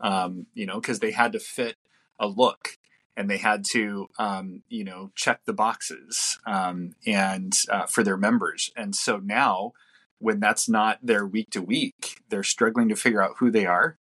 Um, 0.00 0.46
you 0.54 0.64
know, 0.64 0.80
because 0.80 1.00
they 1.00 1.10
had 1.10 1.32
to 1.32 1.40
fit 1.40 1.76
a 2.20 2.28
look 2.28 2.78
and 3.18 3.28
they 3.28 3.36
had 3.36 3.64
to 3.72 4.08
um, 4.18 4.62
you 4.68 4.84
know 4.84 5.10
check 5.14 5.40
the 5.44 5.52
boxes 5.52 6.38
um, 6.46 6.94
and 7.06 7.52
uh, 7.70 7.86
for 7.86 8.02
their 8.02 8.16
members 8.16 8.70
and 8.76 8.94
so 8.94 9.18
now 9.18 9.72
when 10.20 10.40
that's 10.40 10.68
not 10.68 10.98
their 11.02 11.26
week 11.26 11.50
to 11.50 11.60
week 11.60 12.22
they're 12.30 12.42
struggling 12.42 12.88
to 12.88 12.96
figure 12.96 13.22
out 13.22 13.36
who 13.38 13.50
they 13.50 13.66
are 13.66 13.98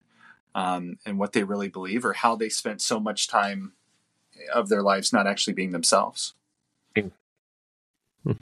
um, 0.56 0.98
and 1.06 1.20
what 1.20 1.34
they 1.34 1.44
really 1.44 1.68
believe 1.68 2.06
or 2.06 2.14
how 2.14 2.36
they 2.36 2.50
spent 2.50 2.82
so 2.82 3.00
much 3.00 3.28
time 3.28 3.74
of 4.54 4.70
their 4.70 4.82
lives 4.82 5.14
not 5.14 5.28
actually 5.28 5.54
being 5.54 5.72
themselves. 5.72 6.34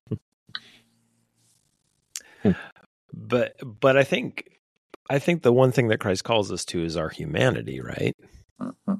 but 3.13 3.55
but 3.63 3.97
I 3.97 4.03
think 4.03 4.59
I 5.09 5.19
think 5.19 5.41
the 5.41 5.51
one 5.51 5.71
thing 5.71 5.89
that 5.89 5.99
Christ 5.99 6.23
calls 6.23 6.51
us 6.51 6.63
to 6.65 6.83
is 6.83 6.95
our 6.95 7.09
humanity, 7.09 7.81
right? 7.81 8.15
Uh-huh. 8.59 8.95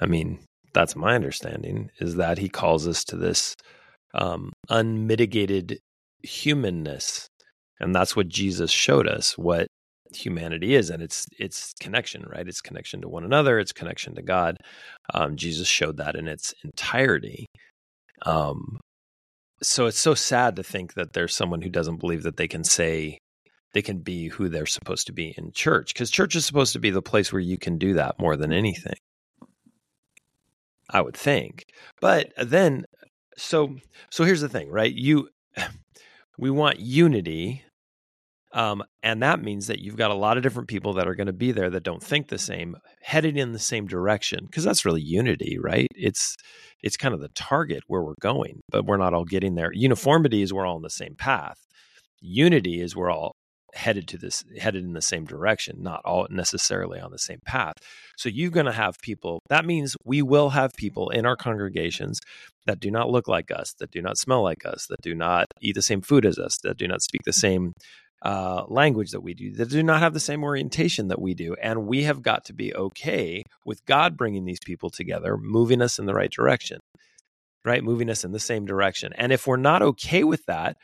I 0.00 0.06
mean, 0.06 0.40
that's 0.72 0.96
my 0.96 1.14
understanding 1.14 1.90
is 1.98 2.16
that 2.16 2.38
he 2.38 2.48
calls 2.48 2.86
us 2.86 3.04
to 3.04 3.16
this 3.16 3.54
um, 4.12 4.52
unmitigated 4.68 5.78
humanness, 6.22 7.28
and 7.78 7.94
that's 7.94 8.16
what 8.16 8.28
Jesus 8.28 8.70
showed 8.70 9.08
us. 9.08 9.38
What 9.38 9.68
humanity 10.14 10.74
is 10.74 10.90
and 10.90 11.02
it's 11.02 11.26
it's 11.38 11.72
connection 11.80 12.24
right? 12.28 12.48
It's 12.48 12.60
connection 12.60 13.00
to 13.02 13.08
one 13.08 13.24
another 13.24 13.58
it's 13.58 13.72
connection 13.72 14.14
to 14.16 14.22
god. 14.22 14.56
Um, 15.14 15.36
jesus 15.36 15.68
showed 15.68 15.96
that 15.98 16.16
in 16.16 16.28
its 16.28 16.54
entirety. 16.64 17.46
Um, 18.26 18.78
so 19.62 19.86
it's 19.86 19.98
so 19.98 20.14
sad 20.14 20.56
to 20.56 20.62
think 20.62 20.94
that 20.94 21.12
there's 21.12 21.34
someone 21.34 21.62
who 21.62 21.70
doesn't 21.70 22.00
believe 22.00 22.22
that 22.22 22.36
they 22.36 22.48
can 22.48 22.64
say 22.64 23.18
they 23.72 23.82
can 23.82 23.98
be 23.98 24.28
who 24.28 24.48
they're 24.48 24.66
supposed 24.66 25.06
to 25.06 25.12
be 25.12 25.34
in 25.36 25.52
church 25.52 25.94
because 25.94 26.10
church 26.10 26.34
is 26.34 26.44
supposed 26.44 26.72
to 26.72 26.78
be 26.78 26.90
the 26.90 27.02
place 27.02 27.32
where 27.32 27.40
you 27.40 27.58
can 27.58 27.78
do 27.78 27.94
that 27.94 28.18
more 28.18 28.36
than 28.36 28.52
anything. 28.52 28.96
I 30.88 31.00
would 31.00 31.16
think. 31.16 31.64
But 32.00 32.32
then 32.36 32.84
so 33.36 33.76
so 34.10 34.24
here's 34.24 34.40
the 34.40 34.48
thing 34.48 34.70
right? 34.70 34.92
You 34.92 35.28
we 36.38 36.50
want 36.50 36.80
unity 36.80 37.64
um, 38.52 38.82
and 39.02 39.22
that 39.22 39.42
means 39.42 39.68
that 39.68 39.78
you've 39.78 39.96
got 39.96 40.10
a 40.10 40.14
lot 40.14 40.36
of 40.36 40.42
different 40.42 40.68
people 40.68 40.94
that 40.94 41.06
are 41.06 41.14
going 41.14 41.28
to 41.28 41.32
be 41.32 41.52
there 41.52 41.70
that 41.70 41.84
don't 41.84 42.02
think 42.02 42.28
the 42.28 42.38
same, 42.38 42.76
headed 43.02 43.36
in 43.36 43.52
the 43.52 43.58
same 43.58 43.86
direction, 43.86 44.46
because 44.46 44.64
that's 44.64 44.84
really 44.84 45.02
unity, 45.02 45.58
right? 45.58 45.86
It's 45.94 46.36
it's 46.82 46.96
kind 46.96 47.14
of 47.14 47.20
the 47.20 47.28
target 47.28 47.82
where 47.86 48.02
we're 48.02 48.14
going, 48.20 48.60
but 48.70 48.86
we're 48.86 48.96
not 48.96 49.14
all 49.14 49.24
getting 49.24 49.54
there. 49.54 49.70
Uniformity 49.72 50.42
is 50.42 50.52
we're 50.52 50.66
all 50.66 50.76
on 50.76 50.82
the 50.82 50.90
same 50.90 51.14
path. 51.14 51.58
Unity 52.20 52.80
is 52.80 52.96
we're 52.96 53.10
all 53.10 53.32
headed 53.74 54.08
to 54.08 54.18
this 54.18 54.42
headed 54.58 54.82
in 54.82 54.94
the 54.94 55.02
same 55.02 55.24
direction, 55.24 55.76
not 55.80 56.00
all 56.04 56.26
necessarily 56.30 56.98
on 56.98 57.12
the 57.12 57.18
same 57.18 57.38
path. 57.44 57.74
So 58.16 58.28
you're 58.28 58.50
going 58.50 58.66
to 58.66 58.72
have 58.72 58.98
people. 59.00 59.40
That 59.48 59.64
means 59.64 59.96
we 60.04 60.22
will 60.22 60.50
have 60.50 60.72
people 60.76 61.10
in 61.10 61.24
our 61.24 61.36
congregations 61.36 62.20
that 62.66 62.80
do 62.80 62.90
not 62.90 63.10
look 63.10 63.28
like 63.28 63.50
us, 63.50 63.74
that 63.78 63.92
do 63.92 64.02
not 64.02 64.18
smell 64.18 64.42
like 64.42 64.66
us, 64.66 64.86
that 64.88 65.02
do 65.02 65.14
not 65.14 65.46
eat 65.60 65.76
the 65.76 65.82
same 65.82 66.02
food 66.02 66.26
as 66.26 66.38
us, 66.38 66.58
that 66.64 66.78
do 66.78 66.88
not 66.88 67.02
speak 67.02 67.22
the 67.24 67.32
same 67.32 67.74
uh, 68.22 68.64
language 68.68 69.12
that 69.12 69.22
we 69.22 69.34
do 69.34 69.52
that 69.52 69.70
do 69.70 69.82
not 69.82 70.00
have 70.00 70.12
the 70.12 70.20
same 70.20 70.44
orientation 70.44 71.08
that 71.08 71.20
we 71.20 71.34
do. 71.34 71.54
And 71.62 71.86
we 71.86 72.04
have 72.04 72.22
got 72.22 72.44
to 72.46 72.52
be 72.52 72.74
okay 72.74 73.42
with 73.64 73.84
God 73.86 74.16
bringing 74.16 74.44
these 74.44 74.60
people 74.64 74.90
together, 74.90 75.36
moving 75.36 75.80
us 75.80 75.98
in 75.98 76.06
the 76.06 76.14
right 76.14 76.30
direction, 76.30 76.80
right? 77.64 77.82
Moving 77.82 78.10
us 78.10 78.24
in 78.24 78.32
the 78.32 78.40
same 78.40 78.66
direction. 78.66 79.12
And 79.14 79.32
if 79.32 79.46
we're 79.46 79.56
not 79.56 79.82
okay 79.82 80.24
with 80.24 80.44
that, 80.46 80.76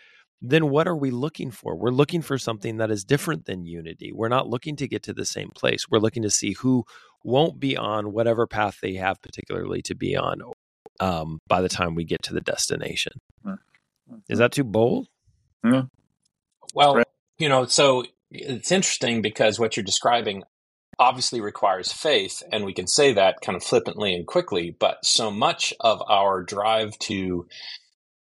then 0.43 0.71
what 0.71 0.87
are 0.87 0.97
we 0.97 1.11
looking 1.11 1.51
for? 1.51 1.77
We're 1.77 1.91
looking 1.91 2.23
for 2.23 2.39
something 2.39 2.77
that 2.77 2.91
is 2.91 3.05
different 3.05 3.47
than 3.47 3.65
unity. 3.65 4.13
We're 4.13 4.29
not 4.29 4.49
looking 4.49 4.77
to 4.77 4.89
get 4.89 5.03
to 5.05 5.15
the 5.15 5.25
same 5.25 5.51
place. 5.55 5.87
We're 5.91 5.99
looking 5.99 6.23
to 6.23 6.31
see 6.31 6.53
who 6.53 6.85
won't 7.25 7.59
be 7.59 7.77
on 7.77 8.13
whatever 8.13 8.47
path 8.47 8.79
they 8.83 8.95
have, 8.95 9.21
particularly 9.23 9.83
to 9.83 9.95
be 9.95 10.17
on 10.17 10.43
um, 11.01 11.39
by 11.49 11.61
the 11.63 11.69
time 11.69 11.95
we 11.95 12.05
get 12.05 12.23
to 12.25 12.35
the 12.35 12.41
destination. 12.41 13.13
Is 14.29 14.39
that 14.39 14.53
too 14.53 14.65
bold? 14.65 15.09
Yeah. 15.65 15.85
Well, 16.75 17.03
you 17.39 17.49
know, 17.49 17.67
so 17.67 18.05
it's 18.31 18.73
interesting 18.73 19.23
because 19.23 19.59
what 19.59 19.77
you're 19.77 19.85
describing 19.85 20.43
obviously 20.99 21.41
requires 21.41 21.93
faith, 21.93 22.43
and 22.53 22.65
we 22.65 22.73
can 22.73 22.87
say 22.87 23.13
that 23.13 23.41
kind 23.43 23.57
of 23.57 23.63
flippantly 23.63 24.15
and 24.15 24.27
quickly, 24.27 24.75
but 24.79 25.05
so 25.05 25.31
much 25.31 25.75
of 25.81 26.01
our 26.09 26.43
drive 26.43 26.99
to 26.99 27.47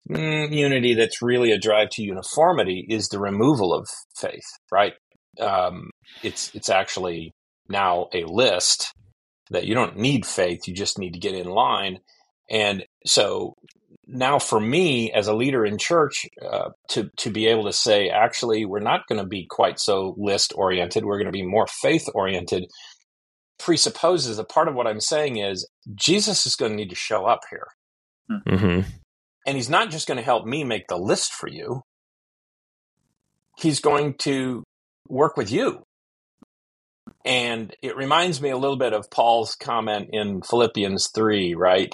mm, 0.08 0.52
unity 0.52 0.94
that's 0.94 1.22
really 1.22 1.50
a 1.52 1.58
drive 1.58 1.90
to 1.90 2.02
uniformity 2.02 2.86
is 2.88 3.08
the 3.08 3.18
removal 3.18 3.74
of 3.74 3.88
faith, 4.16 4.46
right? 4.70 4.94
Um, 5.40 5.90
it's 6.22 6.54
it's 6.54 6.68
actually 6.68 7.32
now 7.68 8.08
a 8.12 8.24
list 8.24 8.92
that 9.50 9.66
you 9.66 9.74
don't 9.74 9.96
need 9.96 10.24
faith, 10.24 10.66
you 10.66 10.74
just 10.74 10.98
need 10.98 11.14
to 11.14 11.20
get 11.20 11.34
in 11.34 11.46
line. 11.46 11.98
And 12.50 12.84
so 13.04 13.54
now 14.12 14.38
for 14.38 14.60
me 14.60 15.10
as 15.10 15.26
a 15.26 15.34
leader 15.34 15.64
in 15.64 15.78
church 15.78 16.26
uh, 16.48 16.68
to 16.88 17.10
to 17.16 17.30
be 17.30 17.46
able 17.46 17.64
to 17.64 17.72
say 17.72 18.08
actually 18.08 18.64
we're 18.64 18.78
not 18.78 19.06
going 19.08 19.20
to 19.20 19.26
be 19.26 19.46
quite 19.48 19.80
so 19.80 20.14
list 20.18 20.52
oriented 20.54 21.04
we're 21.04 21.16
going 21.16 21.26
to 21.26 21.32
be 21.32 21.44
more 21.44 21.66
faith 21.66 22.06
oriented 22.14 22.66
presupposes 23.58 24.38
a 24.38 24.44
part 24.44 24.68
of 24.68 24.74
what 24.74 24.86
i'm 24.86 25.00
saying 25.00 25.38
is 25.38 25.66
jesus 25.94 26.46
is 26.46 26.56
going 26.56 26.72
to 26.72 26.76
need 26.76 26.90
to 26.90 26.96
show 26.96 27.26
up 27.26 27.40
here. 27.50 27.66
Mm-hmm. 28.30 28.88
and 29.46 29.56
he's 29.56 29.68
not 29.68 29.90
just 29.90 30.06
going 30.06 30.16
to 30.16 30.24
help 30.24 30.46
me 30.46 30.64
make 30.64 30.86
the 30.88 30.96
list 30.96 31.32
for 31.32 31.48
you. 31.48 31.82
He's 33.58 33.80
going 33.80 34.14
to 34.20 34.62
work 35.08 35.36
with 35.36 35.52
you. 35.52 35.82
And 37.26 37.74
it 37.82 37.96
reminds 37.96 38.40
me 38.40 38.50
a 38.50 38.56
little 38.56 38.78
bit 38.78 38.94
of 38.94 39.10
paul's 39.10 39.54
comment 39.54 40.08
in 40.12 40.40
philippians 40.40 41.10
3 41.14 41.54
right? 41.54 41.92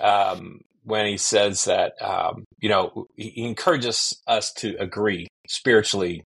Um, 0.00 0.62
when 0.86 1.06
he 1.06 1.18
says 1.18 1.64
that 1.64 1.92
um, 2.00 2.44
you 2.58 2.68
know 2.68 3.06
he 3.16 3.44
encourages 3.44 4.20
us 4.26 4.52
to 4.54 4.76
agree 4.80 5.26
spiritually 5.48 6.24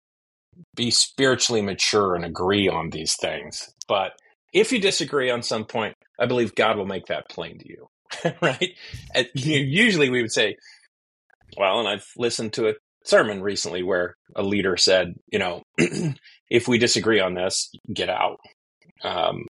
be 0.75 0.89
spiritually 0.89 1.61
mature 1.61 2.15
and 2.15 2.23
agree 2.23 2.69
on 2.69 2.89
these 2.89 3.15
things. 3.19 3.69
But 3.87 4.13
if 4.55 4.71
you 4.71 4.79
disagree 4.79 5.29
on 5.29 5.43
some 5.43 5.65
point 5.65 5.93
i 6.19 6.25
believe 6.25 6.55
god 6.55 6.77
will 6.77 6.85
make 6.85 7.05
that 7.07 7.29
plain 7.29 7.59
to 7.59 7.67
you 7.67 7.87
right? 8.41 8.71
And 9.13 9.27
usually 9.35 10.09
we 10.09 10.21
would 10.21 10.31
say 10.31 10.55
well 11.57 11.79
and 11.79 11.87
i've 11.87 12.07
listened 12.17 12.53
to 12.53 12.69
a 12.69 12.73
sermon 13.03 13.41
recently 13.41 13.83
where 13.83 14.15
a 14.35 14.41
leader 14.41 14.77
said 14.77 15.13
you 15.31 15.37
know 15.37 15.61
if 16.49 16.67
we 16.67 16.79
disagree 16.79 17.19
on 17.19 17.35
this 17.35 17.69
get 17.93 18.09
out. 18.09 18.37
Um, 19.03 19.45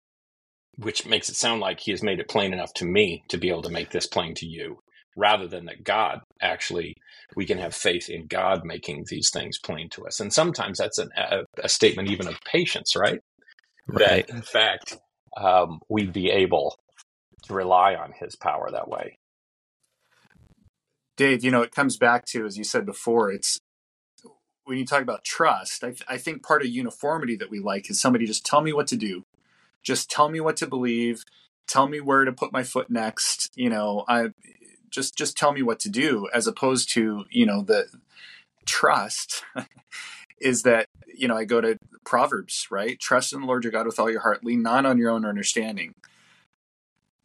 which 0.77 1.07
makes 1.07 1.29
it 1.29 1.35
sound 1.35 1.61
like 1.61 1.81
he 1.81 1.91
has 1.91 2.03
made 2.03 2.21
it 2.21 2.29
plain 2.29 2.53
enough 2.55 2.73
to 2.75 2.85
me 2.85 3.23
to 3.29 3.37
be 3.37 3.51
able 3.51 3.63
to 3.63 3.71
make 3.71 3.91
this 3.91 4.07
plain 4.07 4.35
to 4.35 4.47
you 4.47 4.79
rather 5.17 5.47
than 5.47 5.67
that 5.67 5.85
God 5.85 6.21
actually 6.41 6.97
we 7.37 7.47
can 7.47 7.59
have 7.59 7.75
faith 7.75 8.09
in 8.09 8.27
God 8.27 8.65
making 8.65 9.07
these 9.09 9.31
things 9.31 9.59
plain 9.59 9.89
to 9.91 10.07
us. 10.07 10.21
And 10.21 10.33
sometimes 10.33 10.79
that's 10.79 10.99
an, 10.99 11.11
a, 11.17 11.45
a, 11.63 11.69
statement 11.69 12.11
even 12.11 12.27
of 12.27 12.41
patience, 12.45 12.97
right? 12.97 13.21
Right. 13.87 14.27
That 14.27 14.31
in 14.31 14.43
fact 14.43 14.99
um, 15.37 15.81
we'd 15.89 16.13
be 16.13 16.31
able 16.31 16.79
to 17.45 17.55
rely 17.55 17.95
on 17.95 18.13
His 18.13 18.37
power 18.37 18.71
that 18.71 18.89
way. 18.89 19.19
Dave, 21.17 21.45
you 21.45 21.51
know, 21.51 21.63
it 21.63 21.75
comes 21.75 21.97
back 21.97 22.25
to 22.27 22.47
as 22.47 22.57
you 22.57 22.65
said 22.65 22.87
before, 22.87 23.31
it's 23.31 23.61
when 24.65 24.79
you 24.79 24.87
talk 24.87 25.03
about 25.03 25.25
trust. 25.25 25.83
I, 25.83 25.89
th- 25.89 26.05
I 26.09 26.17
think 26.17 26.43
part 26.43 26.63
of 26.63 26.69
uniformity 26.69 27.37
that 27.37 27.51
we 27.51 27.59
like 27.59 27.91
is 27.91 28.01
somebody 28.01 28.27
just 28.27 28.47
tell 28.47 28.61
me 28.61 28.73
what 28.73 28.87
to 28.89 28.97
do, 28.97 29.25
just 29.83 30.11
tell 30.11 30.29
me 30.29 30.41
what 30.41 30.57
to 30.59 30.67
believe, 30.67 31.25
tell 31.67 31.89
me 31.89 32.01
where 32.01 32.25
to 32.25 32.33
put 32.33 32.53
my 32.53 32.63
foot 32.63 32.91
next. 32.91 33.51
You 33.55 33.71
know, 33.71 34.05
I 34.09 34.31
just 34.91 35.17
just 35.17 35.37
tell 35.37 35.53
me 35.53 35.63
what 35.63 35.81
to 35.81 35.89
do 35.89 36.29
as 36.33 36.47
opposed 36.47 36.93
to 36.93 37.25
you 37.31 37.47
know 37.47 37.63
the 37.63 37.87
trust 38.67 39.45
is 40.41 40.63
that 40.63 40.87
you 41.07 41.29
know 41.29 41.37
i 41.37 41.45
go 41.45 41.61
to 41.61 41.77
proverbs 42.05 42.67
right? 42.71 42.99
Trust 42.99 43.33
in 43.33 43.41
the 43.41 43.47
lord 43.47 43.65
your 43.65 43.73
god 43.73 43.87
with 43.87 43.99
all 43.99 44.11
your 44.11 44.21
heart. 44.21 44.45
Lean 44.45 44.63
not 44.63 44.87
on 44.87 44.99
your 44.99 45.11
own 45.11 45.25
understanding. 45.25 45.95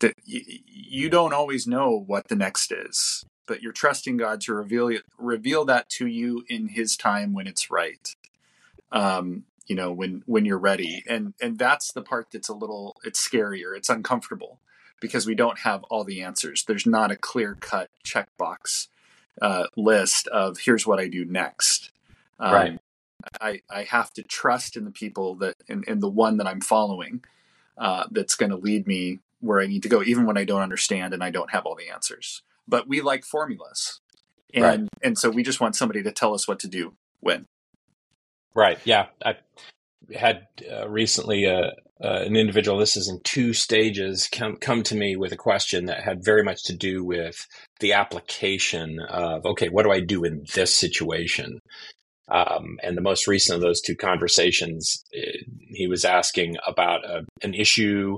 That 0.02 0.14
you 0.26 1.10
don't 1.10 1.34
always 1.34 1.66
know 1.66 2.04
what 2.06 2.28
the 2.28 2.36
next 2.36 2.72
is 2.72 3.26
but 3.48 3.62
you're 3.62 3.72
trusting 3.72 4.18
god 4.18 4.42
to 4.42 4.54
reveal 4.54 4.92
reveal 5.18 5.66
that 5.66 5.90
to 5.90 6.08
you 6.08 6.44
in 6.50 6.68
his 6.70 6.98
time 6.98 7.34
when 7.34 7.48
it's 7.48 7.72
right. 7.72 8.16
Um 8.92 9.46
you 9.68 9.76
know 9.76 9.92
when 9.92 10.24
when 10.26 10.46
you're 10.46 10.60
ready. 10.60 11.04
And 11.08 11.34
and 11.42 11.58
that's 11.58 11.92
the 11.94 12.02
part 12.02 12.28
that's 12.32 12.50
a 12.50 12.54
little 12.54 12.98
it's 13.04 13.26
scarier. 13.26 13.76
It's 13.76 13.90
uncomfortable 13.90 14.60
because 15.06 15.28
we 15.28 15.36
don't 15.36 15.60
have 15.60 15.84
all 15.84 16.04
the 16.04 16.24
answers. 16.24 16.64
There's 16.64 16.88
not 16.88 17.12
a 17.12 17.16
clear 17.16 17.56
cut 17.60 17.90
checkbox 18.04 18.88
uh, 19.40 19.68
list 19.78 20.28
of 20.30 20.58
here's 20.60 20.88
what 20.88 21.00
I 21.00 21.08
do 21.08 21.26
next. 21.26 21.92
Um, 22.40 22.54
right. 22.54 22.80
I, 23.40 23.62
I 23.70 23.84
have 23.84 24.12
to 24.14 24.24
trust 24.24 24.76
in 24.76 24.84
the 24.84 24.92
people 24.92 25.36
that 25.36 25.56
in, 25.68 25.84
in 25.88 26.00
the 26.00 26.10
one 26.10 26.38
that 26.38 26.48
I'm 26.48 26.62
following 26.62 27.24
uh, 27.78 28.06
that's 28.10 28.36
going 28.36 28.50
to 28.50 28.58
lead 28.58 28.88
me 28.88 29.20
where 29.42 29.62
I 29.62 29.68
need 29.68 29.84
to 29.84 29.90
go, 29.90 30.02
even 30.02 30.26
when 30.26 30.38
I 30.38 30.44
don't 30.44 30.62
understand 30.62 31.14
and 31.14 31.24
I 31.24 31.30
don't 31.30 31.52
have 31.52 31.66
all 31.66 31.76
the 31.76 31.90
answers. 31.90 32.42
But 32.68 32.88
we 32.88 33.02
like 33.02 33.24
formulas, 33.24 34.02
and 34.54 34.64
right. 34.64 34.90
and 35.04 35.18
so 35.20 35.30
we 35.30 35.44
just 35.44 35.62
want 35.62 35.76
somebody 35.76 36.02
to 36.02 36.12
tell 36.12 36.34
us 36.34 36.48
what 36.48 36.60
to 36.60 36.68
do 36.68 36.94
when. 37.20 37.46
Right. 38.56 38.80
Yeah. 38.86 39.08
I 39.24 39.36
had 40.16 40.48
uh, 40.72 40.90
recently 40.90 41.46
uh, 41.46 41.72
uh, 42.04 42.24
an 42.26 42.36
individual. 42.36 42.78
This 42.78 42.98
is 42.98 43.08
in 43.08 43.20
two 43.24 43.54
stages. 43.54 44.28
Come 44.32 44.58
come 44.58 44.84
to 44.84 44.96
me 44.96 45.16
with 45.16 45.32
a 45.32 45.38
question 45.38 45.86
that 45.86 46.04
had 46.04 46.24
very 46.24 46.44
much 46.44 46.64
to 46.64 46.76
do 46.76 47.04
with 47.04 47.48
the 47.80 47.94
application 47.94 49.00
of 49.10 49.46
okay, 49.46 49.70
what 49.70 49.84
do 49.84 49.92
I 49.92 50.02
do 50.02 50.24
in 50.24 50.46
this 50.54 50.76
situation? 50.76 51.60
Um, 52.28 52.80
and 52.82 52.98
the 52.98 53.02
most 53.02 53.28
recent 53.28 53.56
of 53.56 53.62
those 53.62 53.82
two 53.82 53.96
conversations, 53.96 55.04
it, 55.12 55.46
uh, 55.48 55.54
he 55.70 55.88
was 55.88 56.04
asking 56.04 56.58
about 56.66 57.06
a, 57.06 57.24
an 57.44 57.54
issue 57.54 58.18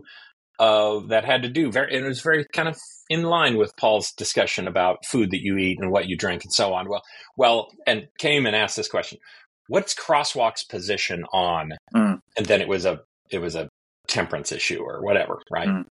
uh, 0.59 0.99
that 1.07 1.25
had 1.25 1.43
to 1.43 1.49
do 1.49 1.71
very, 1.71 1.93
it 1.93 2.03
was 2.03 2.21
very 2.21 2.45
kind 2.53 2.69
of 2.69 2.77
in 3.09 3.23
line 3.23 3.57
with 3.57 3.75
Paul's 3.77 4.11
discussion 4.13 4.67
about 4.67 5.05
food 5.05 5.31
that 5.31 5.41
you 5.41 5.57
eat 5.57 5.77
and 5.79 5.91
what 5.91 6.07
you 6.07 6.17
drink 6.17 6.43
and 6.43 6.53
so 6.53 6.73
on. 6.73 6.89
Well, 6.89 7.03
well, 7.35 7.67
and 7.85 8.07
came 8.17 8.45
and 8.45 8.55
asked 8.55 8.77
this 8.77 8.87
question: 8.87 9.19
What's 9.67 9.93
Crosswalk's 9.93 10.63
position 10.63 11.23
on? 11.33 11.73
Mm. 11.95 12.19
And 12.37 12.45
then 12.45 12.61
it 12.61 12.67
was 12.67 12.85
a 12.85 13.01
it 13.29 13.39
was 13.39 13.55
a 13.55 13.69
temperance 14.07 14.51
issue 14.51 14.79
or 14.79 15.01
whatever, 15.01 15.41
right? 15.51 15.67
Mm. 15.67 15.85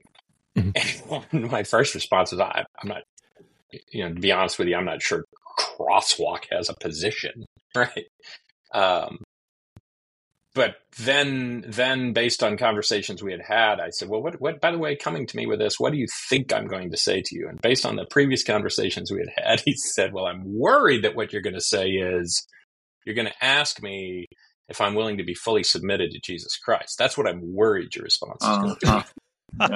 And 1.31 1.51
my 1.51 1.63
first 1.63 1.95
response 1.95 2.31
was, 2.31 2.39
I, 2.39 2.65
I'm 2.81 2.89
not, 2.89 3.03
you 3.91 4.03
know, 4.03 4.13
to 4.13 4.19
be 4.19 4.31
honest 4.31 4.57
with 4.57 4.67
you, 4.67 4.75
I'm 4.75 4.85
not 4.85 5.01
sure 5.01 5.25
Crosswalk 5.57 6.45
has 6.51 6.69
a 6.69 6.73
position, 6.73 7.45
right? 7.75 8.07
Um, 8.73 9.19
but 10.55 10.77
then 10.99 11.65
then 11.67 12.13
based 12.13 12.41
on 12.41 12.57
conversations 12.57 13.21
we 13.21 13.31
had 13.31 13.41
had 13.41 13.79
i 13.79 13.89
said 13.89 14.09
well 14.09 14.23
what, 14.23 14.39
what 14.41 14.59
by 14.59 14.71
the 14.71 14.77
way 14.77 14.95
coming 14.95 15.27
to 15.27 15.37
me 15.37 15.45
with 15.45 15.59
this 15.59 15.79
what 15.79 15.91
do 15.91 15.99
you 15.99 16.07
think 16.29 16.51
i'm 16.51 16.65
going 16.65 16.89
to 16.89 16.97
say 16.97 17.21
to 17.21 17.35
you 17.35 17.47
and 17.47 17.61
based 17.61 17.85
on 17.85 17.97
the 17.97 18.05
previous 18.05 18.43
conversations 18.43 19.11
we 19.11 19.19
had 19.19 19.29
had 19.35 19.59
he 19.65 19.75
said 19.75 20.13
well 20.13 20.25
i'm 20.25 20.41
worried 20.45 21.03
that 21.03 21.15
what 21.15 21.31
you're 21.31 21.41
going 21.41 21.53
to 21.53 21.61
say 21.61 21.89
is 21.89 22.47
you're 23.05 23.15
going 23.15 23.27
to 23.27 23.45
ask 23.45 23.83
me 23.83 24.25
if 24.69 24.81
i'm 24.81 24.95
willing 24.95 25.17
to 25.17 25.23
be 25.23 25.33
fully 25.33 25.63
submitted 25.63 26.11
to 26.11 26.19
jesus 26.19 26.57
christ 26.57 26.97
that's 26.97 27.17
what 27.17 27.27
i'm 27.27 27.41
worried 27.53 27.95
your 27.95 28.03
response 28.03 28.43
is 28.43 28.57
going 28.57 28.75
to 28.75 29.05
be 29.59 29.67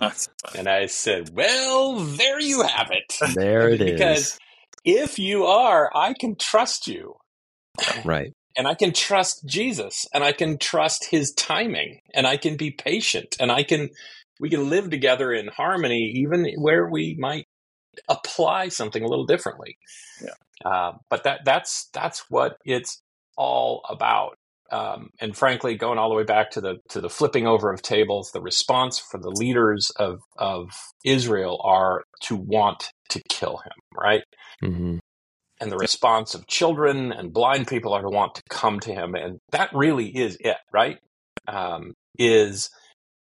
yeah. 0.00 0.10
and 0.56 0.68
i 0.68 0.86
said 0.86 1.30
well 1.34 1.96
there 1.96 2.40
you 2.40 2.62
have 2.62 2.90
it 2.90 3.16
there 3.34 3.68
it 3.70 3.78
because 3.78 4.18
is. 4.18 4.38
if 4.84 5.18
you 5.18 5.44
are 5.44 5.90
i 5.94 6.14
can 6.18 6.36
trust 6.36 6.86
you 6.86 7.14
right 8.04 8.32
and 8.56 8.66
I 8.66 8.74
can 8.74 8.92
trust 8.92 9.46
Jesus 9.46 10.06
and 10.12 10.24
I 10.24 10.32
can 10.32 10.58
trust 10.58 11.06
his 11.10 11.32
timing 11.32 12.00
and 12.12 12.26
I 12.26 12.36
can 12.36 12.56
be 12.56 12.70
patient 12.70 13.36
and 13.40 13.50
I 13.50 13.62
can 13.62 13.90
we 14.38 14.50
can 14.50 14.68
live 14.68 14.90
together 14.90 15.32
in 15.32 15.48
harmony 15.48 16.12
even 16.16 16.46
where 16.56 16.88
we 16.88 17.16
might 17.18 17.46
apply 18.08 18.68
something 18.68 19.02
a 19.02 19.08
little 19.08 19.26
differently. 19.26 19.76
Yeah. 20.22 20.70
Uh, 20.70 20.92
but 21.08 21.24
that 21.24 21.40
that's 21.44 21.88
that's 21.92 22.24
what 22.28 22.56
it's 22.64 23.00
all 23.36 23.82
about. 23.88 24.36
Um, 24.72 25.10
and 25.20 25.36
frankly, 25.36 25.74
going 25.74 25.98
all 25.98 26.08
the 26.08 26.14
way 26.14 26.22
back 26.22 26.52
to 26.52 26.60
the 26.60 26.76
to 26.90 27.00
the 27.00 27.10
flipping 27.10 27.46
over 27.46 27.72
of 27.72 27.82
tables, 27.82 28.30
the 28.32 28.40
response 28.40 29.00
for 29.00 29.18
the 29.18 29.30
leaders 29.30 29.90
of 29.96 30.20
of 30.38 30.70
Israel 31.04 31.60
are 31.64 32.04
to 32.22 32.36
want 32.36 32.90
to 33.10 33.20
kill 33.28 33.56
him, 33.58 33.72
right? 33.96 34.22
Mm-hmm 34.62 34.98
and 35.60 35.70
the 35.70 35.76
response 35.76 36.34
of 36.34 36.46
children 36.46 37.12
and 37.12 37.32
blind 37.32 37.68
people 37.68 37.92
are 37.92 38.02
to 38.02 38.08
want 38.08 38.34
to 38.34 38.42
come 38.48 38.80
to 38.80 38.92
him. 38.92 39.14
And 39.14 39.38
that 39.52 39.70
really 39.74 40.06
is 40.06 40.38
it, 40.40 40.56
right? 40.72 40.98
Um, 41.46 41.92
is 42.18 42.70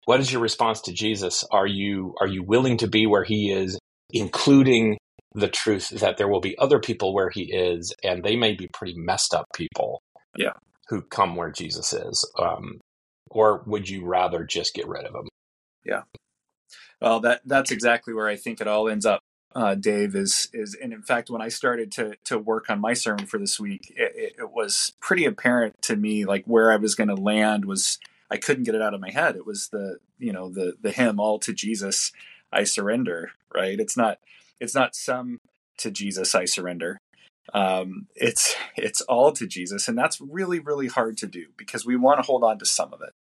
what 0.05 0.21
is 0.21 0.33
your 0.33 0.41
response 0.41 0.83
to 0.83 0.93
Jesus? 0.93 1.45
Are 1.51 1.67
you 1.67 2.15
are 2.21 2.27
you 2.27 2.43
willing 2.43 2.79
to 2.79 2.87
be 2.87 3.07
where 3.07 3.25
he 3.25 3.51
is, 3.51 3.79
including 4.11 4.99
the 5.35 5.49
truth 5.49 5.89
that 5.91 6.16
there 6.16 6.29
will 6.29 6.41
be 6.41 6.57
other 6.59 6.79
people 6.79 7.14
where 7.14 7.31
he 7.31 7.53
is, 7.53 7.93
and 8.03 8.22
they 8.22 8.37
may 8.37 8.55
be 8.55 8.68
pretty 8.68 8.95
messed 8.97 9.35
up 9.35 9.47
people, 9.55 10.03
yeah, 10.37 10.55
who 10.89 11.03
come 11.03 11.37
where 11.37 11.51
Jesus 11.51 11.93
is, 11.93 12.31
um, 12.39 12.81
or 13.31 13.62
would 13.66 13.89
you 13.89 14.05
rather 14.05 14.45
just 14.45 14.74
get 14.74 14.89
rid 14.89 15.05
of 15.05 15.14
him? 15.14 15.29
Yeah. 15.85 16.03
Well, 17.01 17.20
that 17.20 17.43
that's 17.45 17.70
exactly 17.70 18.14
where 18.14 18.29
I 18.29 18.37
think 18.37 18.61
it 18.61 18.66
all 18.66 18.89
ends 18.89 19.07
up 19.07 19.20
uh, 19.55 19.74
Dave, 19.74 20.14
is 20.14 20.49
is 20.53 20.76
and 20.81 20.93
in 20.93 21.03
fact, 21.03 21.31
when 21.31 21.43
I 21.43 21.49
started 21.49 21.91
to 21.93 22.14
to 22.24 22.39
work 22.39 22.68
on 22.68 22.81
my 22.81 22.93
sermon 22.93 23.26
for 23.26 23.39
this 23.39 23.59
week, 23.59 23.93
it, 23.97 24.35
it 24.39 24.51
was 24.51 24.93
pretty 25.01 25.24
apparent 25.24 25.81
to 25.83 25.97
me 25.97 26.24
like 26.24 26.45
where 26.45 26.70
I 26.70 26.76
was 26.76 26.95
going 26.95 27.09
to 27.09 27.14
land 27.14 27.64
was 27.64 27.99
I 28.31 28.37
couldn't 28.37 28.64
get 28.64 28.74
it 28.74 28.83
out 28.83 28.95
of 28.95 29.01
my 29.01 29.11
head. 29.11 29.37
It 29.37 29.47
was 29.47 29.68
the 29.68 29.99
you 30.18 30.33
know 30.33 30.51
the 30.51 30.74
the 30.81 30.93
hymn 30.93 31.18
"All 31.18 31.39
to 31.41 31.53
Jesus 31.53 32.12
I 32.53 32.64
Surrender." 32.64 33.33
Right? 33.55 33.81
It's 33.81 33.97
not 33.97 34.18
it's 34.61 34.75
not 34.75 34.95
some 34.95 35.39
to 35.79 35.91
Jesus 35.91 36.35
I 36.35 36.45
surrender. 36.45 36.99
Um, 37.55 38.09
it's 38.15 38.55
it's 38.77 39.01
all 39.03 39.33
to 39.33 39.47
Jesus, 39.47 39.89
and 39.89 39.97
that's 39.97 40.21
really 40.21 40.59
really 40.59 40.89
hard 40.89 41.17
to 41.19 41.27
do 41.27 41.47
because 41.57 41.87
we 41.87 41.97
want 41.97 42.19
to 42.19 42.27
hold 42.27 42.45
on 42.45 42.59
to 42.59 42.67
some 42.67 42.93
of 42.93 43.01
it. 43.03 43.15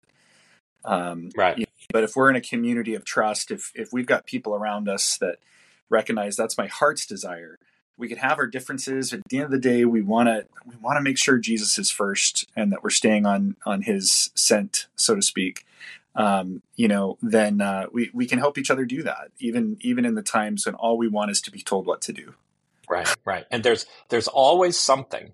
Um, 0.85 1.31
right. 1.37 1.59
You 1.59 1.63
know, 1.63 1.71
but 1.93 2.05
if 2.05 2.17
we're 2.17 2.31
in 2.31 2.37
a 2.37 2.41
community 2.41 2.95
of 2.95 3.05
trust, 3.05 3.51
if 3.51 3.71
if 3.75 3.93
we've 3.93 4.07
got 4.07 4.27
people 4.27 4.55
around 4.55 4.89
us 4.89 5.17
that 5.19 5.39
recognize 5.89 6.37
that's 6.37 6.59
my 6.59 6.67
heart's 6.67 7.07
desire. 7.07 7.59
We 7.99 8.09
could 8.09 8.19
have 8.19 8.39
our 8.39 8.47
differences. 8.47 9.13
At 9.15 9.23
the 9.31 9.39
end 9.39 9.47
of 9.47 9.51
the 9.51 9.59
day, 9.59 9.85
we 9.85 10.03
want 10.03 10.29
to 10.29 10.47
we 10.67 10.77
want 10.77 10.97
to 10.97 11.01
make 11.01 11.17
sure 11.17 11.39
Jesus 11.39 11.79
is 11.79 11.91
first, 11.91 12.47
and 12.55 12.71
that 12.73 12.83
we're 12.83 12.91
staying 12.91 13.25
on 13.25 13.57
on 13.65 13.83
His 13.83 14.31
scent, 14.35 14.87
so 14.97 15.15
to 15.15 15.23
speak. 15.23 15.65
Um, 16.17 16.63
you 16.75 16.89
know, 16.89 17.19
then 17.23 17.61
uh, 17.61 17.87
we 17.93 18.11
we 18.15 18.27
can 18.27 18.39
help 18.39 18.59
each 18.59 18.71
other 18.71 18.85
do 18.85 19.03
that, 19.03 19.31
even 19.39 19.77
even 19.81 20.05
in 20.05 20.15
the 20.15 20.23
times 20.23 20.67
when 20.67 20.75
all 20.75 20.97
we 20.97 21.09
want 21.09 21.31
is 21.31 21.41
to 21.43 21.51
be 21.51 21.63
told 21.63 21.87
what 21.87 22.01
to 22.03 22.13
do. 22.13 22.35
Right, 22.89 23.09
right. 23.25 23.45
And 23.51 23.63
there's 23.63 23.87
there's 24.09 24.29
always 24.29 24.79
something 24.79 25.33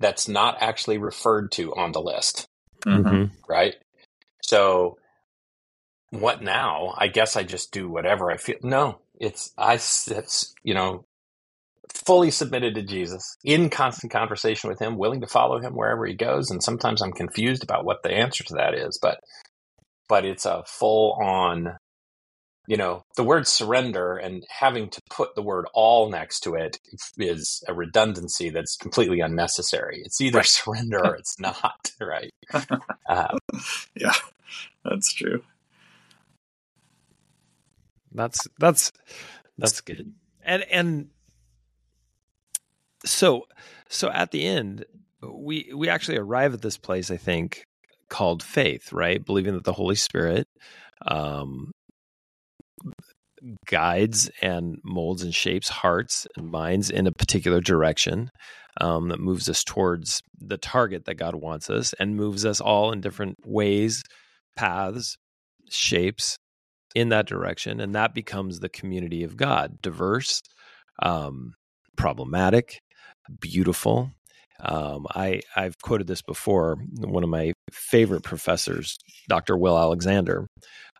that's 0.00 0.28
not 0.28 0.58
actually 0.60 0.98
referred 0.98 1.52
to 1.52 1.74
on 1.74 1.92
the 1.92 2.00
list. 2.00 2.48
Mm-hmm. 2.84 3.34
Right. 3.48 3.76
So, 4.42 4.98
what 6.10 6.42
now? 6.42 6.94
I 6.96 7.08
guess 7.08 7.36
I 7.36 7.42
just 7.42 7.72
do 7.72 7.88
whatever 7.88 8.30
I 8.30 8.36
feel. 8.36 8.56
No, 8.62 9.00
it's 9.18 9.52
I 9.56 9.74
it's 9.74 10.54
you 10.62 10.74
know 10.74 11.04
fully 12.04 12.30
submitted 12.30 12.74
to 12.74 12.82
Jesus, 12.82 13.36
in 13.44 13.70
constant 13.70 14.12
conversation 14.12 14.68
with 14.68 14.78
him, 14.78 14.98
willing 14.98 15.20
to 15.20 15.26
follow 15.26 15.60
him 15.60 15.74
wherever 15.74 16.06
he 16.06 16.14
goes. 16.14 16.50
And 16.50 16.62
sometimes 16.62 17.02
I'm 17.02 17.12
confused 17.12 17.62
about 17.62 17.84
what 17.84 18.02
the 18.02 18.12
answer 18.12 18.44
to 18.44 18.54
that 18.54 18.74
is, 18.74 18.98
but 19.00 19.20
but 20.08 20.24
it's 20.24 20.46
a 20.46 20.62
full 20.66 21.12
on 21.22 21.76
you 22.68 22.76
know 22.76 23.02
the 23.16 23.24
word 23.24 23.46
surrender 23.46 24.16
and 24.16 24.44
having 24.48 24.90
to 24.90 25.00
put 25.08 25.34
the 25.34 25.42
word 25.42 25.66
all 25.72 26.10
next 26.10 26.40
to 26.40 26.54
it 26.54 26.78
is 27.18 27.62
a 27.68 27.74
redundancy 27.74 28.50
that's 28.50 28.76
completely 28.76 29.20
unnecessary 29.20 30.02
it's 30.04 30.20
either 30.20 30.38
right. 30.38 30.46
surrender 30.46 30.98
or 30.98 31.14
it's 31.14 31.38
not 31.38 31.92
right 32.00 32.32
um, 33.08 33.38
yeah 33.94 34.14
that's 34.84 35.12
true 35.12 35.42
that's 38.16 38.48
that's 38.58 38.92
that's 39.58 39.80
good. 39.82 40.12
And 40.44 40.62
and 40.64 41.08
so 43.04 43.46
so 43.88 44.10
at 44.10 44.30
the 44.30 44.44
end 44.44 44.84
we 45.22 45.70
we 45.74 45.88
actually 45.88 46.16
arrive 46.16 46.54
at 46.54 46.62
this 46.62 46.78
place 46.78 47.10
I 47.10 47.18
think 47.18 47.66
called 48.08 48.42
faith, 48.42 48.92
right? 48.92 49.24
Believing 49.24 49.54
that 49.54 49.64
the 49.64 49.72
Holy 49.72 49.96
Spirit 49.96 50.46
um 51.06 51.72
guides 53.66 54.30
and 54.40 54.78
molds 54.82 55.22
and 55.22 55.34
shapes 55.34 55.68
hearts 55.68 56.26
and 56.36 56.50
minds 56.50 56.90
in 56.90 57.06
a 57.06 57.12
particular 57.12 57.60
direction 57.60 58.30
um, 58.80 59.08
that 59.08 59.20
moves 59.20 59.48
us 59.48 59.62
towards 59.62 60.22
the 60.38 60.56
target 60.56 61.04
that 61.04 61.16
God 61.16 61.34
wants 61.34 61.68
us 61.70 61.92
and 62.00 62.16
moves 62.16 62.44
us 62.44 62.60
all 62.60 62.92
in 62.92 63.00
different 63.00 63.36
ways, 63.44 64.02
paths, 64.56 65.16
shapes, 65.68 66.38
in 66.96 67.10
that 67.10 67.26
direction, 67.26 67.78
and 67.78 67.94
that 67.94 68.14
becomes 68.14 68.58
the 68.58 68.70
community 68.70 69.22
of 69.22 69.36
God, 69.36 69.82
diverse, 69.82 70.40
um, 71.02 71.52
problematic, 71.94 72.80
beautiful. 73.38 74.12
Um, 74.60 75.06
I 75.14 75.42
I've 75.54 75.78
quoted 75.80 76.06
this 76.06 76.22
before. 76.22 76.76
One 76.98 77.22
of 77.22 77.28
my 77.28 77.52
favorite 77.70 78.22
professors, 78.22 78.98
Dr. 79.28 79.56
Will 79.56 79.78
Alexander, 79.78 80.46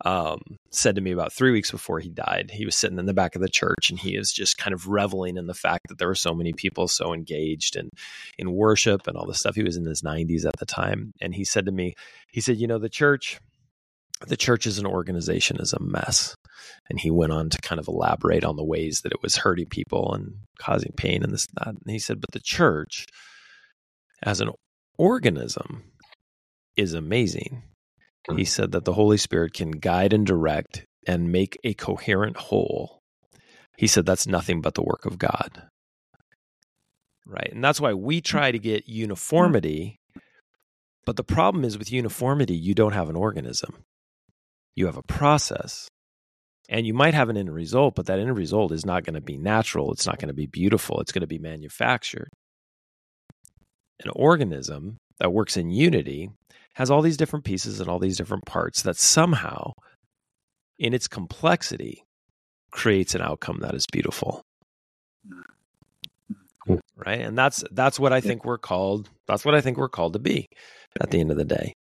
um, 0.05 0.41
said 0.71 0.95
to 0.95 1.01
me 1.01 1.11
about 1.11 1.33
three 1.33 1.51
weeks 1.51 1.71
before 1.71 1.99
he 1.99 2.09
died. 2.09 2.51
He 2.53 2.65
was 2.65 2.75
sitting 2.75 2.99
in 2.99 3.05
the 3.05 3.13
back 3.13 3.35
of 3.35 3.41
the 3.41 3.49
church, 3.49 3.89
and 3.89 3.99
he 3.99 4.15
is 4.15 4.31
just 4.31 4.57
kind 4.57 4.73
of 4.73 4.87
reveling 4.87 5.37
in 5.37 5.47
the 5.47 5.53
fact 5.53 5.87
that 5.89 5.97
there 5.97 6.07
were 6.07 6.15
so 6.15 6.33
many 6.33 6.53
people 6.53 6.87
so 6.87 7.13
engaged 7.13 7.75
in 7.75 7.89
in 8.37 8.51
worship 8.51 9.07
and 9.07 9.17
all 9.17 9.25
this 9.25 9.39
stuff. 9.39 9.55
He 9.55 9.63
was 9.63 9.77
in 9.77 9.85
his 9.85 10.01
90s 10.01 10.45
at 10.45 10.57
the 10.59 10.65
time, 10.65 11.11
and 11.21 11.33
he 11.33 11.43
said 11.43 11.65
to 11.65 11.71
me, 11.71 11.93
he 12.31 12.41
said, 12.41 12.57
"You 12.57 12.67
know, 12.67 12.79
the 12.79 12.89
church." 12.89 13.39
the 14.25 14.37
church 14.37 14.65
as 14.65 14.79
an 14.79 14.85
organization 14.85 15.57
is 15.59 15.73
a 15.73 15.79
mess. 15.79 16.35
And 16.89 16.99
he 16.99 17.11
went 17.11 17.31
on 17.31 17.49
to 17.49 17.61
kind 17.61 17.79
of 17.79 17.87
elaborate 17.87 18.43
on 18.43 18.55
the 18.55 18.63
ways 18.63 19.01
that 19.01 19.11
it 19.11 19.21
was 19.21 19.37
hurting 19.37 19.67
people 19.67 20.13
and 20.13 20.33
causing 20.57 20.91
pain 20.97 21.23
and 21.23 21.31
this 21.31 21.45
and 21.47 21.65
that. 21.65 21.81
And 21.81 21.91
he 21.91 21.99
said, 21.99 22.19
but 22.19 22.31
the 22.31 22.39
church 22.39 23.05
as 24.23 24.41
an 24.41 24.49
organism 24.97 25.83
is 26.75 26.93
amazing. 26.93 27.63
He 28.27 28.33
mm-hmm. 28.33 28.43
said 28.43 28.71
that 28.73 28.85
the 28.85 28.93
Holy 28.93 29.17
Spirit 29.17 29.53
can 29.53 29.71
guide 29.71 30.13
and 30.13 30.25
direct 30.25 30.85
and 31.05 31.31
make 31.31 31.57
a 31.63 31.73
coherent 31.73 32.37
whole. 32.37 33.01
He 33.77 33.87
said 33.87 34.05
that's 34.05 34.27
nothing 34.27 34.61
but 34.61 34.73
the 34.73 34.83
work 34.83 35.05
of 35.05 35.17
God. 35.17 35.63
Right. 37.25 37.51
And 37.53 37.63
that's 37.63 37.81
why 37.81 37.93
we 37.93 38.17
mm-hmm. 38.17 38.37
try 38.37 38.51
to 38.51 38.59
get 38.59 38.87
uniformity. 38.87 39.99
But 41.05 41.15
the 41.15 41.23
problem 41.23 41.63
is 41.63 41.77
with 41.77 41.91
uniformity, 41.91 42.55
you 42.55 42.73
don't 42.73 42.93
have 42.93 43.09
an 43.09 43.15
organism, 43.15 43.83
you 44.75 44.87
have 44.87 44.97
a 44.97 45.03
process. 45.03 45.87
And 46.69 46.85
you 46.85 46.93
might 46.93 47.13
have 47.13 47.29
an 47.29 47.37
end 47.37 47.53
result, 47.53 47.95
but 47.95 48.07
that 48.07 48.19
end 48.19 48.35
result 48.35 48.73
is 48.73 48.85
not 48.85 49.05
going 49.05 49.13
to 49.13 49.21
be 49.21 49.37
natural. 49.37 49.93
It's 49.93 50.05
not 50.05 50.19
going 50.19 50.27
to 50.27 50.33
be 50.33 50.47
beautiful. 50.47 50.99
It's 50.99 51.13
going 51.13 51.21
to 51.21 51.27
be 51.27 51.39
manufactured. 51.39 52.27
An 54.03 54.11
organism 54.15 54.97
that 55.19 55.33
works 55.33 55.57
in 55.57 55.71
unity 55.71 56.29
has 56.73 56.91
all 56.91 57.01
these 57.01 57.17
different 57.17 57.45
pieces 57.45 57.79
and 57.79 57.89
all 57.89 57.99
these 57.99 58.17
different 58.17 58.45
parts 58.45 58.83
that 58.83 58.97
somehow, 58.97 59.71
in 60.77 60.93
its 60.93 61.07
complexity, 61.07 62.03
creates 62.71 63.15
an 63.15 63.21
outcome 63.21 63.59
that 63.61 63.73
is 63.73 63.85
beautiful. 63.91 64.41
Hmm. 65.27 66.75
Right? 66.95 67.21
And 67.21 67.37
that's 67.37 67.63
that's 67.71 67.99
what 67.99 68.13
I 68.13 68.21
think 68.21 68.45
we're 68.45 68.57
called. 68.57 69.09
That's 69.27 69.45
what 69.45 69.55
I 69.55 69.61
think 69.61 69.77
we're 69.77 69.89
called 69.89 70.13
to 70.13 70.19
be 70.19 70.47
at 70.99 71.11
the 71.11 71.19
end 71.19 71.31
of 71.31 71.37
the 71.37 71.45
day. 71.45 71.73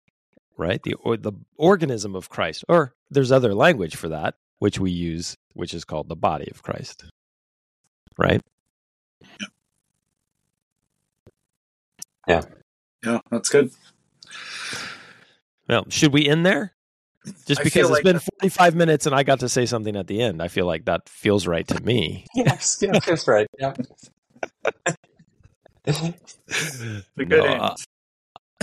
Right? 0.57 0.81
The 0.83 0.95
or 0.95 1.17
the 1.17 1.33
organism 1.57 2.15
of 2.15 2.29
Christ. 2.29 2.65
Or 2.69 2.93
there's 3.11 3.33
other 3.33 3.55
language 3.55 3.97
for 3.97 4.09
that 4.11 4.35
which 4.59 4.79
we 4.79 4.91
use 4.91 5.35
which 5.55 5.75
is 5.75 5.85
called 5.85 6.09
the 6.09 6.17
body 6.17 6.49
of 6.51 6.63
Christ. 6.63 7.05
Right? 8.17 8.41
Yeah. 12.29 12.43
Yeah, 13.05 13.21
that's 13.31 13.49
good. 13.49 13.71
Well, 15.69 15.87
should 15.89 16.13
we 16.13 16.27
end 16.29 16.45
there? 16.45 16.73
Just 17.47 17.61
I 17.61 17.65
because 17.65 17.73
feel 17.73 17.87
it's 17.87 17.93
like 17.93 18.05
been 18.05 18.21
45 18.41 18.75
minutes 18.75 19.07
and 19.07 19.15
I 19.15 19.23
got 19.23 19.41
to 19.41 19.49
say 19.49 19.65
something 19.65 19.97
at 19.97 20.07
the 20.07 20.21
end. 20.21 20.43
I 20.43 20.49
feel 20.49 20.67
like 20.67 20.85
that 20.85 21.09
feels 21.09 21.47
right 21.47 21.67
to 21.69 21.83
me. 21.83 22.27
Yes, 22.35 22.79
yeah, 22.81 22.99
that's 22.99 23.27
right. 23.29 23.47
Yeah. 23.59 23.75
The 26.47 27.03
good 27.17 27.29
No, 27.29 27.45
uh, 27.45 27.69
end. 27.71 27.77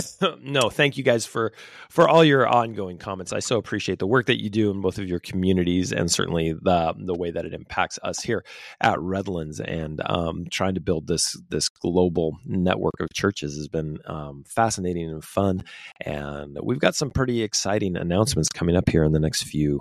no, 0.42 0.70
thank 0.70 0.96
you 0.96 1.04
guys 1.04 1.26
for 1.26 1.52
for 1.90 2.08
all 2.08 2.24
your 2.24 2.46
ongoing 2.46 2.98
comments. 2.98 3.32
I 3.32 3.40
so 3.40 3.58
appreciate 3.58 3.98
the 3.98 4.06
work 4.06 4.26
that 4.26 4.42
you 4.42 4.48
do 4.48 4.70
in 4.70 4.80
both 4.80 4.98
of 4.98 5.08
your 5.08 5.20
communities, 5.20 5.92
and 5.92 6.10
certainly 6.10 6.52
the 6.52 6.94
the 6.96 7.14
way 7.14 7.30
that 7.30 7.44
it 7.44 7.52
impacts 7.52 7.98
us 8.02 8.22
here 8.22 8.44
at 8.80 8.98
Redlands. 9.00 9.60
And 9.60 10.00
um, 10.06 10.46
trying 10.50 10.74
to 10.74 10.80
build 10.80 11.06
this 11.06 11.38
this 11.50 11.68
global 11.68 12.38
network 12.46 12.94
of 13.00 13.12
churches 13.12 13.56
has 13.56 13.68
been 13.68 13.98
um, 14.06 14.44
fascinating 14.46 15.10
and 15.10 15.24
fun. 15.24 15.62
And 16.00 16.58
we've 16.62 16.80
got 16.80 16.94
some 16.94 17.10
pretty 17.10 17.42
exciting 17.42 17.96
announcements 17.96 18.48
coming 18.48 18.76
up 18.76 18.88
here 18.88 19.04
in 19.04 19.12
the 19.12 19.20
next 19.20 19.44
few 19.44 19.80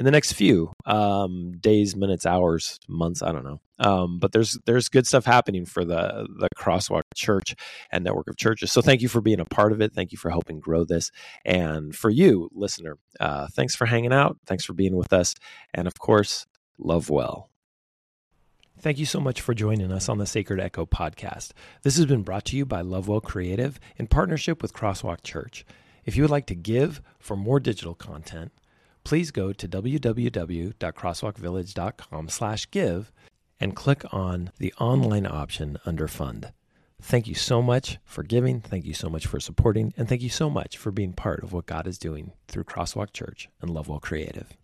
in 0.00 0.06
the 0.06 0.10
next 0.10 0.32
few 0.32 0.72
um, 0.86 1.52
days, 1.60 1.94
minutes, 1.94 2.24
hours, 2.24 2.80
months. 2.88 3.22
I 3.22 3.32
don't 3.32 3.44
know. 3.44 3.60
Um, 3.78 4.18
but 4.18 4.32
there's 4.32 4.58
there's 4.64 4.88
good 4.88 5.06
stuff 5.06 5.26
happening 5.26 5.66
for 5.66 5.84
the 5.84 6.26
the 6.38 6.48
Crosswalk 6.56 7.02
Church 7.14 7.54
and 7.92 8.02
network 8.02 8.26
of 8.26 8.38
churches. 8.38 8.72
So 8.72 8.80
thank 8.80 9.02
you 9.02 9.08
for 9.08 9.20
being 9.20 9.40
a 9.40 9.44
part 9.44 9.72
of 9.72 9.82
it. 9.82 9.92
Thank 9.92 10.12
you 10.12 10.16
for 10.16 10.30
helping 10.30 10.58
grow 10.58 10.84
this. 10.84 11.10
And 11.44 11.94
for 11.94 12.08
you, 12.08 12.48
listener, 12.54 12.96
uh, 13.20 13.48
thanks 13.52 13.76
for 13.76 13.84
hanging 13.84 14.12
out. 14.12 14.38
Thanks 14.46 14.64
for 14.64 14.72
being 14.72 14.96
with 14.96 15.12
us. 15.12 15.34
And 15.74 15.86
of 15.86 15.98
course, 15.98 16.46
love 16.78 17.10
well. 17.10 17.50
Thank 18.78 18.98
you 18.98 19.04
so 19.04 19.20
much 19.20 19.42
for 19.42 19.52
joining 19.52 19.92
us 19.92 20.08
on 20.08 20.16
the 20.16 20.24
Sacred 20.24 20.60
Echo 20.60 20.86
podcast. 20.86 21.50
This 21.82 21.98
has 21.98 22.06
been 22.06 22.22
brought 22.22 22.46
to 22.46 22.56
you 22.56 22.64
by 22.64 22.80
Lovewell 22.80 23.20
Creative 23.20 23.78
in 23.98 24.06
partnership 24.06 24.62
with 24.62 24.72
Crosswalk 24.72 25.22
Church. 25.22 25.66
If 26.06 26.16
you 26.16 26.22
would 26.22 26.30
like 26.30 26.46
to 26.46 26.54
give 26.54 27.02
for 27.18 27.36
more 27.36 27.60
digital 27.60 27.94
content, 27.94 28.52
please 29.10 29.30
go 29.32 29.52
to 29.52 29.66
www.crosswalkvillage.com 29.66 32.28
slash 32.28 32.70
give 32.70 33.10
and 33.58 33.74
click 33.74 34.04
on 34.12 34.52
the 34.58 34.72
online 34.74 35.26
option 35.26 35.76
under 35.84 36.06
fund. 36.06 36.52
Thank 37.02 37.26
you 37.26 37.34
so 37.34 37.60
much 37.60 37.98
for 38.04 38.22
giving. 38.22 38.60
Thank 38.60 38.84
you 38.84 38.94
so 38.94 39.10
much 39.10 39.26
for 39.26 39.40
supporting. 39.40 39.92
And 39.96 40.08
thank 40.08 40.22
you 40.22 40.28
so 40.28 40.48
much 40.48 40.76
for 40.76 40.92
being 40.92 41.12
part 41.12 41.42
of 41.42 41.52
what 41.52 41.66
God 41.66 41.88
is 41.88 41.98
doing 41.98 42.34
through 42.46 42.62
Crosswalk 42.62 43.12
Church 43.12 43.48
and 43.60 43.72
Lovewell 43.72 43.98
Creative. 43.98 44.56